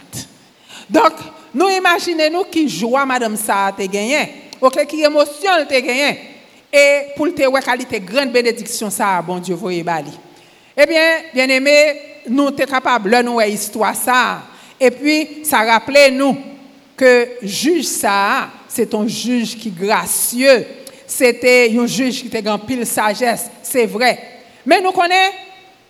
Donc 0.91 1.13
nous 1.55 1.69
imaginons 1.69 2.31
nous 2.33 2.45
qui 2.45 2.69
joie 2.69 3.07
madame 3.07 3.37
ça 3.37 3.67
a 3.67 3.73
gagné. 3.73 4.49
OK, 4.61 4.85
qui 4.87 5.03
émotion 5.03 5.53
te 5.69 5.79
gagné. 5.79 6.19
Et 6.73 7.07
pour 7.17 7.35
te 7.35 7.43
voir 7.45 7.63
qualité 7.63 8.01
grande 8.01 8.31
bénédiction 8.31 8.91
ça 8.91 9.23
bon 9.23 9.39
Dieu 9.39 9.55
voyez 9.55 9.83
bali. 9.83 10.13
Eh 10.77 10.87
bien, 10.87 11.19
bien 11.33 11.49
aimé, 11.49 12.01
nous 12.29 12.47
sommes 12.47 12.67
capables 12.67 13.11
de 13.11 13.23
nous 13.23 13.41
histoire 13.41 13.97
ça. 13.97 14.43
Et 14.79 14.91
puis 14.91 15.45
ça 15.45 15.63
rappelait 15.65 16.11
nous 16.11 16.37
que 16.97 17.29
juge 17.43 17.85
ça, 17.85 18.49
c'est 18.69 18.93
un 18.95 19.07
juge 19.07 19.57
qui 19.57 19.71
gracieux. 19.71 20.67
C'était 21.07 21.75
un 21.77 21.87
juge 21.87 22.21
qui 22.21 22.27
était 22.27 22.47
en 22.49 22.59
pile 22.59 22.85
sagesse, 22.85 23.47
c'est 23.63 23.87
vrai. 23.87 24.19
Mais 24.67 24.81
nous 24.81 24.93
connaissons 24.93 25.33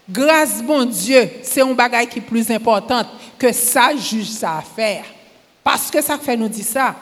grâce 0.08 0.62
bon 0.62 0.84
Dieu, 0.84 1.28
c'est 1.42 1.60
un 1.60 1.72
bagage 1.72 2.06
qui 2.08 2.20
est 2.20 2.22
plus 2.22 2.50
important 2.50 3.02
que 3.38 3.52
ça 3.52 3.90
juge 3.96 4.30
ça 4.30 4.58
à 4.58 4.62
faire. 4.62 5.04
Parce 5.62 5.90
que 5.90 6.00
ça 6.00 6.16
fait 6.18 6.36
nous 6.36 6.48
dire 6.48 6.64
ça. 6.64 6.94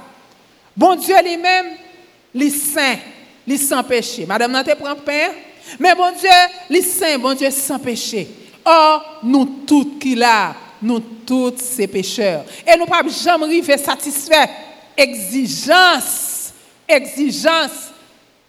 Bon 0.77 0.95
Dieu 0.97 1.15
lui-même, 1.23 1.67
il 2.35 2.51
saint, 2.51 2.97
il 3.47 3.59
sans 3.59 3.83
péché. 3.83 4.27
Madame 4.27 4.53
Nante 4.53 4.75
prend 4.75 4.95
pain, 4.97 5.31
mais 5.79 5.95
bon 5.95 6.11
Dieu, 6.19 6.29
il 6.71 6.83
saint, 6.83 7.19
bon 7.19 7.35
Dieu 7.35 7.51
sans 7.51 7.79
péché. 7.79 8.29
Or, 8.65 9.21
nous 9.23 9.45
tous 9.67 9.99
qui 10.01 10.15
là, 10.15 10.55
nous 10.83 11.01
tous 11.01 11.55
ces 11.59 11.87
pécheurs. 11.87 12.45
Et 12.67 12.77
nous 12.77 12.85
ne 12.85 12.91
pouvons 12.91 13.09
jamais 13.09 13.45
arriver 13.45 13.79
satisfaits. 13.79 14.49
Exigence, 14.97 16.53
exigence, 16.89 17.91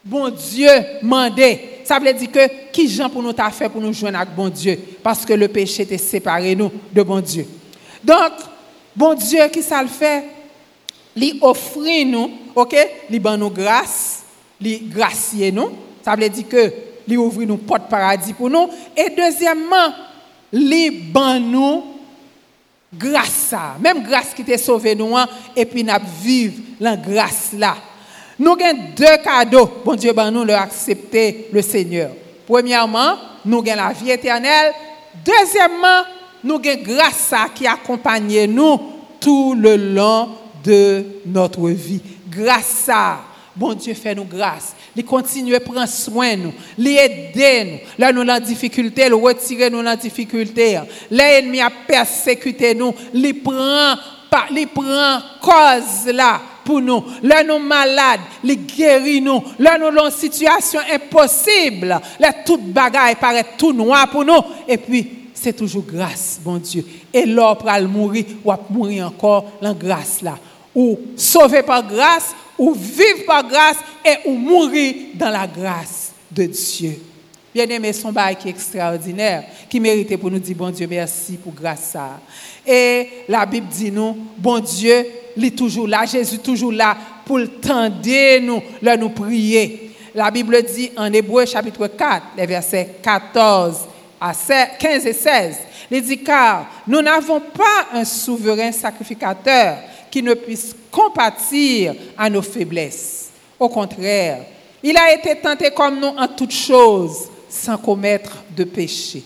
bon 0.04 0.30
Dieu 0.30 0.70
mandé. 1.02 1.82
Ça 1.84 2.00
veut 2.00 2.14
dire 2.14 2.32
que 2.32 2.72
qui 2.72 2.90
Jean 2.90 3.10
pour 3.10 3.24
nous 3.24 3.34
t'a 3.34 3.50
fait 3.52 3.70
pour 3.70 3.82
nous 3.82 3.94
joindre 3.94 4.20
avec 4.20 4.36
bon 4.36 4.50
Dieu? 4.50 4.78
Parce 5.04 5.26
que 5.26 5.34
le 5.34 5.48
péché 5.48 5.84
était 5.84 5.98
séparé 5.98 6.56
nous 6.56 6.72
de 6.92 7.02
bon 7.02 7.22
Dieu. 7.22 7.48
Donc 8.04 8.34
Bon 8.98 9.14
Dieu, 9.14 9.48
qui 9.50 9.62
ça 9.62 9.84
le 9.84 9.88
fait? 9.88 10.24
Il 11.16 11.38
offre 11.42 11.78
nous, 12.04 12.32
ok? 12.56 12.76
Il 13.12 13.20
ban 13.20 13.38
nous 13.38 13.52
grâce, 13.52 14.17
il 14.62 14.90
gracier 14.90 15.52
nous. 15.52 15.70
Ça 16.04 16.16
veut 16.16 16.30
dire 16.30 16.48
que 16.48 16.74
il 17.08 17.18
ouvre 17.18 17.44
nous 17.44 17.58
porte 17.58 17.90
paradis 17.90 18.34
pour 18.34 18.50
nous. 18.50 18.70
Et 18.96 19.10
deuxièmement, 19.16 19.94
il 20.52 21.12
ban 21.12 21.40
nous 21.40 21.84
grâce 22.94 23.54
Même 23.80 24.04
grâce 24.04 24.34
qui 24.34 24.44
t'a 24.44 24.58
sauvé 24.58 24.96
nous, 24.96 25.16
hein, 25.16 25.28
et 25.56 25.66
puis 25.66 25.84
nous 25.84 25.94
vivre 26.22 26.62
la 26.80 26.96
grâce 26.96 27.54
là. 27.54 27.76
Nous 28.40 28.52
avons 28.52 28.80
deux 28.96 29.18
cadeaux. 29.24 29.70
Bon 29.84 29.96
Dieu, 29.96 30.14
ban 30.14 30.32
nous, 30.32 30.44
leur 30.44 30.62
accepter 30.62 31.48
le 31.52 31.62
Seigneur. 31.62 32.12
Premièrement, 32.46 33.16
nous 33.46 33.60
avons 33.60 33.76
la 33.76 33.94
vie 33.94 34.12
éternelle. 34.12 34.74
Deuxièmement, 35.26 36.04
nous 36.44 36.56
avons 36.56 36.84
grâce 36.84 37.34
à 37.34 37.50
qui 37.54 37.66
accompagne 37.66 38.46
nous 38.46 38.80
tout 39.20 39.56
le 39.58 39.76
long 39.76 40.30
de 40.64 41.06
notre 41.26 41.70
vie. 41.70 42.02
Grâce 42.30 42.90
à 42.90 43.20
bon 43.58 43.74
Dieu 43.74 43.94
fait 43.94 44.16
nous 44.16 44.26
grâce. 44.26 44.76
Il 44.96 45.04
continue 45.04 45.56
à 45.56 45.60
prendre 45.60 45.88
soin 45.88 46.36
de 46.36 46.44
nous, 46.44 46.54
il 46.78 46.88
aide 46.88 47.68
nous. 47.68 47.80
Là, 47.98 48.12
nous 48.12 48.24
dans 48.24 48.40
difficulté, 48.40 49.04
il 49.08 49.14
retire 49.14 49.72
nous 49.72 49.84
dans 49.84 49.96
difficulté. 49.96 50.80
L'ennemi 51.10 51.62
a 51.62 51.70
persécuté 51.88 52.76
nous, 52.76 52.94
il 53.14 53.42
prend, 53.42 53.96
prend 54.30 55.20
cause 55.42 56.14
là 56.14 56.42
pour 56.64 56.82
nous. 56.82 57.04
Là, 57.24 57.44
nous 57.44 57.60
malades, 57.60 58.20
il 58.44 58.66
guérit 58.66 59.22
nous. 59.22 59.42
Là, 59.58 59.78
nous 59.78 59.96
dans 59.96 60.06
une 60.06 60.12
situation 60.12 60.82
impossible. 60.92 62.00
Là, 62.20 62.34
toute 62.46 62.64
bagaille 62.64 63.16
paraît 63.16 63.46
tout 63.58 63.74
noir 63.74 64.10
pour 64.10 64.26
nous. 64.26 64.42
Et 64.68 64.78
puis, 64.78 65.18
c'est 65.34 65.54
toujours 65.54 65.84
grâce, 65.84 66.40
bon 66.44 66.58
Dieu. 66.58 66.86
Et 67.14 67.26
l'or 67.26 67.64
le 67.80 67.88
mourir, 67.88 68.26
ou 68.44 68.52
mourir 68.70 69.08
encore 69.08 69.46
dans 69.62 69.74
grâce 69.74 70.22
là. 70.22 70.38
Ou 70.76 71.00
sauver 71.16 71.64
par 71.64 71.88
grâce, 71.88 72.36
ou 72.58 72.74
vivre 72.74 73.26
par 73.26 73.48
grâce, 73.48 73.78
et 74.04 74.28
ou 74.28 74.34
mourir 74.34 74.96
dans 75.16 75.30
la 75.30 75.48
grâce 75.48 76.12
de 76.32 76.46
Dieu. 76.46 77.00
Bien 77.54 77.68
aimé, 77.68 77.92
son 77.94 78.12
bail 78.12 78.36
qui 78.36 78.48
est 78.48 78.52
extraordinaire, 78.52 79.44
qui 79.70 79.80
méritait 79.80 80.18
pour 80.18 80.30
nous 80.30 80.40
dire, 80.40 80.56
bon 80.56 80.70
Dieu, 80.70 80.88
merci 80.88 81.34
pour 81.34 81.54
grâce 81.54 81.92
ça. 81.94 82.20
Et 82.66 83.10
la 83.28 83.46
Bible 83.46 83.68
dit 83.68 83.92
nous, 83.92 84.16
bon 84.38 84.60
Dieu, 84.60 85.06
il 85.36 85.46
est 85.46 85.58
toujours 85.58 85.88
là, 85.88 86.06
Jésus 86.06 86.40
toujours 86.40 86.72
là 86.72 86.98
pour 87.26 87.40
tendre 87.62 88.40
nous, 88.40 88.62
là 88.82 88.98
nous 88.98 89.10
prier. 89.10 89.92
La 90.14 90.32
Bible 90.32 90.64
dit 90.64 90.92
en 90.98 91.12
Hébreu 91.14 91.46
chapitre 91.46 91.88
4, 91.88 92.24
les 92.38 92.46
versets 92.46 92.96
14 93.02 93.78
à 94.20 94.34
15 94.34 95.06
et 95.06 95.14
16. 95.14 95.58
Il 95.92 96.02
dit 96.02 96.24
car 96.24 96.68
nous 96.88 97.02
n'avons 97.02 97.40
pas 97.40 97.88
un 97.94 98.04
souverain 98.04 98.72
sacrificateur 98.72 99.78
qui 100.10 100.22
ne 100.22 100.34
puisse 100.34 100.76
compatir 100.92 101.94
à 102.18 102.30
nos 102.30 102.42
faiblesses. 102.42 103.30
Au 103.60 103.70
contraire, 103.70 104.46
il 104.82 104.96
a 104.98 105.14
été 105.14 105.36
tenté 105.36 105.72
comme 105.72 106.00
nous 106.00 106.08
en 106.08 106.28
toutes 106.28 106.54
choses, 106.54 107.30
sans 107.50 107.78
commettre 107.78 108.44
de 108.56 108.64
péché. 108.64 109.24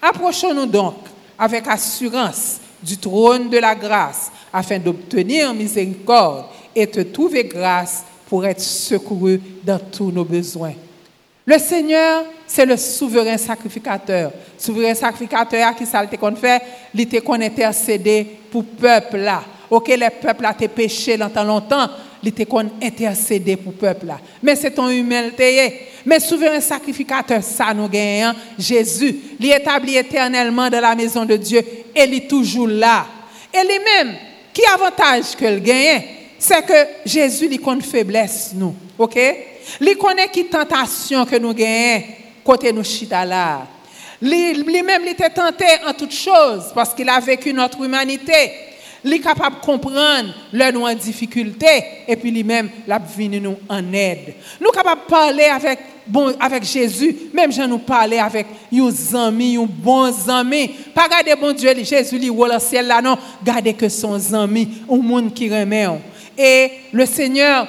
Approchons-nous 0.00 0.66
donc 0.66 0.94
avec 1.38 1.66
assurance 1.68 2.60
du 2.82 2.96
trône 2.96 3.48
de 3.48 3.58
la 3.58 3.74
grâce, 3.74 4.30
afin 4.52 4.78
d'obtenir 4.78 5.54
miséricorde 5.54 6.46
et 6.74 6.86
de 6.86 7.02
trouver 7.02 7.44
grâce 7.44 8.04
pour 8.28 8.44
être 8.44 8.60
secouru 8.60 9.40
dans 9.62 9.78
tous 9.78 10.10
nos 10.10 10.24
besoins. 10.24 10.74
Le 11.44 11.58
Seigneur, 11.58 12.24
c'est 12.46 12.64
le 12.64 12.76
souverain 12.76 13.36
sacrificateur. 13.36 14.32
Souverain 14.56 14.94
sacrificateur 14.94 15.74
qui 15.74 15.86
ça 15.86 16.06
qu'on 16.06 16.36
fait, 16.36 16.62
il 16.94 17.22
qu'on 17.22 17.40
intercédé 17.40 18.26
pour 18.50 18.64
peuple 18.64 19.18
là. 19.18 19.42
OK, 19.72 19.88
les 19.88 20.10
peuples 20.10 20.44
ont 20.44 20.68
péché 20.68 21.16
longtemps 21.16 21.42
longtemps, 21.42 21.88
il 22.22 22.28
était 22.28 22.44
qu'on 22.44 22.72
intercéder 22.82 23.56
pour 23.56 23.72
le 23.72 23.78
peuple. 23.78 24.12
Mais 24.42 24.54
c'est 24.54 24.72
ton 24.72 24.90
humilité. 24.90 25.88
Mais 26.04 26.20
souverain 26.20 26.60
sacrificateur, 26.60 27.42
ça 27.42 27.72
nous 27.72 27.88
gagne. 27.88 28.34
Jésus, 28.58 29.16
il 29.40 29.50
établi 29.50 29.96
éternellement 29.96 30.68
dans 30.68 30.78
la 30.78 30.94
maison 30.94 31.24
de 31.24 31.36
Dieu 31.36 31.60
et 31.96 32.04
il 32.04 32.12
est 32.12 32.28
toujours 32.28 32.68
là. 32.68 33.06
Et 33.50 33.66
lui-même, 33.66 34.14
qui 34.52 34.60
avantage 34.74 35.34
que 35.38 35.46
le 35.46 35.60
gagne, 35.60 36.02
c'est 36.38 36.66
que 36.66 36.86
Jésus, 37.06 37.48
il 37.50 37.58
connaît 37.58 37.80
faiblesse 37.80 38.50
nous. 38.54 38.74
OK? 38.98 39.18
Il 39.80 39.96
connaît 39.96 40.28
qui 40.28 40.44
tentation 40.44 41.24
que 41.24 41.36
nous 41.36 41.54
gagnons 41.54 42.04
côté 42.44 42.74
nous 42.74 42.84
chita 42.84 43.24
là. 43.24 43.66
Lui-même, 44.20 45.02
il 45.06 45.14
tenté 45.14 45.64
en 45.88 45.94
toutes 45.94 46.12
choses 46.12 46.72
parce 46.74 46.92
qu'il 46.92 47.08
a 47.08 47.18
vécu 47.20 47.54
notre 47.54 47.82
humanité. 47.82 48.71
Est 49.04 49.18
capable 49.18 49.56
de 49.56 49.66
comprendre 49.66 50.34
le 50.52 50.70
nous 50.70 50.82
en 50.82 50.94
difficulté 50.94 51.66
et 52.06 52.16
puis 52.16 52.30
lui-même, 52.30 52.70
il 52.86 52.92
a 52.92 52.98
venu 52.98 53.40
nous 53.40 53.56
en 53.68 53.92
aide. 53.92 54.34
Nous 54.60 54.70
capables 54.70 55.02
de 55.02 55.10
parler 55.10 55.44
avec, 55.44 55.78
bon, 56.06 56.34
avec 56.38 56.64
Jésus, 56.64 57.16
même 57.34 57.52
je 57.52 57.62
nous 57.62 57.78
parler 57.78 58.18
avec 58.18 58.46
nos 58.70 59.16
amis, 59.16 59.54
nos 59.54 59.66
bons 59.66 60.28
amis. 60.28 60.70
Pas 60.94 61.08
garder 61.08 61.34
bon 61.34 61.52
Dieu, 61.52 61.72
Jésus, 61.82 62.18
lui, 62.18 62.30
ou 62.30 62.44
le 62.44 62.58
ciel 62.60 62.86
là, 62.86 63.02
non. 63.02 63.18
Gardez 63.44 63.74
que 63.74 63.88
son 63.88 64.34
ami, 64.34 64.68
un 64.88 64.96
monde 64.96 65.34
qui 65.34 65.48
remet. 65.48 65.88
Et 66.38 66.70
le 66.92 67.04
Seigneur, 67.04 67.66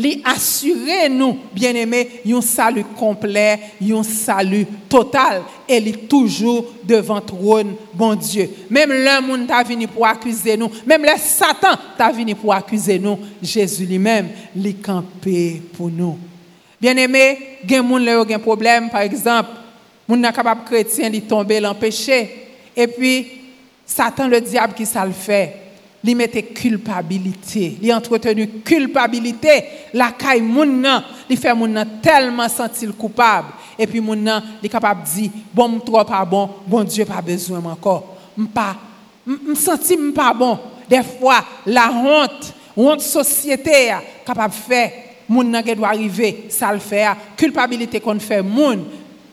lui 0.00 0.22
assurer 0.24 1.08
nous, 1.08 1.36
bien-aimés, 1.52 2.22
un 2.26 2.40
salut 2.40 2.84
complet, 2.98 3.58
un 3.82 4.02
salut 4.02 4.66
total. 4.88 5.42
Et 5.68 5.76
est 5.76 6.08
toujours 6.08 6.64
devant 6.82 7.20
trône, 7.20 7.74
bon 7.92 8.14
Dieu. 8.14 8.48
Même 8.70 8.90
le 8.90 9.20
monde 9.20 9.46
t'a 9.46 9.62
venu 9.62 9.86
pour 9.86 10.06
accuser 10.06 10.56
nous, 10.56 10.70
même 10.86 11.02
le 11.02 11.18
Satan 11.18 11.76
t'a 11.96 12.10
venu 12.10 12.34
pour 12.34 12.54
accuser 12.54 12.98
nous, 12.98 13.18
Jésus 13.42 13.84
lui-même, 13.84 14.28
lui 14.56 14.74
campé 14.74 15.62
pour 15.76 15.90
nous. 15.90 16.18
Bien-aimés, 16.80 17.38
il 17.62 17.70
y 17.70 17.76
a 17.76 17.82
un 17.82 18.38
problème, 18.38 18.88
par 18.88 19.02
exemple, 19.02 19.50
moun 20.08 20.20
n'a 20.20 20.32
capable 20.32 20.64
chrétien 20.64 21.10
de 21.10 21.20
tomber 21.20 21.60
le 21.60 21.72
péché. 21.74 22.48
Et 22.74 22.86
puis, 22.86 23.26
Satan, 23.84 24.28
le 24.28 24.40
diable, 24.40 24.72
qui 24.74 24.86
ça 24.86 25.04
le 25.04 25.12
fait? 25.12 25.69
Il 26.02 26.16
mettait 26.16 26.42
culpabilité, 26.42 27.76
il 27.82 27.92
entretenu 27.92 28.48
culpabilité, 28.64 29.64
la 29.92 30.12
caille 30.12 30.40
moun 30.40 30.86
il 31.28 31.36
fait 31.36 31.54
moun 31.54 31.84
tellement 32.02 32.48
sentir 32.48 32.96
coupable 32.96 33.48
et 33.78 33.86
puis 33.86 34.00
moun 34.00 34.22
nan, 34.22 34.42
il 34.62 34.68
capable 34.70 35.02
dire 35.04 35.30
bon 35.52 35.78
trop 35.80 36.04
pas 36.04 36.24
bon, 36.24 36.48
bon 36.66 36.84
Dieu 36.84 37.04
pas 37.04 37.20
besoin 37.20 37.62
encore. 37.64 38.16
M'pas 38.36 38.76
me 39.26 39.54
senti 39.54 39.96
pas 40.14 40.32
bon. 40.32 40.58
Des 40.88 41.02
fois 41.02 41.44
la 41.66 41.90
honte, 41.92 42.54
honte 42.76 43.02
société 43.02 43.92
capable 44.24 44.54
faire 44.54 44.92
moun 45.28 45.50
nan 45.50 45.62
qui 45.62 45.74
doit 45.74 45.88
arriver, 45.88 46.46
ça 46.48 46.72
le 46.72 46.78
fait, 46.78 47.06
culpabilité 47.36 48.00
qu'on 48.00 48.18
fait 48.18 48.42
moun 48.42 48.84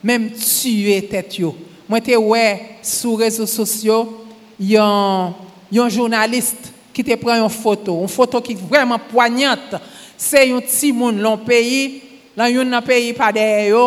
même 0.03 0.31
tuer 0.31 1.07
tête 1.07 1.37
yo. 1.37 1.55
Moi 1.87 2.01
te 2.01 2.15
ouais 2.15 2.77
sur 2.81 3.17
réseaux 3.17 3.45
sociaux, 3.45 4.25
yon 4.59 5.33
yon 5.73 5.91
jounalist 5.91 6.71
ki 6.95 7.05
te 7.05 7.17
pren 7.19 7.41
yon 7.43 7.53
foto, 7.53 7.99
yon 8.01 8.11
foto 8.11 8.41
ki 8.43 8.55
vreman 8.57 9.01
poignante, 9.11 9.79
se 10.17 10.47
yon 10.49 10.63
ti 10.65 10.91
moun 10.95 11.21
lon 11.21 11.39
peyi, 11.45 12.01
lan 12.37 12.51
yon 12.53 12.69
nan 12.73 12.85
peyi 12.85 13.13
pa 13.17 13.29
deye 13.35 13.69
yo, 13.69 13.85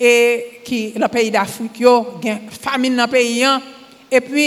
e 0.00 0.12
ki 0.64 0.80
lan 1.00 1.12
peyi 1.12 1.32
d'Afrik 1.34 1.82
yo, 1.82 1.94
gen 2.22 2.46
famine 2.54 2.96
nan 2.96 3.10
peyi 3.12 3.42
yan, 3.42 3.64
e 4.08 4.22
pi, 4.24 4.46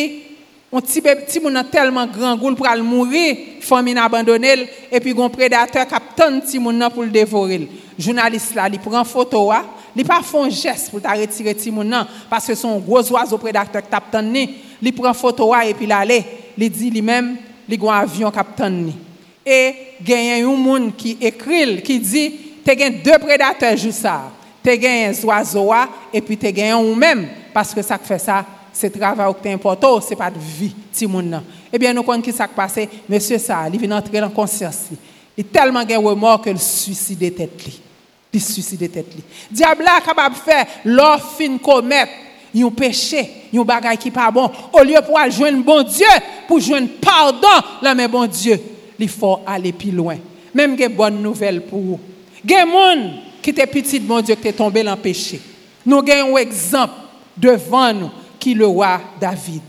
yon 0.74 0.86
ti, 0.86 1.04
bebe, 1.06 1.28
ti 1.30 1.42
moun 1.44 1.54
nan 1.54 1.70
telman 1.70 2.10
gran 2.10 2.40
goul 2.42 2.58
pral 2.58 2.82
mouri, 2.86 3.60
famine 3.62 4.02
abandonel, 4.02 4.66
e 4.90 5.02
pi 5.04 5.14
gon 5.14 5.30
predateur 5.34 5.86
kap 5.90 6.16
ton 6.18 6.42
ti 6.42 6.62
moun 6.62 6.80
nan 6.82 6.94
pou 6.94 7.06
l 7.06 7.14
devoril. 7.14 7.68
Jounalist 7.94 8.58
la 8.58 8.66
li 8.74 8.82
pren 8.82 9.06
foto 9.06 9.48
wa, 9.52 9.62
li 9.94 10.02
pa 10.08 10.24
fon 10.26 10.50
jes 10.50 10.88
pou 10.90 11.02
ta 11.02 11.14
retire 11.20 11.54
ti 11.54 11.70
moun 11.70 11.94
nan, 11.94 12.10
paske 12.32 12.58
son 12.58 12.82
gwoz 12.82 13.14
wazo 13.14 13.38
predateur 13.38 13.86
kap 13.86 14.10
ton 14.14 14.34
ni, 14.34 14.48
li 14.82 14.96
pren 14.96 15.14
foto 15.14 15.52
wa 15.54 15.62
e 15.62 15.78
pi 15.78 15.86
la 15.90 16.02
le, 16.10 16.24
li 16.58 16.70
di 16.70 16.92
li 16.94 17.02
mem 17.06 17.34
li 17.70 17.80
gwa 17.80 18.02
avyon 18.04 18.34
kap 18.34 18.56
tan 18.58 18.74
ni. 18.86 18.96
E 19.44 19.98
genyen 20.04 20.46
yon 20.46 20.60
moun 20.60 20.90
ki 20.96 21.18
ekril 21.30 21.78
ki 21.84 22.00
di 22.04 22.24
te 22.64 22.76
gen 22.80 23.02
de 23.04 23.20
predateur 23.22 23.76
jousa. 23.78 24.22
Te 24.64 24.78
genyen 24.80 25.16
zwa 25.18 25.42
zoa 25.48 25.86
e 26.12 26.20
epi 26.22 26.38
te 26.40 26.52
genyen 26.56 26.80
ou 26.80 26.96
mem 26.96 27.26
paske 27.56 27.84
sak 27.84 28.06
fe 28.08 28.18
sa 28.22 28.44
se 28.74 28.90
travay 28.90 29.30
ou 29.30 29.38
te 29.38 29.52
importo 29.54 30.00
se 30.02 30.18
pat 30.18 30.36
vi 30.36 30.72
ti 30.96 31.08
moun 31.08 31.30
nan. 31.36 31.46
Ebyen 31.74 31.96
nou 31.98 32.06
kon 32.06 32.22
ki 32.24 32.34
sak 32.34 32.56
pase, 32.58 32.88
monsye 33.10 33.40
sa 33.42 33.64
li 33.70 33.80
vin 33.82 33.94
antre 33.96 34.22
lan 34.22 34.34
konsyans 34.34 34.86
li. 34.92 35.00
Li 35.38 35.46
telman 35.46 35.88
gen 35.90 36.04
remor 36.06 36.40
ke 36.44 36.54
l 36.54 36.62
suicide 36.62 37.32
tet 37.38 37.66
li. 37.66 37.74
Li 38.34 38.42
suicide 38.42 38.90
tet 38.94 39.10
li. 39.16 39.24
Diabla 39.54 40.00
kapab 40.06 40.38
fe 40.38 40.60
lor 40.90 41.22
fin 41.38 41.60
komet 41.62 42.12
un 42.56 42.70
péché, 42.70 43.30
un 43.54 43.64
bagage 43.64 43.98
qui 43.98 44.12
pas 44.12 44.30
bon. 44.30 44.50
Au 44.72 44.84
lieu 44.84 45.00
pour 45.06 45.20
joindre 45.30 45.64
bon 45.64 45.82
Dieu, 45.84 46.06
pour 46.48 46.60
joindre 46.60 46.90
pardon, 47.02 47.48
là 47.82 47.96
mais 47.96 48.08
bon 48.08 48.26
Dieu, 48.26 48.60
il 49.00 49.10
faut 49.10 49.40
aller 49.46 49.74
plus 49.74 49.92
loin. 49.92 50.18
Même 50.54 50.76
une 50.80 50.88
bonne 50.90 51.22
nouvelle 51.22 51.62
pour 51.62 51.80
vous. 51.80 52.00
Des 52.44 52.56
gens 52.56 53.12
qui 53.42 53.50
étaient 53.50 53.68
petits, 53.68 54.00
bon 54.00 54.22
Dieu, 54.22 54.36
qui 54.36 54.48
est 54.48 54.54
tombé 54.54 54.84
dans 54.84 54.96
le 54.96 55.02
péché. 55.02 55.40
Nous 55.86 55.98
avons 55.98 56.36
un 56.36 56.40
exemple 56.40 56.94
devant 57.36 57.94
nous 57.94 58.10
qui 58.40 58.52
est 58.52 58.56
le 58.56 58.68
roi 58.68 59.02
David. 59.20 59.62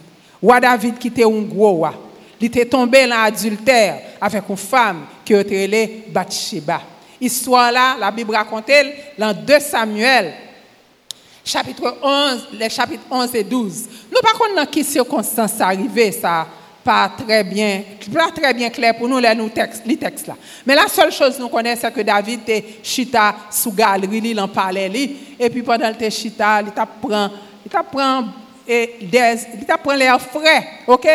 Roi 0.42 0.60
David 0.60 0.98
qui 0.98 1.08
était 1.08 1.24
un 1.24 1.42
gros 1.42 1.70
roi. 1.70 1.94
Il 2.40 2.46
était 2.46 2.66
tombé 2.66 3.06
dans 3.06 3.16
l'adultère 3.16 4.00
avec 4.20 4.42
une 4.48 4.56
femme 4.56 5.06
qui 5.24 5.32
était 5.32 6.04
Bathsheba. 6.08 6.82
Histoire 7.20 7.72
là, 7.72 7.96
la 7.98 8.10
Bible 8.10 8.34
raconte 8.34 8.70
dans 9.16 9.32
2 9.32 9.58
Samuel 9.60 10.34
chapitre 11.44 11.98
11, 12.02 12.48
les 12.58 12.70
chapitres 12.70 13.04
11 13.10 13.34
et 13.34 13.44
12. 13.44 13.88
Nous 14.10 14.20
pas 14.20 14.32
dans 14.56 14.66
quelles 14.66 14.84
circonstances 14.84 15.52
ça 15.52 15.66
arrivé, 15.66 16.10
ça 16.10 16.46
pas 16.82 17.10
très 17.16 17.42
bien, 17.42 17.82
pas 18.12 18.30
très 18.30 18.52
bien 18.52 18.68
clair 18.68 18.94
pour 18.96 19.08
nous 19.08 19.18
les, 19.18 19.50
textes, 19.54 19.82
les 19.86 19.96
textes 19.96 20.26
là. 20.26 20.36
Mais 20.66 20.74
la 20.74 20.86
seule 20.86 21.10
chose 21.10 21.36
que 21.36 21.40
nous 21.40 21.48
connaissons, 21.48 21.82
c'est 21.82 21.94
que 21.94 22.02
David 22.02 22.40
était 22.40 22.64
chita 22.82 23.34
sous 23.50 23.72
galerie, 23.72 24.20
il 24.22 24.38
en 24.38 24.48
parlait, 24.48 24.90
et 25.38 25.50
puis 25.50 25.62
pendant 25.62 25.88
le 25.88 26.10
chita, 26.10 26.60
il 26.60 26.72
t'apprend, 26.72 27.30
il 27.64 27.70
t'apprend 27.70 28.24
et 28.68 28.96
il 29.00 29.64
t'apprend 29.66 29.94
l'air 29.94 30.20
frais, 30.20 30.66
ok? 30.86 31.08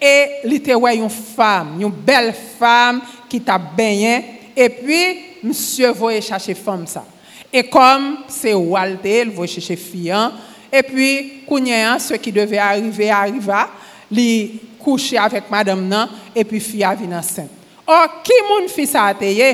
Et 0.00 0.26
il 0.44 0.54
était 0.54 0.74
ouais 0.74 0.96
une 0.96 1.10
femme, 1.10 1.80
une 1.80 1.90
belle 1.90 2.32
femme 2.58 3.00
qui 3.28 3.40
t'a 3.40 3.58
baigné, 3.58 4.24
et 4.56 4.68
puis 4.68 5.18
monsieur 5.42 5.90
voyait 5.90 6.20
chercher 6.20 6.54
femme 6.54 6.86
ça. 6.86 7.04
E 7.52 7.62
kom 7.62 8.24
se 8.28 8.52
walte, 8.54 9.12
el 9.22 9.30
vo 9.32 9.46
cheche 9.48 9.76
fiyan, 9.80 10.34
e 10.68 10.82
pi 10.84 11.08
kounyen 11.48 12.00
se 12.02 12.18
ki 12.20 12.32
deve 12.36 12.60
arrive, 12.60 13.08
arriva, 13.08 13.64
li 14.12 14.60
kouche 14.82 15.16
avèk 15.20 15.48
madam 15.52 15.80
nan, 15.88 16.12
e 16.36 16.44
pi 16.44 16.60
fiyan 16.60 16.98
vi 17.00 17.08
nan 17.08 17.24
sen. 17.24 17.48
Or, 17.88 18.20
ki 18.24 18.36
moun 18.50 18.68
fi 18.72 18.84
sa 18.88 19.08
ateye? 19.14 19.48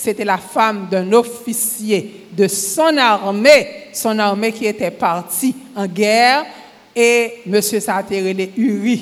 Sete 0.00 0.24
la 0.24 0.38
fam 0.40 0.86
d'un 0.88 1.10
ofisye 1.18 1.98
de 2.32 2.46
son 2.48 2.96
armè, 3.02 3.56
son 3.98 4.22
armè 4.22 4.52
ki 4.54 4.70
ete 4.70 4.88
parti 4.96 5.50
an 5.76 5.90
gèr, 5.90 6.46
e 6.94 7.08
monsye 7.50 7.82
sa 7.82 7.98
ateye 8.00 8.32
le 8.38 8.46
uri. 8.54 8.96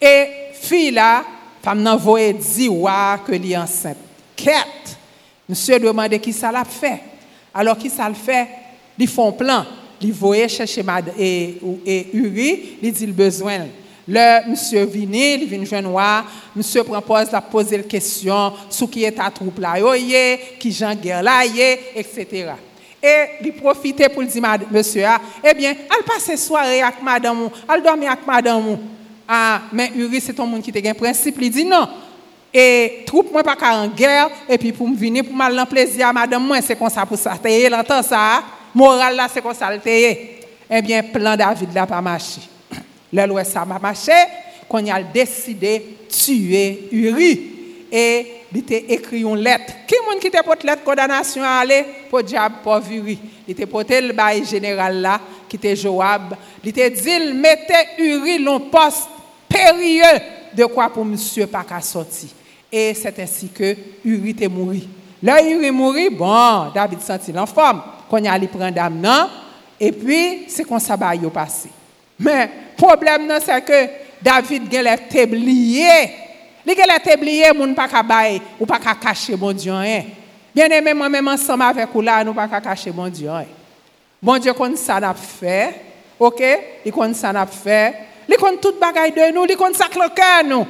E 0.00 0.14
fi 0.58 0.88
la, 0.90 1.20
fam 1.62 1.84
nan 1.84 2.00
voye 2.00 2.32
diwa 2.40 3.20
ke 3.28 3.38
li 3.38 3.52
ansep. 3.60 4.00
Ket, 4.40 4.96
monsye 5.46 5.78
dwemande 5.84 6.18
ki 6.24 6.32
sa 6.34 6.50
la 6.54 6.64
pfè. 6.64 6.96
Alors 7.54 7.78
qui 7.78 7.88
ça 7.88 8.08
le 8.08 8.14
fait 8.14 8.48
Ils 8.98 9.08
font 9.08 9.32
plan. 9.32 9.64
Ils 10.00 10.12
voyaient 10.12 10.48
chercher 10.48 10.82
Mad 10.82 11.12
et, 11.18 11.56
et 11.86 12.06
Uri, 12.12 12.78
ils 12.82 12.92
disent 12.92 13.06
le 13.06 13.12
besoin. 13.12 13.60
Le 14.06 14.50
monsieur 14.50 14.84
vini, 14.84 15.34
il 15.34 15.46
vient 15.46 15.64
joindre 15.64 16.24
monsieur 16.54 16.84
propose 16.84 17.30
la 17.32 17.40
poser 17.40 17.78
la 17.78 17.82
question 17.84 18.52
sur 18.68 18.90
qui 18.90 19.02
est 19.02 19.12
ta 19.12 19.30
troupe 19.30 19.58
là, 19.58 19.76
qui 20.58 20.72
Jean 20.72 20.94
guerre 20.94 21.22
là, 21.22 21.42
etc. 21.46 22.52
Et 23.02 23.24
il 23.42 23.52
profite 23.54 24.12
pour 24.12 24.22
dire 24.24 24.42
monsieur 24.70 25.04
eh 25.42 25.54
bien, 25.54 25.70
elle 25.70 26.04
passe 26.04 26.38
soirée 26.38 26.82
avec 26.82 27.02
madame, 27.02 27.48
elle 27.72 27.82
dormir 27.82 28.10
avec 28.10 28.26
madame. 28.26 28.78
Ah, 29.26 29.62
mais 29.72 29.90
Uri 29.96 30.20
c'est 30.20 30.34
ton 30.34 30.46
monde 30.46 30.60
qui 30.60 30.70
te 30.70 30.86
un 30.86 30.92
principe, 30.92 31.36
il 31.40 31.50
dit 31.50 31.64
non. 31.64 31.88
E 32.54 33.02
troupe 33.02 33.34
mwen 33.34 33.42
pa 33.42 33.56
ka 33.58 33.72
an 33.80 33.88
ger, 33.98 34.30
e 34.46 34.54
pi 34.62 34.70
pou 34.70 34.86
m 34.86 34.94
vini 34.94 35.24
pou 35.26 35.34
mal 35.34 35.56
lan 35.58 35.66
plezi 35.66 36.04
a 36.06 36.12
madame 36.14 36.46
mwen, 36.46 36.62
se 36.62 36.76
kon 36.78 36.92
sa 36.92 37.02
pou 37.02 37.18
sa 37.18 37.34
teye, 37.42 37.66
lantan 37.72 38.04
sa, 38.06 38.44
moral 38.70 39.16
la 39.18 39.26
se 39.26 39.42
kon 39.42 39.56
sa 39.58 39.72
teye. 39.82 40.12
Ebyen, 40.70 41.08
plan 41.10 41.34
David 41.36 41.74
la 41.74 41.88
pa 41.90 41.98
mache. 41.98 42.44
Lè 43.10 43.24
lwè 43.26 43.42
sa 43.48 43.64
ma 43.66 43.80
mache, 43.82 44.14
kon 44.70 44.86
yal 44.86 45.08
deside 45.10 45.80
tue 46.06 46.62
Uri. 46.94 47.32
E 47.90 48.04
li 48.54 48.62
te 48.66 48.80
ekri 48.94 49.24
yon 49.24 49.42
let. 49.42 49.74
Ki 49.90 49.98
moun 50.06 50.22
ki 50.22 50.30
te 50.30 50.42
pot 50.46 50.62
let 50.66 50.86
kodanasyon 50.86 51.46
ale? 51.46 51.80
Po 52.10 52.22
diab 52.22 52.62
po 52.62 52.78
Uri. 52.78 53.18
Li 53.48 53.58
te 53.58 53.66
potel 53.70 54.12
bayi 54.14 54.46
general 54.46 55.02
la, 55.02 55.16
ki 55.50 55.58
te 55.58 55.74
Joab. 55.74 56.36
Li 56.62 56.70
te 56.74 56.86
dil 56.94 57.32
mette 57.34 57.82
Uri 57.98 58.38
lon 58.46 58.70
post 58.70 59.10
perye 59.50 60.14
de 60.54 60.70
kwa 60.70 60.86
pou 60.94 61.02
msye 61.02 61.50
pa 61.50 61.66
ka 61.66 61.82
soti. 61.82 62.30
et 62.76 62.92
c'est 62.92 63.16
ainsi 63.20 63.48
que 63.50 63.76
Uri 64.04 64.34
est 64.40 64.48
mort. 64.48 64.74
Là, 65.22 65.40
Uri 65.40 65.66
est 65.66 65.70
mort, 65.70 65.94
bon, 66.10 66.72
David 66.74 67.00
sentit 67.00 67.32
en 67.38 67.46
forme, 67.46 67.80
qu'on 68.10 68.18
y 68.18 68.26
allait 68.26 68.48
prendre 68.48 68.72
dame, 68.72 69.00
non? 69.00 69.28
Et 69.78 69.92
puis, 69.92 70.46
c'est 70.48 70.64
qu'on 70.64 70.80
s'abat 70.80 71.14
au 71.24 71.30
passé. 71.30 71.68
Mais, 72.18 72.50
le 72.76 72.76
problème, 72.76 73.28
non, 73.28 73.38
c'est 73.40 73.64
que 73.64 73.88
David 74.20 74.74
a 74.74 74.82
les 74.82 74.96
tabliers. 75.08 76.10
Il 76.66 76.72
a 76.72 76.94
les 76.98 77.02
tabliers, 77.04 77.52
mon 77.54 77.68
ne 77.68 77.74
pas 77.74 78.02
bailler, 78.02 78.42
ou 78.58 78.66
pas 78.66 78.80
cacher 79.00 79.36
mon 79.36 79.52
Dieu. 79.52 79.72
Bien 80.52 80.66
aimé, 80.66 80.92
moi-même, 80.94 81.28
ensemble 81.28 81.62
avec 81.62 81.88
vous 81.94 82.00
là, 82.00 82.24
nous 82.24 82.32
ne 82.32 82.36
pas 82.36 82.60
cacher 82.60 82.90
mon 82.90 83.08
Dieu. 83.08 83.30
Bon 84.20 84.36
Dieu, 84.38 84.52
qu'on 84.52 84.74
ça 84.74 84.98
n'a 84.98 85.14
fait, 85.14 85.74
ok? 86.18 86.42
Il 86.84 86.90
qu'on 86.90 87.14
ça 87.14 87.32
n'a 87.32 87.46
fait. 87.46 87.94
Il 88.28 88.36
compte 88.36 88.60
toute 88.60 88.80
bagaille 88.80 89.12
de 89.12 89.32
nous, 89.32 89.46
il 89.48 89.56
compte 89.56 89.76
ça 89.76 89.86
que 89.86 89.98
le 89.98 90.08
cœur 90.08 90.42
nous. 90.44 90.66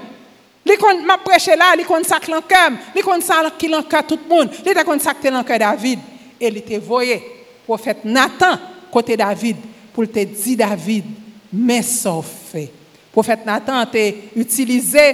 Li 0.65 0.77
kon 0.81 1.03
m'a 1.05 1.19
preche 1.21 1.57
la, 1.61 1.75
li 1.77 1.85
kon 1.85 2.05
sak 2.07 2.31
lankèm, 2.33 2.79
li 2.97 3.03
kon 3.05 3.21
sak 3.25 3.59
ki 3.61 3.69
lankè 3.69 4.01
tout 4.09 4.23
moun, 4.31 4.49
li 4.65 4.73
te 4.73 4.85
kon 4.87 5.01
sak 5.03 5.21
te 5.21 5.33
lankè 5.33 5.59
David. 5.61 6.11
E 6.41 6.51
li 6.51 6.63
te 6.65 6.81
voye, 6.83 7.19
profet 7.67 8.03
Nathan, 8.09 8.57
kote 8.93 9.17
David, 9.21 9.61
pou 9.95 10.09
te 10.11 10.25
di 10.27 10.57
David, 10.59 11.07
mè 11.53 11.79
sa 11.85 12.17
ou 12.17 12.25
fe. 12.25 12.67
Profet 13.15 13.45
Nathan 13.47 13.85
te 13.93 14.03
utilize 14.41 15.05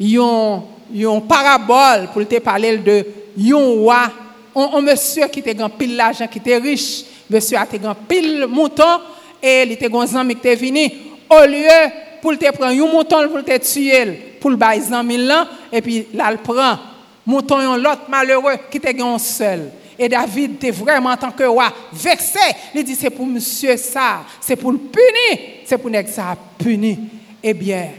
yon, 0.00 0.62
yon 0.94 1.20
parabol 1.28 2.06
pou 2.14 2.24
te 2.24 2.40
pale 2.42 2.76
de 2.86 3.00
yon 3.36 3.82
wa, 3.84 4.06
yon, 4.54 4.70
yon 4.76 4.86
monsye 4.86 5.26
ki 5.34 5.42
te 5.44 5.56
gan 5.58 5.74
pil 5.74 5.96
l'ajan, 5.98 6.30
ki 6.30 6.42
te 6.42 6.56
riche, 6.62 7.04
monsye 7.30 7.58
a 7.58 7.66
te 7.68 7.82
gan 7.82 7.98
pil 8.08 8.46
mouton, 8.46 9.10
e 9.42 9.58
li 9.68 9.76
te 9.80 9.90
gonzan 9.90 10.26
mi 10.28 10.38
ki 10.38 10.46
te 10.46 10.56
vini, 10.62 10.86
ou 11.30 11.44
liye, 11.50 11.76
pour 12.20 12.36
te 12.36 12.50
prendre 12.52 12.72
un 12.72 12.92
mouton 12.92 13.28
pour 13.28 13.44
te 13.44 13.58
tuer 13.58 14.36
pour 14.40 14.50
le 14.50 14.56
bailler 14.56 14.92
ans 14.92 15.46
et 15.72 15.80
puis 15.82 16.06
là 16.14 16.30
il 16.32 16.38
prend 16.38 16.78
mouton 17.26 17.58
un 17.58 17.76
l'autre 17.76 18.06
malheureux 18.08 18.56
qui 18.70 18.78
était 18.78 19.00
un 19.00 19.18
seul 19.18 19.70
et 20.02 20.08
David 20.08 20.54
était 20.54 20.70
vraiment 20.70 21.10
en 21.10 21.16
tant 21.18 21.30
que 21.30 21.44
roi 21.44 21.70
vexé. 21.92 22.38
Il 22.74 22.82
dit 22.82 22.94
c'est 22.94 23.10
pour 23.10 23.26
monsieur 23.26 23.76
ça, 23.76 24.22
c'est 24.40 24.56
pour 24.56 24.72
le 24.72 24.78
punir, 24.78 25.60
c'est 25.66 25.76
pour 25.76 25.90
que 25.90 26.08
ça 26.08 26.34
punir. 26.56 26.96
Eh 27.42 27.52
bien, 27.52 27.90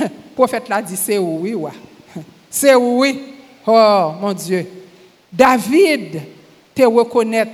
le 0.00 0.06
prophète 0.34 0.70
l'a 0.70 0.80
dit 0.80 0.96
c'est 0.96 1.18
oui. 1.18 1.54
C'est 2.50 2.74
oui? 2.74 3.20
Oh 3.66 4.12
mon 4.20 4.32
Dieu. 4.32 4.66
David 5.30 6.22
te 6.74 6.82
reconnaît 6.82 7.46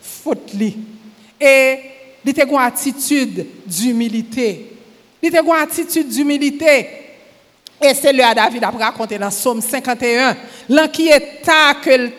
faute 0.00 0.54
Et 1.38 1.78
il 2.24 2.40
a 2.40 2.44
une 2.44 2.56
attitude 2.56 3.46
d'humilité. 3.66 4.73
Il 5.26 5.34
a 5.34 5.40
une 5.40 5.50
attitude 5.52 6.08
d'humilité. 6.08 6.86
Et 7.80 7.94
c'est 7.94 8.12
là 8.12 8.34
David 8.34 8.62
a 8.62 8.70
raconté 8.70 9.18
dans 9.18 9.30
Somme 9.30 9.62
51, 9.62 10.36
l'enquiétat 10.68 11.74
que 11.82 11.90
le 11.90 12.10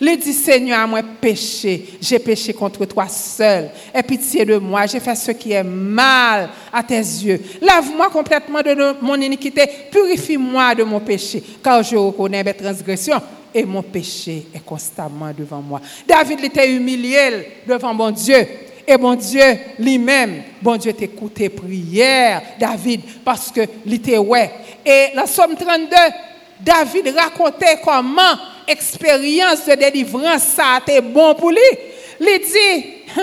il 0.00 0.18
dit, 0.18 0.32
Seigneur, 0.32 0.86
moi 0.88 1.02
péché, 1.20 1.98
j'ai 2.00 2.18
péché 2.18 2.54
contre 2.54 2.84
toi 2.86 3.08
seul. 3.08 3.70
Aie 3.92 4.02
pitié 4.02 4.44
de 4.44 4.56
moi, 4.56 4.86
j'ai 4.86 5.00
fait 5.00 5.14
ce 5.14 5.32
qui 5.32 5.52
est 5.52 5.62
mal 5.62 6.48
à 6.72 6.82
tes 6.82 6.94
yeux. 6.94 7.40
Lave-moi 7.60 8.08
complètement 8.08 8.62
de 8.62 8.94
mon 9.02 9.16
iniquité, 9.16 9.68
purifie-moi 9.90 10.76
de 10.76 10.84
mon 10.84 11.00
péché, 11.00 11.42
car 11.62 11.82
je 11.82 11.96
reconnais 11.96 12.44
mes 12.44 12.54
transgressions 12.54 13.20
et 13.54 13.64
mon 13.64 13.82
péché 13.82 14.46
est 14.54 14.64
constamment 14.64 15.32
devant 15.36 15.60
moi. 15.60 15.80
David 16.06 16.44
était 16.44 16.70
humilié 16.70 17.62
devant 17.66 17.92
mon 17.92 18.10
Dieu. 18.10 18.46
Et 18.90 18.96
mon 18.96 19.14
Dieu 19.14 19.44
lui-même, 19.78 20.44
bon 20.62 20.78
Dieu 20.78 20.94
t'écoute 20.94 21.34
tes 21.34 21.50
prières, 21.50 22.40
David, 22.58 23.02
parce 23.22 23.52
que 23.52 23.60
il 23.84 23.92
était 23.92 24.16
ouais. 24.16 24.50
Et 24.82 25.08
la 25.14 25.26
Somme 25.26 25.54
32, 25.54 25.94
David 26.58 27.14
racontait 27.14 27.80
comment 27.84 28.32
expérience 28.66 29.66
de 29.66 29.74
délivrance, 29.74 30.42
ça 30.42 30.76
a 30.76 30.78
été 30.78 31.02
bon 31.02 31.34
pour 31.34 31.50
lui. 31.50 31.58
Il 32.18 32.40
dit, 32.40 32.86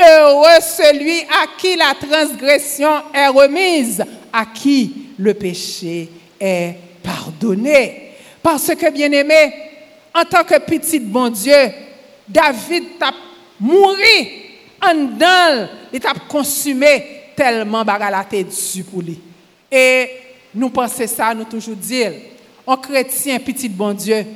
heureux 0.00 0.60
celui 0.60 1.22
à 1.22 1.58
qui 1.58 1.74
la 1.74 1.92
transgression 1.94 3.02
est 3.12 3.26
remise, 3.26 4.04
à 4.32 4.46
qui 4.46 5.08
le 5.18 5.34
péché 5.34 6.08
est 6.38 6.74
pardonné. 7.02 8.12
Parce 8.40 8.68
que, 8.76 8.90
bien 8.92 9.10
aimé, 9.10 9.52
en 10.14 10.22
tant 10.22 10.44
que 10.44 10.60
petit 10.60 11.00
bon 11.00 11.30
Dieu, 11.30 11.72
David 12.28 12.84
a 13.00 13.10
mouru 13.58 14.49
en 14.82 14.94
dedans, 14.94 15.68
il 15.92 16.06
a 16.06 16.14
consumé 16.28 17.32
tellement 17.36 17.84
de 17.84 18.42
dessus 18.42 18.84
pour 18.84 19.02
lui. 19.02 19.20
Et 19.70 20.10
nous 20.54 20.70
pensons 20.70 21.06
ça, 21.06 21.34
nous 21.34 21.44
toujours 21.44 21.76
dire, 21.76 22.12
en 22.66 22.76
chrétien, 22.76 23.38
petit 23.38 23.68
bon 23.68 23.92
Dieu, 23.92 24.26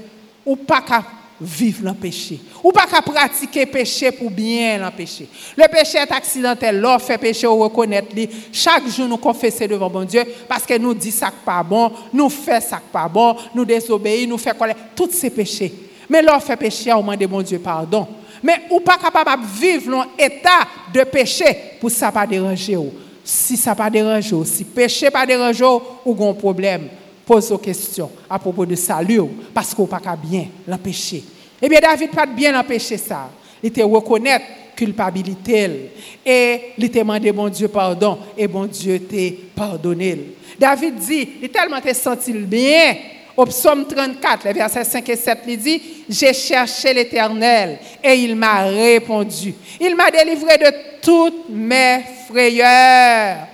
ou 0.45 0.57
pas 0.57 0.83
qu'à 0.83 1.05
vivre 1.41 1.85
le 1.85 1.95
péché. 1.95 2.41
Ou 2.63 2.71
pas 2.71 2.87
qu'à 2.87 3.03
pratiquer 3.03 3.65
le 3.65 3.71
péché 3.71 4.13
pour 4.13 4.31
bien 4.31 4.79
le 4.79 4.91
péché. 4.97 5.29
Le 5.57 5.67
péché 5.69 5.99
est 5.99 6.13
accidentel. 6.13 6.81
L'on 6.81 6.99
fait 6.99 7.19
péché, 7.19 7.47
on 7.47 7.59
reconnaît. 7.59 8.05
Chaque 8.53 8.89
jour, 8.89 9.09
nous 9.09 9.17
confessons 9.17 9.67
devant 9.67 9.91
bon 9.91 10.05
Dieu 10.05 10.25
parce 10.49 10.65
que 10.65 10.79
nous 10.79 10.95
dit 10.95 11.11
ça 11.11 11.33
pas 11.45 11.63
bon, 11.63 11.91
nous 12.13 12.29
fait 12.29 12.61
ça 12.61 12.81
pas 12.93 13.09
bon, 13.09 13.37
nous 13.55 13.65
désobéissons, 13.65 14.31
nous 14.31 14.55
colère. 14.59 14.77
Tous 14.95 15.11
ces 15.11 15.31
péchés. 15.31 15.73
Mais 16.09 16.23
l'on 16.23 16.39
fait 16.39 16.57
péché, 16.57 16.93
on 16.93 17.03
demande 17.03 17.25
bon 17.27 17.43
Dieu 17.43 17.59
pardon. 17.59 18.07
Mais 18.45 18.61
ou 18.71 18.79
pas 18.81 18.99
capable 18.99 19.43
de 19.43 19.59
vivre 19.59 19.91
dans 19.91 20.05
état 20.19 20.69
de 20.93 21.03
péché 21.05 21.47
pour 21.81 21.91
ça 21.91 22.13
pas 22.13 22.27
déranger. 22.27 22.79
Si 23.25 23.57
ça 23.57 23.75
pas 23.75 23.89
déranger, 23.89 24.37
si 24.45 24.65
péché 24.65 25.11
pas 25.11 25.25
déranger, 25.25 25.65
ou 26.05 26.29
un 26.29 26.35
problème 26.35 26.89
pose 27.25 27.51
aux 27.51 27.57
questions 27.57 28.11
à 28.29 28.39
propos 28.39 28.67
de 28.67 28.75
salut, 28.75 29.23
parce 29.55 29.73
qu'on 29.73 29.87
pas 29.87 29.99
bien 30.23 30.49
l'empêcher. 30.69 31.25
Eh 31.63 31.69
bien, 31.71 31.81
David 31.81 32.11
pas 32.11 32.27
bien 32.27 32.53
l'empêcher 32.53 32.99
ça. 32.99 33.31
Il 33.63 33.69
était 33.69 33.83
reconnaître 33.83 34.45
culpabilité 34.77 35.91
et 36.27 36.61
il 36.77 36.85
était 36.85 36.99
demandé 36.99 37.33
bon 37.33 37.49
Dieu 37.49 37.69
pardon 37.69 38.19
et 38.37 38.47
bon 38.47 38.67
Dieu 38.67 39.01
t'a 39.01 39.17
pardonné. 39.57 40.35
David 40.59 40.97
dit, 40.97 41.29
il 41.41 41.49
tellement 41.49 41.81
senti 41.95 42.33
bien. 42.35 42.95
Au 43.37 43.47
psaume 43.47 43.85
34, 43.87 44.45
les 44.45 44.53
versets 44.53 44.85
5 44.85 45.09
et 45.09 45.17
7, 45.17 45.39
il 45.49 45.59
dit, 45.59 45.83
j'ai 46.09 46.33
cherché 46.33 46.95
l'Éternel 46.95 47.79
et 48.03 48.15
il 48.15 48.37
m'a 48.37 48.63
répondu. 48.63 49.55
Il 49.81 49.97
m'a 49.97 50.11
délivré 50.11 50.57
de 50.57 50.73
toutes 51.03 51.49
mes 51.49 52.01
frayeurs. 52.29 53.49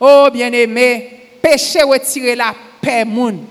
Oh 0.00 0.28
bien-aimé, 0.32 1.10
péché 1.42 1.82
retirer 1.82 2.36
la 2.36 2.54
paix 2.80 3.04
moun. 3.04 3.44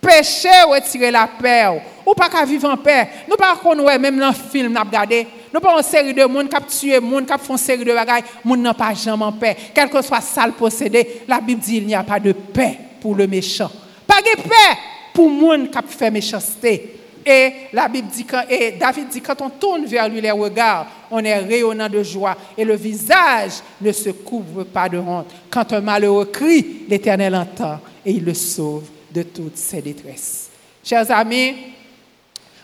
Péché 0.00 0.50
retirer 0.68 1.10
la 1.10 1.26
paix. 1.26 1.80
Ou 2.04 2.12
pas 2.12 2.28
qu'à 2.28 2.44
vivre 2.44 2.68
en 2.68 2.76
paix. 2.76 3.08
Nous 3.26 3.36
pas 3.36 3.56
qu'on 3.56 3.76
même 3.76 4.18
dans 4.18 4.28
le 4.28 4.34
film 4.34 4.72
n'a 4.72 4.82
regardé. 4.82 5.26
Nous 5.54 5.60
pas 5.60 5.76
une 5.76 5.82
série 5.82 6.12
de 6.12 6.24
monde 6.24 6.48
qui 6.48 6.80
tué 6.80 7.00
monde 7.00 7.24
qui 7.24 7.38
font 7.38 7.56
série 7.56 7.84
de 7.84 7.92
bagailles, 7.94 8.24
moun 8.44 8.60
n'a 8.60 8.74
pas 8.74 8.92
jamais 8.92 9.24
en 9.24 9.32
paix. 9.32 9.56
Quel 9.74 9.88
que 9.88 10.02
soit 10.02 10.20
ça 10.20 10.46
le 10.46 10.52
possédé, 10.52 11.22
la 11.26 11.40
Bible 11.40 11.60
dit 11.60 11.78
il 11.78 11.86
n'y 11.86 11.94
a 11.94 12.02
pas 12.02 12.20
de 12.20 12.32
paix 12.32 12.76
pour 13.00 13.14
le 13.14 13.26
méchant. 13.26 13.70
Pas 14.06 14.20
de 14.20 14.42
paix 14.42 14.78
pour 15.12 15.28
monde 15.28 15.70
qui 15.70 15.96
fait 15.96 16.10
méchanceté. 16.10 16.96
Et 17.24 17.52
la 17.72 17.88
Bible 17.88 18.08
dit 18.08 18.26
et 18.50 18.72
David 18.72 19.08
dit 19.08 19.20
quand 19.20 19.40
on 19.40 19.50
tourne 19.50 19.84
vers 19.86 20.08
lui 20.08 20.20
les 20.20 20.32
regards, 20.32 20.86
on 21.10 21.20
est 21.20 21.38
rayonnant 21.38 21.88
de 21.88 22.02
joie 22.02 22.36
et 22.58 22.64
le 22.64 22.74
visage 22.74 23.52
ne 23.80 23.92
se 23.92 24.10
couvre 24.10 24.64
pas 24.64 24.88
de 24.88 24.98
honte. 24.98 25.28
Quand 25.48 25.72
un 25.72 25.80
malheureux 25.80 26.24
crie, 26.26 26.84
l'Éternel 26.88 27.36
entend 27.36 27.78
et 28.04 28.10
il 28.10 28.24
le 28.24 28.34
sauve 28.34 28.84
de 29.12 29.22
toutes 29.22 29.56
ses 29.56 29.80
détresses. 29.80 30.50
Chers 30.84 31.08
amis, 31.12 31.54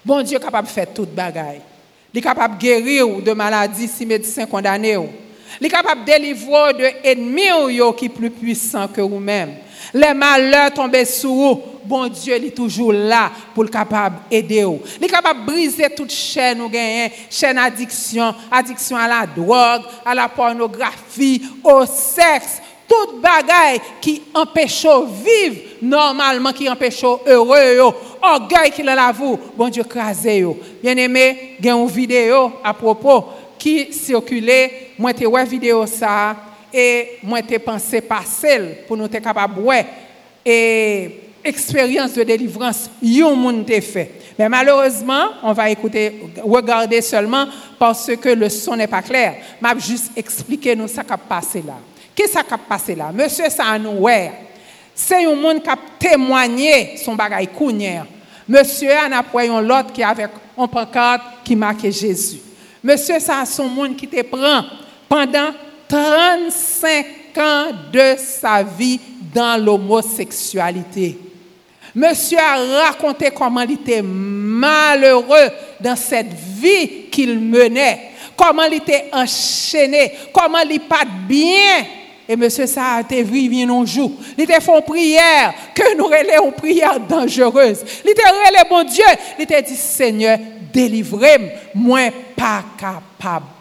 bon 0.04 0.22
Dieu 0.22 0.38
est 0.38 0.42
capable 0.42 0.66
de 0.66 0.72
faire 0.72 0.92
toute 0.92 1.14
bagaille. 1.14 1.60
Il 2.12 2.18
est 2.18 2.22
capable 2.22 2.56
de 2.56 2.60
guérir 2.60 3.06
de 3.22 3.32
maladies 3.32 3.86
si 3.86 4.06
médecins 4.06 4.46
condamnés. 4.46 4.98
Il 5.60 5.66
est 5.66 5.70
capable 5.70 6.00
de 6.00 6.06
délivrer 6.06 6.72
de 6.74 7.06
ennemis 7.08 7.94
qui 7.96 8.06
sont 8.06 8.12
plus 8.12 8.30
puissants 8.30 8.88
que 8.88 9.00
vous-même. 9.00 9.50
Le 9.94 10.12
malheur 10.14 10.72
tombe 10.74 11.00
sou 11.08 11.48
ou, 11.48 11.60
bon 11.88 12.08
Diyo 12.12 12.36
li 12.40 12.50
toujou 12.52 12.92
la 12.92 13.28
pou 13.54 13.64
l 13.64 13.70
kapab 13.72 14.20
ede 14.34 14.60
ou. 14.66 14.82
Li 15.00 15.08
kapab 15.10 15.40
brise 15.46 15.88
tout 15.96 16.12
chen 16.12 16.60
ou 16.64 16.72
genyen, 16.72 17.14
chen 17.32 17.60
adiksyon, 17.62 18.36
adiksyon 18.52 19.00
a 19.00 19.06
la 19.08 19.22
drog, 19.32 19.86
a 20.04 20.16
la 20.16 20.28
pornografi, 20.32 21.38
o 21.64 21.80
seks, 21.88 22.58
tout 22.88 23.18
bagay 23.20 23.76
ki 24.04 24.18
empesho 24.36 25.02
viv 25.24 25.80
normalman, 25.84 26.54
ki 26.56 26.70
empesho 26.72 27.18
heure 27.26 27.76
yo, 27.76 27.88
orgay 28.24 28.72
ki 28.74 28.84
l 28.84 28.92
alavou, 28.92 29.40
bon 29.56 29.72
Diyo 29.72 29.86
krasè 29.88 30.40
yo. 30.42 30.56
Bien 30.82 31.00
eme, 31.00 31.30
gen 31.56 31.76
yon 31.76 31.88
video 31.92 32.44
apropo 32.66 33.22
ki 33.60 33.88
sirkule, 33.96 34.60
mwen 35.00 35.16
te 35.16 35.28
wè 35.28 35.44
video 35.48 35.80
sa 35.88 36.12
a, 36.28 36.28
et 36.72 37.18
moi 37.22 37.40
j'ai 37.48 37.58
pensé 37.58 38.00
passer 38.00 38.84
pour 38.86 38.96
nous 38.96 39.04
être 39.06 39.20
capable 39.20 39.60
ouais 39.60 39.86
et 40.44 41.20
expérience 41.44 42.12
de 42.14 42.22
délivrance 42.22 42.90
yon 43.02 43.34
monde 43.36 43.70
fait. 43.80 44.12
Mais 44.38 44.48
malheureusement, 44.48 45.30
on 45.42 45.52
va 45.52 45.70
écouter 45.70 46.20
regarder 46.42 47.00
seulement 47.00 47.46
parce 47.78 48.10
que 48.16 48.28
le 48.28 48.48
son 48.48 48.76
n'est 48.76 48.86
pas 48.86 49.02
clair. 49.02 49.36
M'a 49.60 49.76
juste 49.78 50.12
expliquer 50.16 50.76
nous 50.76 50.88
ce 50.88 51.00
qui 51.00 51.12
a 51.12 51.16
passé 51.16 51.62
là. 51.66 51.74
Qu'est-ce 52.14 52.32
qui 52.32 52.38
a 52.38 52.58
passé 52.58 52.94
là? 52.94 53.10
Monsieur 53.12 53.48
ça 53.50 53.78
nous 53.78 54.06
C'est 54.94 55.24
un 55.24 55.34
monde 55.34 55.62
qui 55.62 55.70
a 55.70 55.76
témoigné 55.98 56.96
son 56.96 57.14
bagage 57.14 57.48
kounyer. 57.56 58.02
Monsieur 58.48 58.92
a 58.92 59.18
appris 59.18 59.48
un 59.48 59.60
l'autre 59.60 59.92
qui 59.92 60.02
avec 60.02 60.28
un 60.56 60.66
pancarte 60.66 61.22
qui 61.44 61.54
marquait 61.54 61.92
Jésus. 61.92 62.38
Monsieur, 62.82 63.18
ça 63.18 63.44
son 63.44 63.68
monde 63.68 63.96
qui 63.96 64.06
te 64.06 64.22
prend 64.22 64.64
pendant 65.08 65.50
35 65.88 67.06
ans 67.38 67.66
de 67.92 68.14
sa 68.18 68.62
vie 68.62 69.00
dans 69.34 69.62
l'homosexualité. 69.62 71.18
Monsieur 71.94 72.38
a 72.38 72.84
raconté 72.84 73.30
comment 73.30 73.62
il 73.62 73.72
était 73.72 74.02
malheureux 74.02 75.48
dans 75.80 75.96
cette 75.96 76.32
vie 76.32 77.08
qu'il 77.10 77.38
menait, 77.40 78.10
comment 78.36 78.64
il 78.64 78.74
était 78.74 79.06
enchaîné, 79.12 80.12
comment 80.32 80.58
il 80.70 80.80
pas 80.80 81.04
bien. 81.26 81.86
Et 82.28 82.36
monsieur, 82.36 82.66
ça 82.66 82.96
a 82.96 83.00
été 83.00 83.22
vu 83.22 83.62
un 83.62 83.86
jour. 83.86 84.12
Il 84.36 84.44
était 84.44 84.60
fait 84.60 84.82
prière, 84.82 85.54
que 85.74 85.96
nous 85.96 86.04
relais 86.04 86.36
une 86.44 86.52
prière 86.52 87.00
dangereuse. 87.00 87.82
Il 88.04 88.10
était 88.10 88.28
relais, 88.28 88.68
bon 88.68 88.84
Dieu. 88.84 89.04
Il 89.38 89.44
était 89.44 89.62
dit, 89.62 89.74
Seigneur, 89.74 90.38
délivrez-moi, 90.70 91.50
moi 91.74 92.10
pas 92.36 92.62
capable 92.78 93.57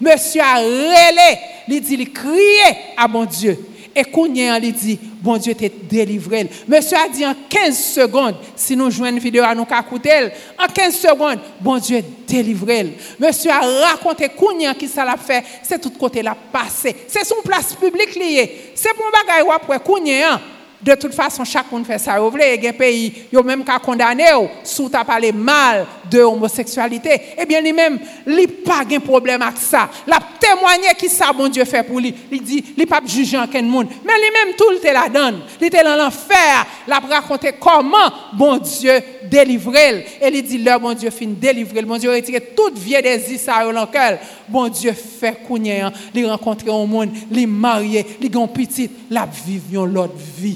Monsieur 0.00 0.40
a 0.42 0.56
relais, 0.56 1.38
il 1.68 1.80
dit, 1.80 1.94
il 1.94 2.12
criait 2.12 2.94
à 2.96 3.08
mon 3.08 3.24
Dieu. 3.24 3.58
Et 3.98 4.04
Kounien, 4.04 4.58
il 4.58 4.74
dit, 4.74 4.98
bon 5.22 5.38
Dieu 5.38 5.54
t'est 5.54 5.72
délivré. 5.88 6.48
Monsieur 6.68 6.98
a 6.98 7.08
dit 7.08 7.24
en 7.24 7.34
15 7.48 7.78
secondes, 7.78 8.36
si 8.54 8.76
nous 8.76 8.90
jouons 8.90 9.06
une 9.06 9.18
vidéo 9.18 9.42
à 9.42 9.54
nous 9.54 9.64
écouter, 9.64 10.28
en 10.58 10.70
15 10.70 10.94
secondes, 10.94 11.38
bon 11.58 11.78
Dieu 11.78 12.04
délivré. 12.28 12.94
Monsieur 13.18 13.50
a 13.50 13.60
raconté 13.88 14.28
Kounien 14.28 14.74
qui 14.74 14.86
ça 14.86 15.02
l'a 15.02 15.16
fait, 15.16 15.42
c'est 15.62 15.80
tout 15.80 15.90
côté 15.90 16.22
l'a 16.22 16.36
passé. 16.52 16.94
C'est 17.08 17.24
son 17.24 17.40
place 17.42 17.74
publique 17.74 18.14
liée. 18.16 18.72
C'est 18.74 18.94
pour 18.94 19.06
bagaille 19.10 19.48
après 19.54 19.80
Kounien. 19.80 20.40
De 20.86 20.94
tout 20.94 21.10
fason, 21.10 21.42
chakoun 21.42 21.82
fè 21.82 21.96
sa 21.98 22.14
yo 22.20 22.28
vle, 22.30 22.46
gen 22.62 22.74
peyi, 22.78 23.08
yo 23.34 23.42
menm 23.42 23.64
ka 23.66 23.80
kondane 23.82 24.28
yo, 24.28 24.44
sou 24.62 24.86
ta 24.86 25.00
pale 25.02 25.32
mal 25.34 25.80
de 26.06 26.20
homoseksualite, 26.22 27.16
ebyen 27.42 27.64
li 27.66 27.72
menm, 27.74 27.96
li 28.30 28.44
pa 28.62 28.84
gen 28.86 29.02
problem 29.02 29.42
ak 29.42 29.58
sa. 29.58 29.88
La 30.06 30.20
temwanyen 30.38 30.94
ki 30.94 31.10
sa 31.10 31.32
bon 31.34 31.50
Diyo 31.50 31.66
fè 31.66 31.82
pou 31.88 31.98
li, 31.98 32.12
li 32.30 32.38
di, 32.38 32.60
li 32.78 32.86
pa 32.86 33.00
juge 33.02 33.34
anken 33.40 33.66
moun. 33.66 33.90
Men 34.06 34.22
li 34.22 34.28
menm 34.36 34.52
tout 34.60 34.78
te 34.84 34.92
la 34.94 35.08
don, 35.10 35.40
li 35.58 35.72
te 35.74 35.82
lan 35.82 35.98
l'enfer, 36.04 36.62
la 36.86 37.02
prakonte 37.02 37.56
koman 37.58 38.22
bon 38.38 38.62
Diyo 38.62 38.94
delivrel. 39.34 40.04
E 40.22 40.30
li 40.30 40.44
di, 40.46 40.62
lè 40.62 40.78
bon 40.78 40.94
Diyo 40.94 41.10
fin 41.10 41.34
delivrel, 41.42 41.90
bon 41.90 41.98
Diyo 41.98 42.14
retire 42.14 42.44
tout 42.54 42.78
vie 42.78 43.02
de 43.02 43.16
zi 43.26 43.40
sa 43.42 43.64
yo 43.66 43.74
lankel. 43.74 44.20
Bon 44.46 44.70
Diyo 44.70 44.94
fè 44.94 45.34
kounyen, 45.48 45.90
li 46.14 46.28
renkontre 46.30 46.70
yon 46.70 46.86
moun, 46.94 47.18
li 47.34 47.48
marye, 47.50 48.06
li 48.22 48.30
gon 48.30 48.46
pitit, 48.54 49.02
la 49.10 49.26
viv 49.26 49.74
yon 49.74 49.90
lot 49.98 50.14
vi. 50.38 50.54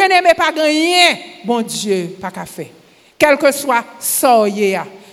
Aimé, 0.00 0.30
pas 0.36 0.52
rien, 0.54 1.16
bon 1.44 1.62
Dieu, 1.62 2.16
pas 2.20 2.30
qu'à 2.30 2.44
faire. 2.44 2.66
Quel 3.18 3.36
que 3.36 3.52
soit 3.52 3.84
ça, 3.98 4.44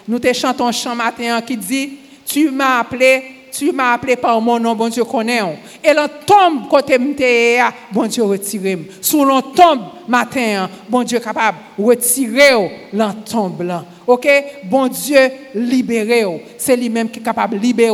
nous 0.07 0.19
te 0.19 0.33
chantons 0.33 0.67
un 0.67 0.71
chant 0.71 0.95
matin 0.95 1.41
qui 1.41 1.55
dit, 1.55 1.91
tu 2.25 2.49
m'as 2.49 2.79
appelé, 2.79 3.23
tu 3.51 3.71
m'as 3.71 3.93
appelé 3.93 4.15
par 4.15 4.39
mon 4.41 4.59
nom, 4.59 4.75
bon 4.75 4.89
Dieu 4.89 5.03
connaît. 5.03 5.41
Et 5.83 5.93
l'on 5.93 6.07
tombe 6.25 6.67
côté 6.67 6.97
m'te, 6.97 7.61
bon 7.91 8.07
Dieu 8.07 8.23
retire. 8.23 8.79
Sous 9.01 9.23
l'on 9.23 9.41
tombe 9.41 9.81
matin, 10.07 10.69
bon 10.87 11.03
Dieu 11.03 11.19
capable 11.19 11.57
retirer 11.77 12.87
l'on 12.93 13.13
tombe. 13.13 13.83
OK? 14.07 14.27
Bon 14.63 14.87
Dieu 14.87 15.29
libéré. 15.53 16.25
C'est 16.57 16.75
lui-même 16.75 17.09
qui 17.09 17.19
est 17.19 17.23
capable 17.23 17.57
de 17.57 17.61
libérer 17.61 17.93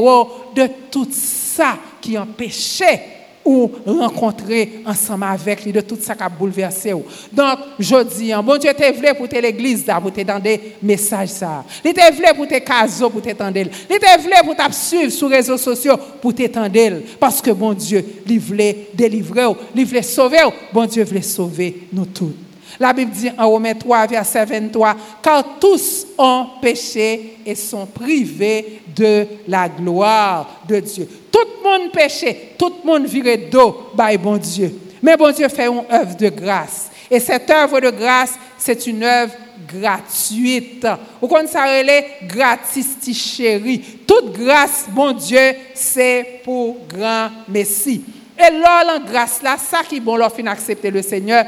de 0.55 0.69
tout 0.89 1.07
ça 1.11 1.77
qui 1.99 2.17
empêchait 2.17 3.14
ou 3.45 3.71
rencontrer 3.85 4.81
ensemble 4.85 5.25
avec 5.25 5.63
lui 5.63 5.71
de 5.71 5.81
tout 5.81 5.97
ça 6.01 6.15
qui 6.15 6.23
a 6.23 6.29
bouleversé. 6.29 6.91
Donc, 6.91 7.59
je 7.79 8.03
dis, 8.03 8.33
hein, 8.33 8.41
bon 8.41 8.57
Dieu 8.57 8.71
t'es 8.75 8.91
venu 8.91 9.13
pour 9.15 9.27
l'église, 9.39 9.85
pour 10.01 10.11
te 10.11 10.21
donner 10.21 10.41
des 10.41 10.61
messages. 10.81 11.29
Ça. 11.29 11.63
Il 11.83 11.91
était 11.91 12.11
venu 12.11 12.25
pour 12.35 12.47
tes 12.47 12.61
casos, 12.61 13.09
pour 13.09 13.21
t'étendre. 13.21 13.57
Il 13.57 13.95
était 13.95 14.17
venu 14.17 14.33
pour 14.43 14.55
te 14.55 14.71
suivre 14.73 15.11
sur 15.11 15.29
les 15.29 15.37
réseaux 15.37 15.57
sociaux, 15.57 15.95
pour 16.21 16.33
t'étendre. 16.33 17.01
Parce 17.19 17.41
que 17.41 17.51
bon 17.51 17.73
Dieu, 17.73 18.03
il 18.27 18.39
voulait 18.39 18.89
délivrer, 18.93 19.45
il 19.75 19.85
voulait 19.85 20.01
sauver. 20.01 20.39
Bon 20.73 20.85
Dieu 20.85 21.03
voulait 21.03 21.21
sauver 21.21 21.87
nous 21.93 22.05
tous. 22.05 22.44
La 22.79 22.93
Bible 22.93 23.11
dit 23.11 23.31
en 23.37 23.49
Romains 23.49 23.73
3, 23.73 24.07
verset 24.07 24.45
23, 24.45 24.95
car 25.21 25.43
tous 25.59 26.07
ont 26.17 26.47
péché 26.61 27.37
et 27.45 27.55
sont 27.55 27.85
privés 27.85 28.81
de 28.95 29.25
la 29.47 29.69
gloire 29.69 30.61
de 30.67 30.79
Dieu. 30.79 31.07
Tout 31.31 31.39
le 31.63 31.69
monde 31.69 31.91
péché, 31.91 32.53
tout 32.57 32.73
le 32.83 32.87
monde 32.87 33.05
viré 33.05 33.37
d'eau, 33.37 33.91
by 33.97 34.17
bon 34.17 34.37
Dieu. 34.37 34.73
Mais 35.01 35.15
bon 35.15 35.31
Dieu 35.31 35.47
fait 35.49 35.67
une 35.67 35.83
œuvre 35.91 36.15
de 36.17 36.29
grâce. 36.29 36.89
Et 37.09 37.19
cette 37.19 37.49
œuvre 37.49 37.79
de 37.79 37.91
grâce, 37.91 38.33
c'est 38.57 38.87
une 38.87 39.03
œuvre 39.03 39.33
gratuite. 39.67 40.87
Ou 41.21 41.27
qu'on 41.27 41.47
s'arrête 41.47 42.05
gratis, 42.23 42.97
chéri. 43.13 43.79
Toute 44.07 44.33
grâce, 44.33 44.85
bon 44.89 45.11
Dieu, 45.11 45.53
c'est 45.73 46.41
pour 46.43 46.77
grand 46.87 47.29
Messie. 47.47 48.03
Et 48.37 48.51
là, 48.51 48.83
la 48.83 48.99
grâce 48.99 49.41
là, 49.41 49.55
ça 49.57 49.81
qui 49.87 49.99
bon, 49.99 50.17
leur 50.17 50.33
fin 50.33 50.45
accepter 50.47 50.91
le 50.91 51.01
Seigneur, 51.01 51.45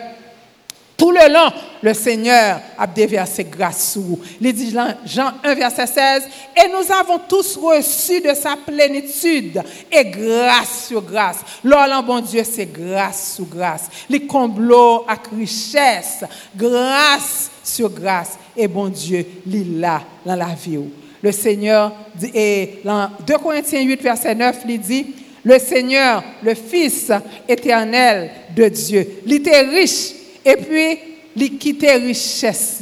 tout 0.98 1.12
le 1.12 1.32
long, 1.32 1.52
le 1.84 1.94
Seigneur 1.94 2.60
a 2.76 2.88
déversé 2.88 3.44
grâce 3.44 3.92
sur 3.92 4.02
vous. 4.02 4.20
Il 4.42 4.52
dit 4.52 4.76
Jean 5.06 5.32
1, 5.44 5.54
verset 5.54 5.86
16, 5.86 6.24
et 6.56 6.70
nous 6.70 6.92
avons 6.92 7.20
tous 7.30 7.56
reçu 7.56 8.20
de 8.20 8.34
sa 8.34 8.56
plénitude 8.56 9.62
et 9.92 10.06
grâce 10.06 10.88
sur 10.88 11.04
grâce. 11.04 11.38
L'or, 11.64 12.02
bon 12.02 12.20
Dieu, 12.20 12.42
c'est 12.44 12.66
grâce 12.66 13.36
sur 13.36 13.46
grâce. 13.46 13.90
Les 14.10 14.26
comblots 14.26 15.06
à 15.08 15.18
richesse, 15.38 16.24
grâce 16.56 17.52
sur 17.64 17.92
grâce. 17.92 18.32
Et 18.56 18.68
bon 18.68 18.88
Dieu, 18.90 19.24
il 19.46 19.80
là 19.80 20.02
dans 20.26 20.36
la 20.36 20.48
vie. 20.48 20.80
Le 21.22 21.32
Seigneur, 21.32 21.92
et 22.34 22.80
dans 22.84 23.12
2 23.26 23.38
Corinthiens 23.38 23.84
8, 23.84 24.02
verset 24.02 24.34
9, 24.34 24.58
il 24.68 24.80
dit, 24.80 25.06
le 25.44 25.60
Seigneur, 25.60 26.24
le 26.42 26.56
Fils 26.56 27.12
éternel 27.48 28.32
de 28.56 28.68
Dieu, 28.68 29.08
il 29.28 29.34
était 29.34 29.62
riche 29.62 30.17
et 30.48 30.56
puis, 30.56 31.00
il 31.36 31.58
quitte 31.58 31.86
richesse, 32.02 32.82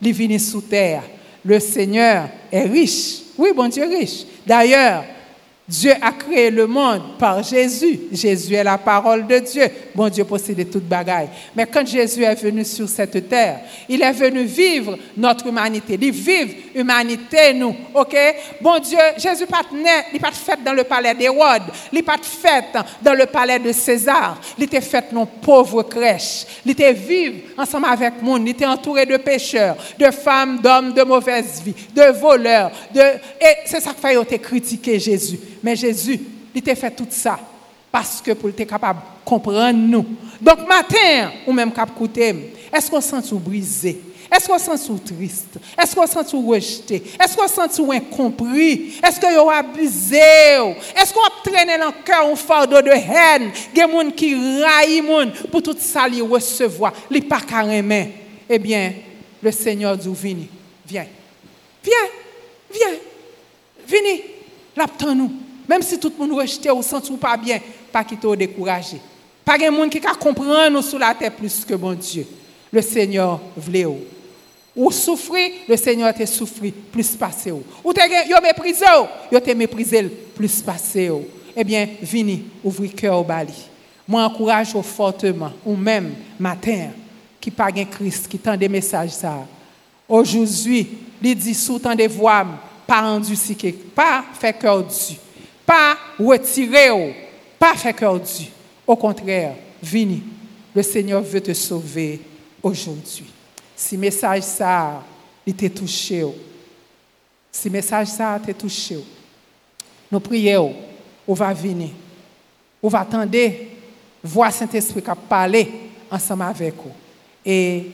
il 0.00 0.12
vient 0.12 0.38
sous 0.38 0.60
terre. 0.60 1.02
Le 1.44 1.58
Seigneur 1.58 2.28
est 2.52 2.66
riche. 2.66 3.22
Oui, 3.36 3.50
bon 3.54 3.68
Dieu 3.68 3.84
riche. 3.84 4.24
D'ailleurs, 4.46 5.04
Dieu 5.70 5.92
a 6.02 6.10
créé 6.10 6.50
le 6.50 6.66
monde 6.66 7.16
par 7.16 7.44
Jésus. 7.44 8.00
Jésus 8.10 8.54
est 8.54 8.64
la 8.64 8.76
parole 8.76 9.24
de 9.24 9.38
Dieu. 9.38 9.68
Bon 9.94 10.08
Dieu 10.08 10.24
possède 10.24 10.68
toute 10.68 10.82
bagaille. 10.82 11.28
Mais 11.54 11.64
quand 11.64 11.86
Jésus 11.86 12.24
est 12.24 12.42
venu 12.42 12.64
sur 12.64 12.88
cette 12.88 13.28
terre, 13.28 13.60
il 13.88 14.02
est 14.02 14.12
venu 14.12 14.42
vivre 14.42 14.98
notre 15.16 15.46
humanité. 15.46 15.96
Il 16.00 16.10
vit 16.10 16.56
humanité, 16.74 17.54
nous. 17.54 17.76
OK? 17.94 18.16
Bon 18.60 18.80
Dieu, 18.80 18.98
Jésus 19.16 19.46
pas 19.46 19.62
né, 19.72 20.18
pas 20.18 20.32
fait 20.32 20.58
dans 20.64 20.72
le 20.72 20.82
palais 20.82 21.14
d'Hérode. 21.14 21.62
Il 21.92 22.02
pas 22.02 22.16
fait 22.20 22.64
dans 23.00 23.14
le 23.14 23.26
palais 23.26 23.60
de 23.60 23.70
César. 23.70 24.40
Il 24.58 24.64
était 24.64 24.80
fait 24.80 25.04
dans 25.12 25.26
pauvre 25.26 25.84
crèche. 25.84 26.46
Il 26.64 26.72
était 26.72 26.92
vivre 26.92 27.42
ensemble 27.56 27.86
avec 27.86 28.14
nous. 28.20 28.38
Il 28.38 28.48
était 28.48 28.66
entouré 28.66 29.06
de 29.06 29.18
pécheurs, 29.18 29.76
de 29.96 30.10
femmes, 30.10 30.58
d'hommes 30.60 30.92
de 30.92 31.02
mauvaise 31.04 31.62
vie, 31.64 31.74
de 31.94 32.10
voleurs. 32.18 32.72
Et 32.92 33.54
c'est 33.66 33.80
ça 33.80 33.92
qui 33.94 34.00
fait 34.00 34.38
critiquer 34.40 34.98
Jésus. 34.98 35.38
Mais 35.62 35.76
Jésus, 35.76 36.20
il 36.54 36.62
t'a 36.62 36.74
fait 36.74 36.90
tout 36.90 37.06
ça 37.10 37.38
parce 37.90 38.20
que 38.20 38.32
pour 38.32 38.48
être 38.48 38.64
capable 38.64 39.00
de 39.00 39.04
comprendre 39.24 39.72
nous. 39.72 40.06
Donc, 40.40 40.66
matin, 40.68 41.32
ou 41.46 41.52
même 41.52 41.72
cap 41.72 41.90
est-ce 42.72 42.90
qu'on 42.90 43.00
sent 43.00 43.22
tout 43.28 43.38
brisé? 43.38 44.00
Est-ce 44.32 44.46
qu'on 44.46 44.58
sent 44.58 44.86
tout 44.86 45.00
triste? 45.04 45.58
Est-ce 45.76 45.94
qu'on 45.94 46.06
sent 46.06 46.24
tout 46.30 46.46
rejeté? 46.46 47.02
Est-ce 47.20 47.36
qu'on 47.36 47.48
sent 47.48 47.74
tout 47.74 47.90
incompris? 47.90 48.92
Est-ce 49.02 49.20
qu'on 49.20 49.48
a 49.48 49.56
abusé? 49.56 50.18
Est-ce 50.18 51.12
qu'on 51.12 51.24
a 51.24 51.32
traîné 51.42 51.76
dans 51.78 51.86
le 51.86 52.04
cœur 52.04 52.30
un 52.30 52.36
fardeau 52.36 52.80
de 52.80 52.90
haine? 52.90 53.50
Il 53.74 53.78
y 53.78 53.82
a 53.82 53.88
des 53.88 53.92
gens 53.92 54.10
qui 54.12 54.34
raillent 54.62 55.02
pour 55.50 55.62
tout 55.62 55.76
ça, 55.80 56.06
les 56.06 56.20
recevoir, 56.20 56.92
les 57.10 57.22
pas 57.22 57.40
carrément. 57.40 58.06
Eh 58.48 58.58
bien, 58.58 58.92
le 59.42 59.50
Seigneur 59.50 59.96
dit, 59.96 60.08
viens, 60.14 60.36
viens, 60.86 61.06
viens, 61.82 61.96
viens, 62.72 62.98
viens, 64.76 65.14
nous. 65.14 65.32
Même 65.70 65.82
si 65.82 66.00
tout 66.00 66.12
le 66.18 66.26
monde 66.26 66.36
rejette 66.36 66.68
ou 66.74 66.82
sent 66.82 66.96
pas 67.20 67.36
bien, 67.36 67.60
pas 67.92 68.02
qu'il 68.02 68.18
te 68.18 68.34
découragé. 68.34 69.00
Pas 69.44 69.56
de 69.56 69.70
monde 69.70 69.88
qui 69.88 70.00
comprendre 70.00 70.68
nous 70.68 70.82
sur 70.82 70.98
la 70.98 71.14
terre 71.14 71.30
plus 71.30 71.64
que 71.64 71.74
bon 71.74 71.92
Dieu. 71.92 72.26
Le 72.72 72.82
Seigneur 72.82 73.40
voulait 73.56 73.84
ou. 73.84 73.98
Ou 74.74 74.90
souffrir, 74.90 75.52
le 75.68 75.76
Seigneur 75.76 76.12
te 76.12 76.26
souffri 76.26 76.72
plus 76.72 77.10
passé 77.10 77.52
ou. 77.52 77.62
Ou 77.84 77.92
te 77.92 78.00
méprisé 78.42 78.84
yo 79.30 79.38
te 79.38 79.52
méprisé 79.52 80.02
plus 80.34 80.60
passé. 80.60 81.08
Eh 81.56 81.62
bien, 81.62 81.86
vini, 82.02 82.46
ouvri 82.64 82.90
cœur 82.90 83.20
au 83.20 83.22
bali. 83.22 83.54
Moi 84.08 84.24
encourage 84.24 84.72
fortement, 84.82 85.52
ou 85.64 85.76
même 85.76 86.14
matin, 86.36 86.88
qui 87.40 87.52
pas 87.52 87.70
Christ, 87.70 88.26
qui 88.26 88.40
tend 88.40 88.56
des 88.56 88.68
messages 88.68 89.10
ça. 89.10 89.46
Aujourd'hui, 90.08 90.88
il 91.22 91.36
dit 91.36 91.54
sous 91.54 91.78
tant 91.78 91.94
de 91.94 92.08
voix, 92.08 92.44
pas 92.88 93.02
rendu 93.02 93.36
si 93.36 93.54
pas 93.94 94.24
fait 94.36 94.52
cœur 94.52 94.82
dessus 94.82 95.14
pas 95.70 95.96
retirer, 96.18 97.14
pas 97.56 97.76
faire 97.76 97.94
cœur 97.94 98.18
Dieu. 98.18 98.48
Au 98.84 98.96
contraire, 98.96 99.54
vini, 99.80 100.20
Le 100.74 100.82
Seigneur 100.82 101.22
veut 101.22 101.40
te 101.40 101.54
sauver 101.54 102.20
aujourd'hui. 102.60 103.32
Si 103.76 103.96
message 103.96 104.42
ça, 104.42 105.00
il 105.46 105.54
t'a 105.54 105.70
touché, 105.70 106.26
si 107.52 107.70
message 107.70 108.08
ça 108.08 108.40
t'a 108.44 108.52
touché, 108.52 108.98
nous 110.10 110.18
prions, 110.18 110.74
on 111.26 111.34
va 111.34 111.52
venir, 111.52 111.90
on 112.82 112.88
va 112.88 113.00
attendre, 113.00 113.30
voir 114.24 114.52
Saint-Esprit 114.52 115.02
qui 115.02 115.10
parler 115.28 115.70
ensemble 116.10 116.42
avec 116.42 116.74
vous. 116.74 116.90
Et 117.44 117.92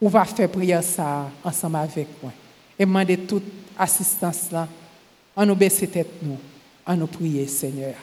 on 0.00 0.08
va 0.08 0.24
faire 0.24 0.48
prier 0.48 0.78
ensemble 1.42 1.76
avec 1.76 2.06
moi. 2.22 2.32
Et 2.78 2.86
demander 2.86 3.16
toute 3.16 3.42
assistance 3.76 4.52
là, 4.52 4.68
en 5.34 5.44
nous 5.44 5.56
baisser 5.56 5.88
tête 5.88 6.10
nous, 6.22 6.38
en 6.88 6.96
nous 6.96 7.06
prier, 7.06 7.46
Seigneur. 7.46 7.94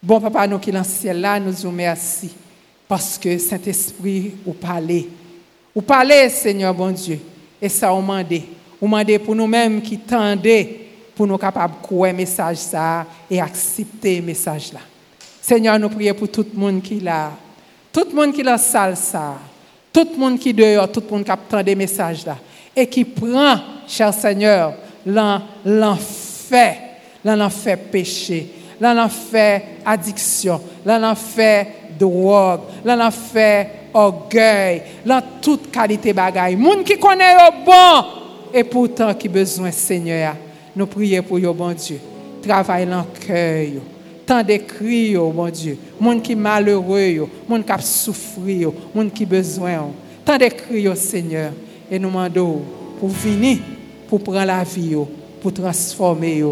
Bon 0.00 0.20
papa, 0.20 0.46
nous 0.46 0.60
qui 0.60 0.70
dans 0.70 0.84
ciel 0.84 1.20
là, 1.20 1.40
nous 1.40 1.52
vous 1.52 1.70
merci. 1.72 2.30
Parce 2.86 3.18
que 3.18 3.36
Saint-Esprit, 3.38 4.34
vous 4.46 4.52
parlez. 4.52 5.10
Vous 5.74 5.82
parlez, 5.82 6.28
Seigneur 6.28 6.72
bon 6.72 6.92
Dieu. 6.92 7.18
Et 7.60 7.68
ça, 7.68 7.90
vous 7.90 8.00
demandez. 8.00 8.44
Vous 8.80 8.86
demandez 8.86 9.18
pour 9.18 9.34
nous-mêmes 9.34 9.82
qui 9.82 9.98
tendez, 9.98 10.86
pour 11.16 11.26
nous 11.26 11.36
capables 11.36 11.74
de 11.74 11.86
croire 11.86 12.14
message 12.14 12.58
ça 12.58 13.04
et 13.28 13.40
accepter 13.40 14.20
message 14.20 14.72
là. 14.72 14.80
Seigneur, 15.42 15.76
nous 15.78 15.88
prions 15.88 16.14
pour 16.14 16.30
tout 16.30 16.46
le 16.54 16.60
monde 16.60 16.80
qui 16.82 17.00
là. 17.00 17.32
Tout 17.92 18.06
le 18.08 18.14
monde 18.14 18.32
qui 18.32 18.44
la 18.44 18.58
salle. 18.58 18.94
Tout 19.92 20.06
le 20.12 20.18
monde 20.18 20.38
qui 20.38 20.54
dehors, 20.54 20.90
tout 20.92 21.02
le 21.04 21.10
monde 21.10 21.24
qui 21.24 21.30
attend 21.32 21.62
des 21.62 21.74
messages 21.74 22.24
là. 22.24 22.36
Et 22.76 22.86
qui 22.86 23.04
prend, 23.04 23.58
cher 23.88 24.14
Seigneur, 24.14 24.74
l'enfer, 25.64 26.85
l'enfer 27.34 27.78
péché, 27.78 28.46
l'enfer 28.80 29.62
addiction, 29.84 30.60
l'enfer 30.84 31.66
drogue, 31.98 32.60
l'enfer 32.84 33.70
orgueil, 33.94 34.82
dans 35.04 35.22
toute 35.40 35.70
qualité 35.70 36.12
bagaille. 36.12 36.56
Monde 36.56 36.84
qui 36.84 36.98
connaît 36.98 37.34
au 37.34 37.64
bon 37.64 38.06
et 38.52 38.64
pourtant 38.64 39.14
qui 39.14 39.28
besoin 39.28 39.70
Seigneur. 39.70 40.36
Nous 40.74 40.86
prions 40.86 41.22
pour 41.22 41.38
yo 41.38 41.54
bon 41.54 41.72
Dieu. 41.72 41.98
Travaille 42.42 42.86
cœur 43.26 43.82
tant 44.26 44.42
de 44.42 44.56
cris, 44.56 45.16
oh 45.16 45.32
mon 45.32 45.48
Dieu. 45.48 45.78
Monde 46.00 46.20
qui 46.20 46.34
malheureux, 46.34 47.28
monde 47.48 47.64
qui 47.64 47.72
a 47.72 47.78
souffert, 47.78 48.72
monde 48.94 49.12
qui 49.12 49.24
besoin. 49.24 49.90
Tant 50.24 50.36
de 50.36 50.46
cris, 50.46 50.88
Seigneur. 50.96 51.52
Et 51.90 51.98
nous 51.98 52.08
demandons 52.08 52.62
pour 52.98 53.08
venir, 53.08 53.58
pour 54.08 54.20
prendre 54.20 54.44
la 54.44 54.64
vie, 54.64 54.96
pour 55.40 55.52
transformer, 55.52 56.42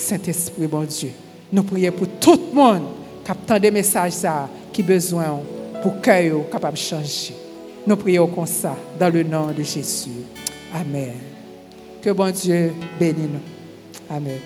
Saint-Esprit, 0.00 0.68
mon 0.70 0.82
Dieu. 0.82 1.10
Nous 1.52 1.62
prions 1.62 1.92
pour 1.92 2.08
tout 2.20 2.40
le 2.50 2.54
monde 2.54 2.82
qui 3.24 3.30
a 3.30 3.34
tant 3.34 3.58
de 3.58 3.70
messages 3.70 4.14
qui 4.72 4.82
besoin 4.82 5.40
pour 5.82 6.00
cœur 6.00 6.48
capable 6.50 6.74
de 6.74 6.78
changer. 6.78 7.34
Nous 7.86 7.96
prions 7.96 8.26
comme 8.26 8.46
ça, 8.46 8.76
dans 8.98 9.12
le 9.12 9.22
nom 9.22 9.48
de 9.48 9.62
Jésus. 9.62 10.10
Amen. 10.74 11.14
Que 12.00 12.10
bon 12.10 12.30
Dieu 12.32 12.72
bénisse 12.98 13.28
nous. 13.32 14.14
Amen. 14.16 14.38